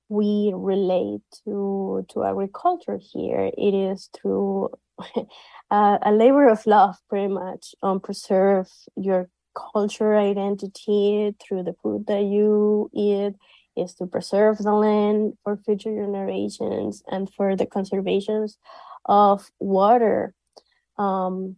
we 0.09 0.51
relate 0.55 1.21
to 1.43 2.05
to 2.09 2.23
agriculture 2.23 2.99
here 3.01 3.51
it 3.57 3.73
is 3.73 4.09
through 4.13 4.69
uh, 5.71 5.97
a 6.01 6.11
labor 6.11 6.47
of 6.47 6.65
love 6.65 6.95
pretty 7.09 7.27
much 7.27 7.75
on 7.81 7.99
preserve 7.99 8.67
your 8.95 9.29
culture 9.55 10.15
identity 10.15 11.35
through 11.41 11.63
the 11.63 11.75
food 11.81 12.05
that 12.07 12.23
you 12.23 12.89
eat 12.93 13.33
is 13.75 13.93
to 13.95 14.05
preserve 14.05 14.57
the 14.57 14.73
land 14.73 15.33
for 15.43 15.57
future 15.57 15.93
generations 15.95 17.03
and 17.07 17.31
for 17.33 17.55
the 17.55 17.65
conservations 17.65 18.57
of 19.05 19.49
water 19.59 20.33
um, 20.97 21.55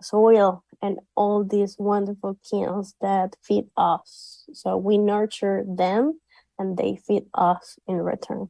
soil 0.00 0.64
and 0.82 0.98
all 1.14 1.44
these 1.44 1.76
wonderful 1.78 2.38
kins 2.48 2.94
that 3.00 3.36
feed 3.42 3.66
us. 3.76 4.44
So 4.52 4.76
we 4.76 4.98
nurture 4.98 5.64
them 5.66 6.20
and 6.58 6.76
they 6.76 6.96
feed 6.96 7.24
us 7.34 7.78
in 7.86 7.96
return. 7.96 8.48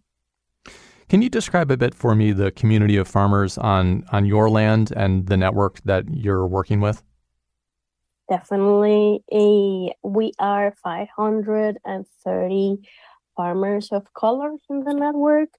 Can 1.09 1.21
you 1.21 1.29
describe 1.29 1.71
a 1.71 1.77
bit 1.77 1.95
for 1.95 2.15
me 2.15 2.33
the 2.33 2.51
community 2.51 2.97
of 2.97 3.07
farmers 3.07 3.59
on, 3.59 4.05
on 4.13 4.25
your 4.25 4.49
land 4.49 4.93
and 4.97 5.27
the 5.27 5.37
network 5.37 5.83
that 5.85 6.07
you're 6.09 6.47
working 6.47 6.81
with? 6.81 7.03
Definitely. 8.31 9.23
A, 9.31 9.95
we 10.03 10.33
are 10.39 10.75
530 10.83 12.89
farmers 13.37 13.89
of 13.93 14.15
color 14.15 14.53
in 14.71 14.85
the 14.85 14.95
network 14.95 15.51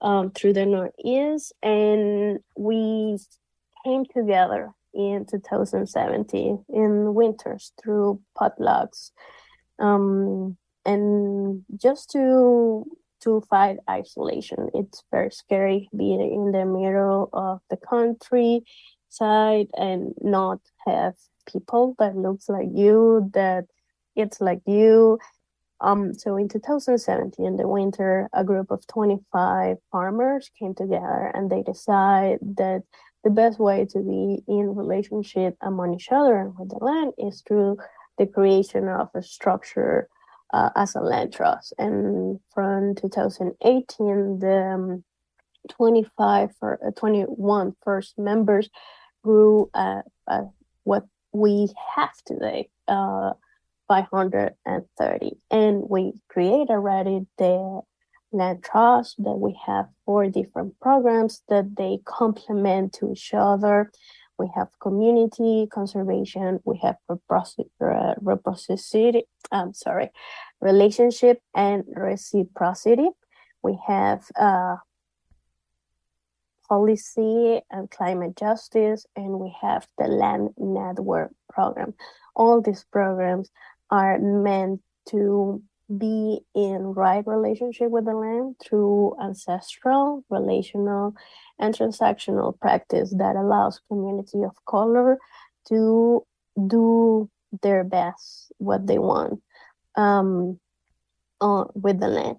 um, 0.00 0.30
through 0.30 0.54
the 0.54 0.64
Northeast, 0.64 1.52
and 1.62 2.38
we 2.56 3.18
came 3.84 4.06
together 4.06 4.72
in 4.94 5.26
2017 5.30 6.64
in 6.68 7.14
winters 7.14 7.72
through 7.82 8.20
potlucks. 8.38 9.10
Um, 9.78 10.56
and 10.84 11.64
just 11.76 12.10
to 12.10 12.84
to 13.20 13.42
fight 13.48 13.78
isolation 13.88 14.68
it's 14.74 15.02
very 15.10 15.30
scary 15.30 15.88
being 15.96 16.20
in 16.20 16.52
the 16.52 16.66
middle 16.66 17.30
of 17.32 17.60
the 17.70 17.76
country 17.76 18.62
side 19.08 19.68
and 19.74 20.14
not 20.20 20.60
have 20.86 21.14
people 21.46 21.94
that 21.98 22.16
looks 22.16 22.48
like 22.48 22.68
you 22.72 23.30
that 23.34 23.64
it's 24.16 24.40
like 24.40 24.60
you. 24.66 25.18
Um, 25.80 26.14
so 26.14 26.36
in 26.36 26.48
2017, 26.48 27.44
in 27.44 27.56
the 27.56 27.68
winter, 27.68 28.28
a 28.32 28.44
group 28.44 28.70
of 28.70 28.86
25 28.86 29.76
farmers 29.90 30.50
came 30.58 30.74
together 30.74 31.30
and 31.34 31.50
they 31.50 31.62
decide 31.62 32.38
that 32.56 32.82
the 33.22 33.30
best 33.30 33.58
way 33.58 33.86
to 33.86 33.98
be 33.98 34.42
in 34.46 34.74
relationship 34.74 35.56
among 35.60 35.94
each 35.94 36.08
other 36.12 36.36
and 36.36 36.54
with 36.58 36.70
the 36.70 36.84
land 36.84 37.12
is 37.18 37.42
through 37.46 37.76
the 38.18 38.26
creation 38.26 38.88
of 38.88 39.08
a 39.14 39.22
structure 39.22 40.08
uh, 40.54 40.70
as 40.76 40.94
a 40.94 41.00
land 41.00 41.32
trust. 41.32 41.74
And 41.78 42.38
from 42.54 42.94
2018, 42.94 44.38
the 44.38 44.74
um, 44.74 45.04
25 45.70 46.50
or 46.62 46.78
uh, 46.86 46.90
21 46.92 47.74
first 47.82 48.16
members 48.16 48.70
grew 49.24 49.68
uh, 49.74 50.02
uh, 50.28 50.44
what 50.84 51.06
we 51.32 51.68
have 51.96 52.12
today, 52.24 52.68
uh, 52.86 53.32
530. 53.88 55.32
And 55.50 55.82
we 55.88 56.12
create 56.28 56.68
already 56.70 57.26
the 57.36 57.80
land 58.30 58.62
trust 58.62 59.16
that 59.18 59.32
we 59.32 59.58
have 59.66 59.86
four 60.06 60.28
different 60.28 60.78
programs 60.80 61.42
that 61.48 61.74
they 61.76 61.98
complement 62.04 62.92
to 62.94 63.10
each 63.10 63.34
other. 63.34 63.90
We 64.38 64.48
have 64.54 64.68
community 64.80 65.66
conservation, 65.72 66.60
we 66.64 66.78
have 66.82 66.96
reciprocity, 67.08 69.26
I'm 69.52 69.74
sorry, 69.74 70.10
relationship 70.60 71.40
and 71.54 71.84
reciprocity. 71.94 73.08
We 73.62 73.78
have 73.86 74.24
uh, 74.38 74.76
policy 76.68 77.60
and 77.70 77.90
climate 77.90 78.36
justice, 78.36 79.06
and 79.16 79.38
we 79.38 79.54
have 79.60 79.86
the 79.98 80.06
land 80.06 80.50
network 80.56 81.32
program. 81.50 81.94
All 82.34 82.60
these 82.60 82.84
programs 82.90 83.50
are 83.90 84.18
meant 84.18 84.80
to 85.10 85.62
be 85.98 86.40
in 86.54 86.94
right 86.94 87.26
relationship 87.26 87.90
with 87.90 88.06
the 88.06 88.14
land 88.14 88.56
through 88.64 89.14
ancestral, 89.22 90.24
relational, 90.30 91.14
and 91.58 91.74
transactional 91.74 92.58
practice 92.58 93.14
that 93.16 93.36
allows 93.36 93.80
community 93.88 94.42
of 94.42 94.52
color 94.66 95.18
to 95.68 96.26
do 96.66 97.30
their 97.62 97.84
best, 97.84 98.50
what 98.58 98.86
they 98.86 98.98
want 98.98 99.40
um, 99.96 100.58
uh, 101.40 101.64
with 101.74 102.00
the 102.00 102.08
land. 102.08 102.38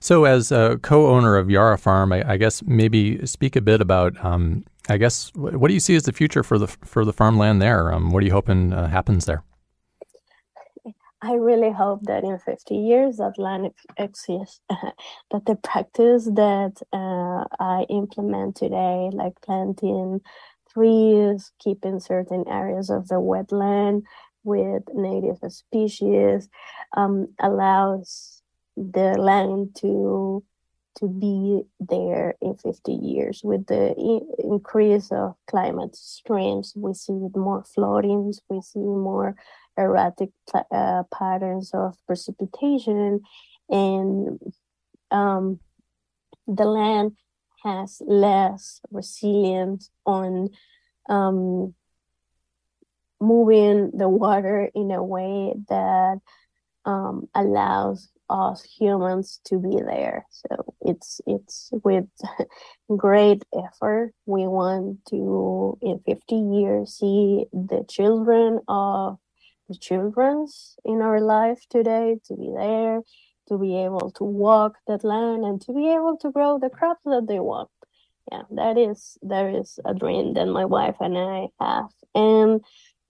So, 0.00 0.24
as 0.24 0.50
a 0.50 0.78
co-owner 0.82 1.36
of 1.36 1.48
Yara 1.48 1.78
Farm, 1.78 2.12
I, 2.12 2.32
I 2.32 2.36
guess 2.36 2.62
maybe 2.64 3.24
speak 3.26 3.54
a 3.54 3.60
bit 3.60 3.80
about, 3.80 4.22
um, 4.24 4.64
I 4.88 4.96
guess, 4.96 5.30
what 5.34 5.68
do 5.68 5.74
you 5.74 5.80
see 5.80 5.94
as 5.94 6.02
the 6.02 6.12
future 6.12 6.42
for 6.42 6.58
the 6.58 6.66
for 6.66 7.04
the 7.04 7.12
farmland 7.12 7.62
there? 7.62 7.92
Um, 7.92 8.10
what 8.10 8.22
are 8.22 8.26
you 8.26 8.32
hoping 8.32 8.72
uh, 8.72 8.88
happens 8.88 9.26
there? 9.26 9.44
I 11.24 11.34
really 11.34 11.70
hope 11.70 12.02
that 12.06 12.24
in 12.24 12.36
50 12.36 12.74
years 12.74 13.18
that 13.18 13.38
land 13.38 13.70
exists, 13.96 14.60
that 15.30 15.46
the 15.46 15.54
practice 15.54 16.24
that 16.24 16.82
uh, 16.92 17.44
I 17.60 17.86
implement 17.88 18.56
today, 18.56 19.08
like 19.12 19.40
planting 19.40 20.20
trees, 20.72 21.52
keeping 21.60 22.00
certain 22.00 22.44
areas 22.48 22.90
of 22.90 23.06
the 23.06 23.20
wetland 23.20 24.02
with 24.44 24.82
native 24.94 25.38
species, 25.48 26.48
um, 26.96 27.28
allows 27.40 28.42
the 28.76 29.16
land 29.18 29.76
to 29.76 30.42
to 30.94 31.08
be 31.08 31.62
there 31.80 32.34
in 32.42 32.54
50 32.54 32.92
years 32.92 33.40
with 33.42 33.66
the 33.66 33.94
increase 34.38 35.10
of 35.10 35.34
climate 35.46 35.96
streams 35.96 36.74
we 36.76 36.92
see 36.92 37.18
more 37.34 37.64
floodings 37.64 38.40
we 38.50 38.60
see 38.60 38.78
more 38.78 39.34
erratic 39.78 40.30
uh, 40.70 41.02
patterns 41.12 41.70
of 41.72 41.96
precipitation 42.06 43.20
and 43.70 44.38
um, 45.10 45.60
the 46.46 46.64
land 46.64 47.12
has 47.64 48.02
less 48.06 48.80
resilience 48.90 49.90
on 50.04 50.50
um, 51.08 51.74
moving 53.22 53.92
the 53.96 54.08
water 54.08 54.68
in 54.74 54.90
a 54.90 55.02
way 55.02 55.54
that 55.68 56.18
um, 56.84 57.28
allows 57.34 58.08
us 58.28 58.62
humans 58.62 59.40
to 59.44 59.58
be 59.58 59.80
there. 59.80 60.26
So 60.30 60.74
it's 60.80 61.20
it's 61.26 61.70
with 61.84 62.06
great 62.96 63.44
effort. 63.54 64.12
We 64.26 64.46
want 64.46 65.04
to 65.10 65.78
in 65.82 66.00
50 66.06 66.34
years 66.34 66.94
see 66.98 67.46
the 67.52 67.84
children 67.88 68.60
of 68.68 69.18
the 69.68 69.76
children's 69.76 70.76
in 70.84 71.02
our 71.02 71.20
life 71.20 71.60
today 71.70 72.18
to 72.26 72.36
be 72.36 72.50
there, 72.54 73.00
to 73.48 73.58
be 73.58 73.76
able 73.76 74.10
to 74.12 74.24
walk 74.24 74.76
that 74.86 75.04
land 75.04 75.44
and 75.44 75.60
to 75.62 75.72
be 75.72 75.90
able 75.92 76.16
to 76.18 76.30
grow 76.30 76.58
the 76.58 76.70
crops 76.70 77.02
that 77.04 77.26
they 77.28 77.38
want. 77.40 77.68
Yeah, 78.30 78.42
that 78.52 78.78
is 78.78 79.18
that 79.22 79.54
is 79.54 79.78
a 79.84 79.94
dream 79.94 80.34
that 80.34 80.46
my 80.46 80.64
wife 80.64 80.96
and 81.00 81.18
I 81.18 81.48
have, 81.60 81.90
and 82.14 82.60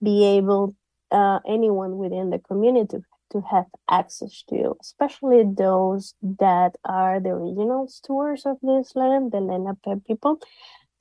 be 0.03 0.25
able 0.25 0.75
uh, 1.11 1.39
anyone 1.47 1.97
within 1.97 2.29
the 2.29 2.39
community 2.39 2.97
to 3.31 3.41
have 3.41 3.65
access 3.89 4.43
to, 4.49 4.75
especially 4.81 5.43
those 5.43 6.13
that 6.21 6.75
are 6.85 7.19
the 7.19 7.29
original 7.29 7.87
stewards 7.87 8.45
of 8.45 8.57
this 8.61 8.95
land, 8.95 9.31
the 9.31 9.39
Lenape 9.39 10.05
people, 10.05 10.39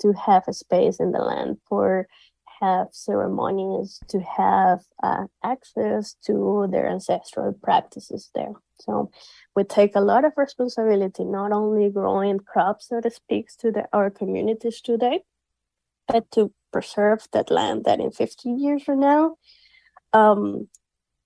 to 0.01 0.13
have 0.13 0.45
a 0.49 0.53
space 0.53 0.99
in 0.99 1.13
the 1.13 1.19
land 1.19 1.59
for 1.69 2.09
have 2.61 2.89
ceremonies, 2.93 3.99
to 4.09 4.21
have 4.21 4.81
uh, 5.03 5.25
access 5.43 6.15
to 6.25 6.69
their 6.71 6.89
ancestral 6.89 7.53
practices 7.53 8.31
there. 8.35 8.53
So 8.81 9.11
we 9.57 9.65
take 9.65 9.97
a 9.97 10.01
lot 10.01 10.25
of 10.25 10.33
responsibility, 10.37 11.25
not 11.25 11.51
only 11.53 11.91
growing 11.91 12.39
crops 12.39 12.89
that 12.89 13.13
speaks 13.13 13.57
to 13.57 13.73
the, 13.73 13.89
our 13.93 14.11
communities 14.11 14.81
today, 14.81 15.23
but 16.09 16.31
to 16.33 16.53
preserve 16.73 17.27
that 17.33 17.51
land 17.51 17.85
that 17.85 18.01
in 18.01 18.11
50 18.11 18.51
years 18.51 18.83
from 18.83 19.01
now, 19.01 19.37
um, 20.13 20.69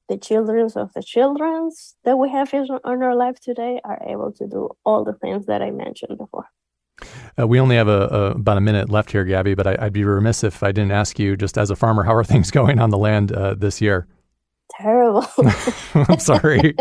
the 0.08 0.16
children 0.16 0.70
of 0.76 0.92
the 0.94 1.02
childrens 1.02 1.96
that 2.04 2.16
we 2.16 2.30
have 2.30 2.52
in 2.54 2.68
our 2.84 3.14
life 3.14 3.40
today 3.40 3.80
are 3.84 4.00
able 4.06 4.32
to 4.32 4.46
do 4.46 4.70
all 4.84 5.04
the 5.04 5.14
things 5.14 5.46
that 5.46 5.62
I 5.62 5.70
mentioned 5.70 6.18
before. 6.18 6.46
Uh, 7.38 7.46
we 7.46 7.60
only 7.60 7.76
have 7.76 7.88
a, 7.88 8.06
a, 8.06 8.30
about 8.30 8.56
a 8.56 8.60
minute 8.60 8.88
left 8.88 9.10
here, 9.10 9.24
Gabby, 9.24 9.54
but 9.54 9.66
I, 9.66 9.84
would 9.84 9.92
be 9.92 10.04
remiss 10.04 10.42
if 10.44 10.62
I 10.62 10.72
didn't 10.72 10.92
ask 10.92 11.18
you, 11.18 11.36
just 11.36 11.58
as 11.58 11.70
a 11.70 11.76
farmer, 11.76 12.04
how 12.04 12.14
are 12.14 12.24
things 12.24 12.50
going 12.60 12.78
on 12.78 12.90
the 12.90 12.98
land 12.98 13.32
uh, 13.32 13.54
this 13.54 13.80
year? 13.80 14.06
Terrible. 14.70 15.26
I'm 15.94 16.18
sorry. 16.18 16.74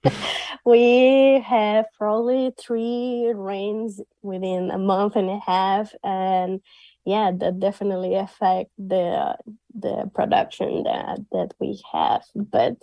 we 0.64 1.40
have 1.44 1.86
probably 1.96 2.52
three 2.60 3.32
rains 3.34 4.00
within 4.22 4.70
a 4.70 4.78
month 4.78 5.16
and 5.16 5.30
a 5.30 5.40
half, 5.44 5.92
and 6.04 6.60
yeah, 7.06 7.30
that 7.38 7.60
definitely 7.60 8.16
affect 8.16 8.70
the 8.76 9.36
the 9.74 10.10
production 10.12 10.82
that 10.82 11.24
that 11.30 11.54
we 11.60 11.80
have. 11.92 12.24
But 12.34 12.76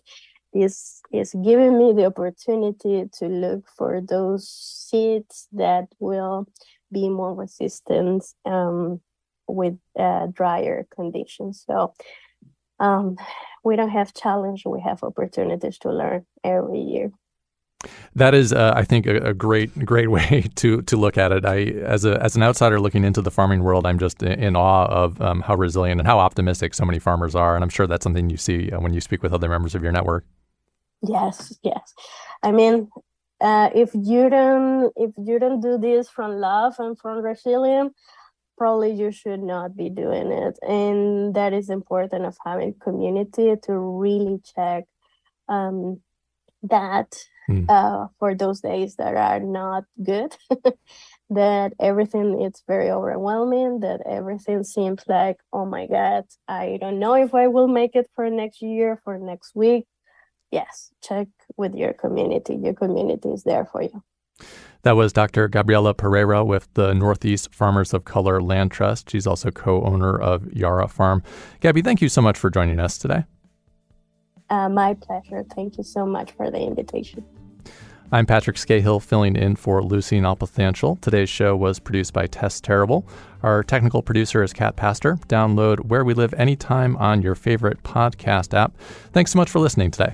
this 0.53 1.01
is 1.11 1.35
giving 1.43 1.77
me 1.77 1.91
the 1.91 2.05
opportunity 2.05 3.09
to 3.19 3.27
look 3.27 3.67
for 3.77 3.99
those 3.99 4.47
seeds 4.47 5.47
that 5.51 5.87
will 5.99 6.47
be 6.91 7.09
more 7.09 7.33
resistant 7.33 8.23
um, 8.45 9.01
with 9.47 9.77
uh, 9.99 10.27
drier 10.27 10.87
conditions. 10.95 11.65
So 11.67 11.93
um, 12.79 13.17
we 13.65 13.75
don't 13.75 13.89
have 13.89 14.13
challenge; 14.13 14.63
we 14.65 14.79
have 14.81 15.03
opportunities 15.03 15.77
to 15.79 15.91
learn 15.91 16.25
every 16.45 16.79
year. 16.79 17.11
That 18.15 18.33
is, 18.33 18.53
uh, 18.53 18.73
I 18.75 18.83
think, 18.83 19.05
a, 19.05 19.17
a, 19.17 19.33
great, 19.33 19.85
great 19.85 20.09
way 20.17 20.45
to 20.55 20.81
to 20.83 20.97
look 20.97 21.17
at 21.17 21.31
it. 21.31 21.45
I, 21.45 21.63
as 21.85 22.05
a 22.05 22.21
as 22.21 22.35
an 22.35 22.43
outsider 22.43 22.79
looking 22.79 23.03
into 23.03 23.21
the 23.21 23.31
farming 23.31 23.63
world, 23.63 23.85
I'm 23.85 23.99
just 23.99 24.23
in, 24.23 24.55
awe 24.55 24.85
of 24.85 25.21
um, 25.21 25.41
how 25.41 25.55
resilient 25.55 25.99
and 25.99 26.07
how 26.07 26.19
optimistic 26.19 26.73
so 26.73 26.85
many 26.85 26.99
farmers 26.99 27.35
are, 27.35 27.55
and 27.55 27.63
I'm 27.63 27.69
sure 27.69 27.87
that's 27.87 28.03
something 28.03 28.29
you 28.29 28.37
see 28.37 28.71
uh, 28.71 28.79
when 28.79 28.93
you 28.93 29.01
speak 29.01 29.23
with 29.23 29.33
other 29.33 29.49
members 29.49 29.75
of 29.75 29.83
your 29.83 29.91
network. 29.91 30.25
Yes, 31.01 31.57
yes. 31.63 31.93
I 32.43 32.51
mean, 32.51 32.89
uh, 33.41 33.69
if 33.75 33.91
you 33.93 34.29
don't 34.29 34.91
if 34.95 35.11
you 35.17 35.39
don't 35.39 35.59
do 35.59 35.77
this 35.77 36.09
from 36.09 36.37
love 36.37 36.75
and 36.79 36.97
from 36.97 37.23
resilience, 37.23 37.93
probably 38.57 38.91
you 38.91 39.11
should 39.11 39.41
not 39.41 39.75
be 39.75 39.89
doing 39.89 40.31
it. 40.31 40.57
And 40.67 41.33
that 41.35 41.53
is 41.53 41.69
important 41.69 42.25
of 42.25 42.37
having 42.45 42.75
community 42.75 43.55
to 43.63 43.73
really 43.73 44.39
check 44.55 44.85
um, 45.49 46.01
that 46.63 47.13
mm. 47.49 47.65
uh, 47.69 48.07
for 48.19 48.35
those 48.35 48.61
days 48.61 48.95
that 48.95 49.15
are 49.15 49.39
not 49.39 49.83
good. 50.01 50.35
that 51.29 51.73
everything 51.79 52.41
is 52.41 52.61
very 52.67 52.91
overwhelming 52.91 53.79
that 53.79 54.01
everything 54.05 54.61
seems 54.61 55.01
like 55.07 55.37
oh 55.53 55.65
my 55.65 55.87
god 55.87 56.25
i 56.49 56.77
don't 56.79 56.99
know 56.99 57.15
if 57.15 57.33
i 57.33 57.47
will 57.47 57.67
make 57.67 57.95
it 57.95 58.07
for 58.13 58.29
next 58.29 58.61
year 58.61 58.99
for 59.03 59.17
next 59.17 59.55
week 59.55 59.87
yes, 60.53 60.91
check 61.01 61.27
with 61.57 61.73
your 61.73 61.93
community. 61.93 62.55
Your 62.55 62.75
community 62.75 63.29
is 63.29 63.43
there 63.43 63.65
for 63.65 63.81
you. 63.81 64.03
That 64.83 64.93
was 64.93 65.11
Dr. 65.11 65.47
Gabriela 65.47 65.93
Pereira 65.93 66.45
with 66.45 66.71
the 66.75 66.93
Northeast 66.93 67.53
Farmers 67.53 67.93
of 67.93 68.05
Color 68.05 68.41
Land 68.41 68.71
Trust. 68.71 69.09
She's 69.09 69.25
also 69.25 69.49
co 69.51 69.81
owner 69.83 70.15
of 70.17 70.51
Yara 70.53 70.87
Farm. 70.87 71.23
Gabby, 71.59 71.81
thank 71.81 72.01
you 72.01 72.09
so 72.09 72.21
much 72.21 72.37
for 72.37 72.49
joining 72.49 72.79
us 72.79 72.97
today. 72.97 73.23
Uh, 74.53 74.69
my 74.69 74.93
pleasure. 74.93 75.43
Thank 75.55 75.79
you 75.79 75.83
so 75.83 76.05
much 76.05 76.31
for 76.33 76.51
the 76.51 76.59
invitation. 76.59 77.25
I'm 78.11 78.27
Patrick 78.27 78.55
Skahill, 78.55 79.01
filling 79.01 79.35
in 79.35 79.55
for 79.55 79.81
Lucy 79.81 80.19
Nalpathanchil. 80.19 81.01
Today's 81.01 81.29
show 81.29 81.55
was 81.55 81.79
produced 81.79 82.13
by 82.13 82.27
Tess 82.27 82.61
Terrible. 82.61 83.07
Our 83.41 83.63
technical 83.63 84.03
producer 84.03 84.43
is 84.43 84.53
Kat 84.53 84.75
Pastor. 84.75 85.15
Download 85.27 85.83
Where 85.85 86.03
We 86.03 86.13
Live 86.13 86.35
anytime 86.35 86.95
on 86.97 87.23
your 87.23 87.33
favorite 87.33 87.81
podcast 87.81 88.53
app. 88.53 88.77
Thanks 89.11 89.31
so 89.31 89.39
much 89.39 89.49
for 89.49 89.57
listening 89.57 89.89
today. 89.89 90.13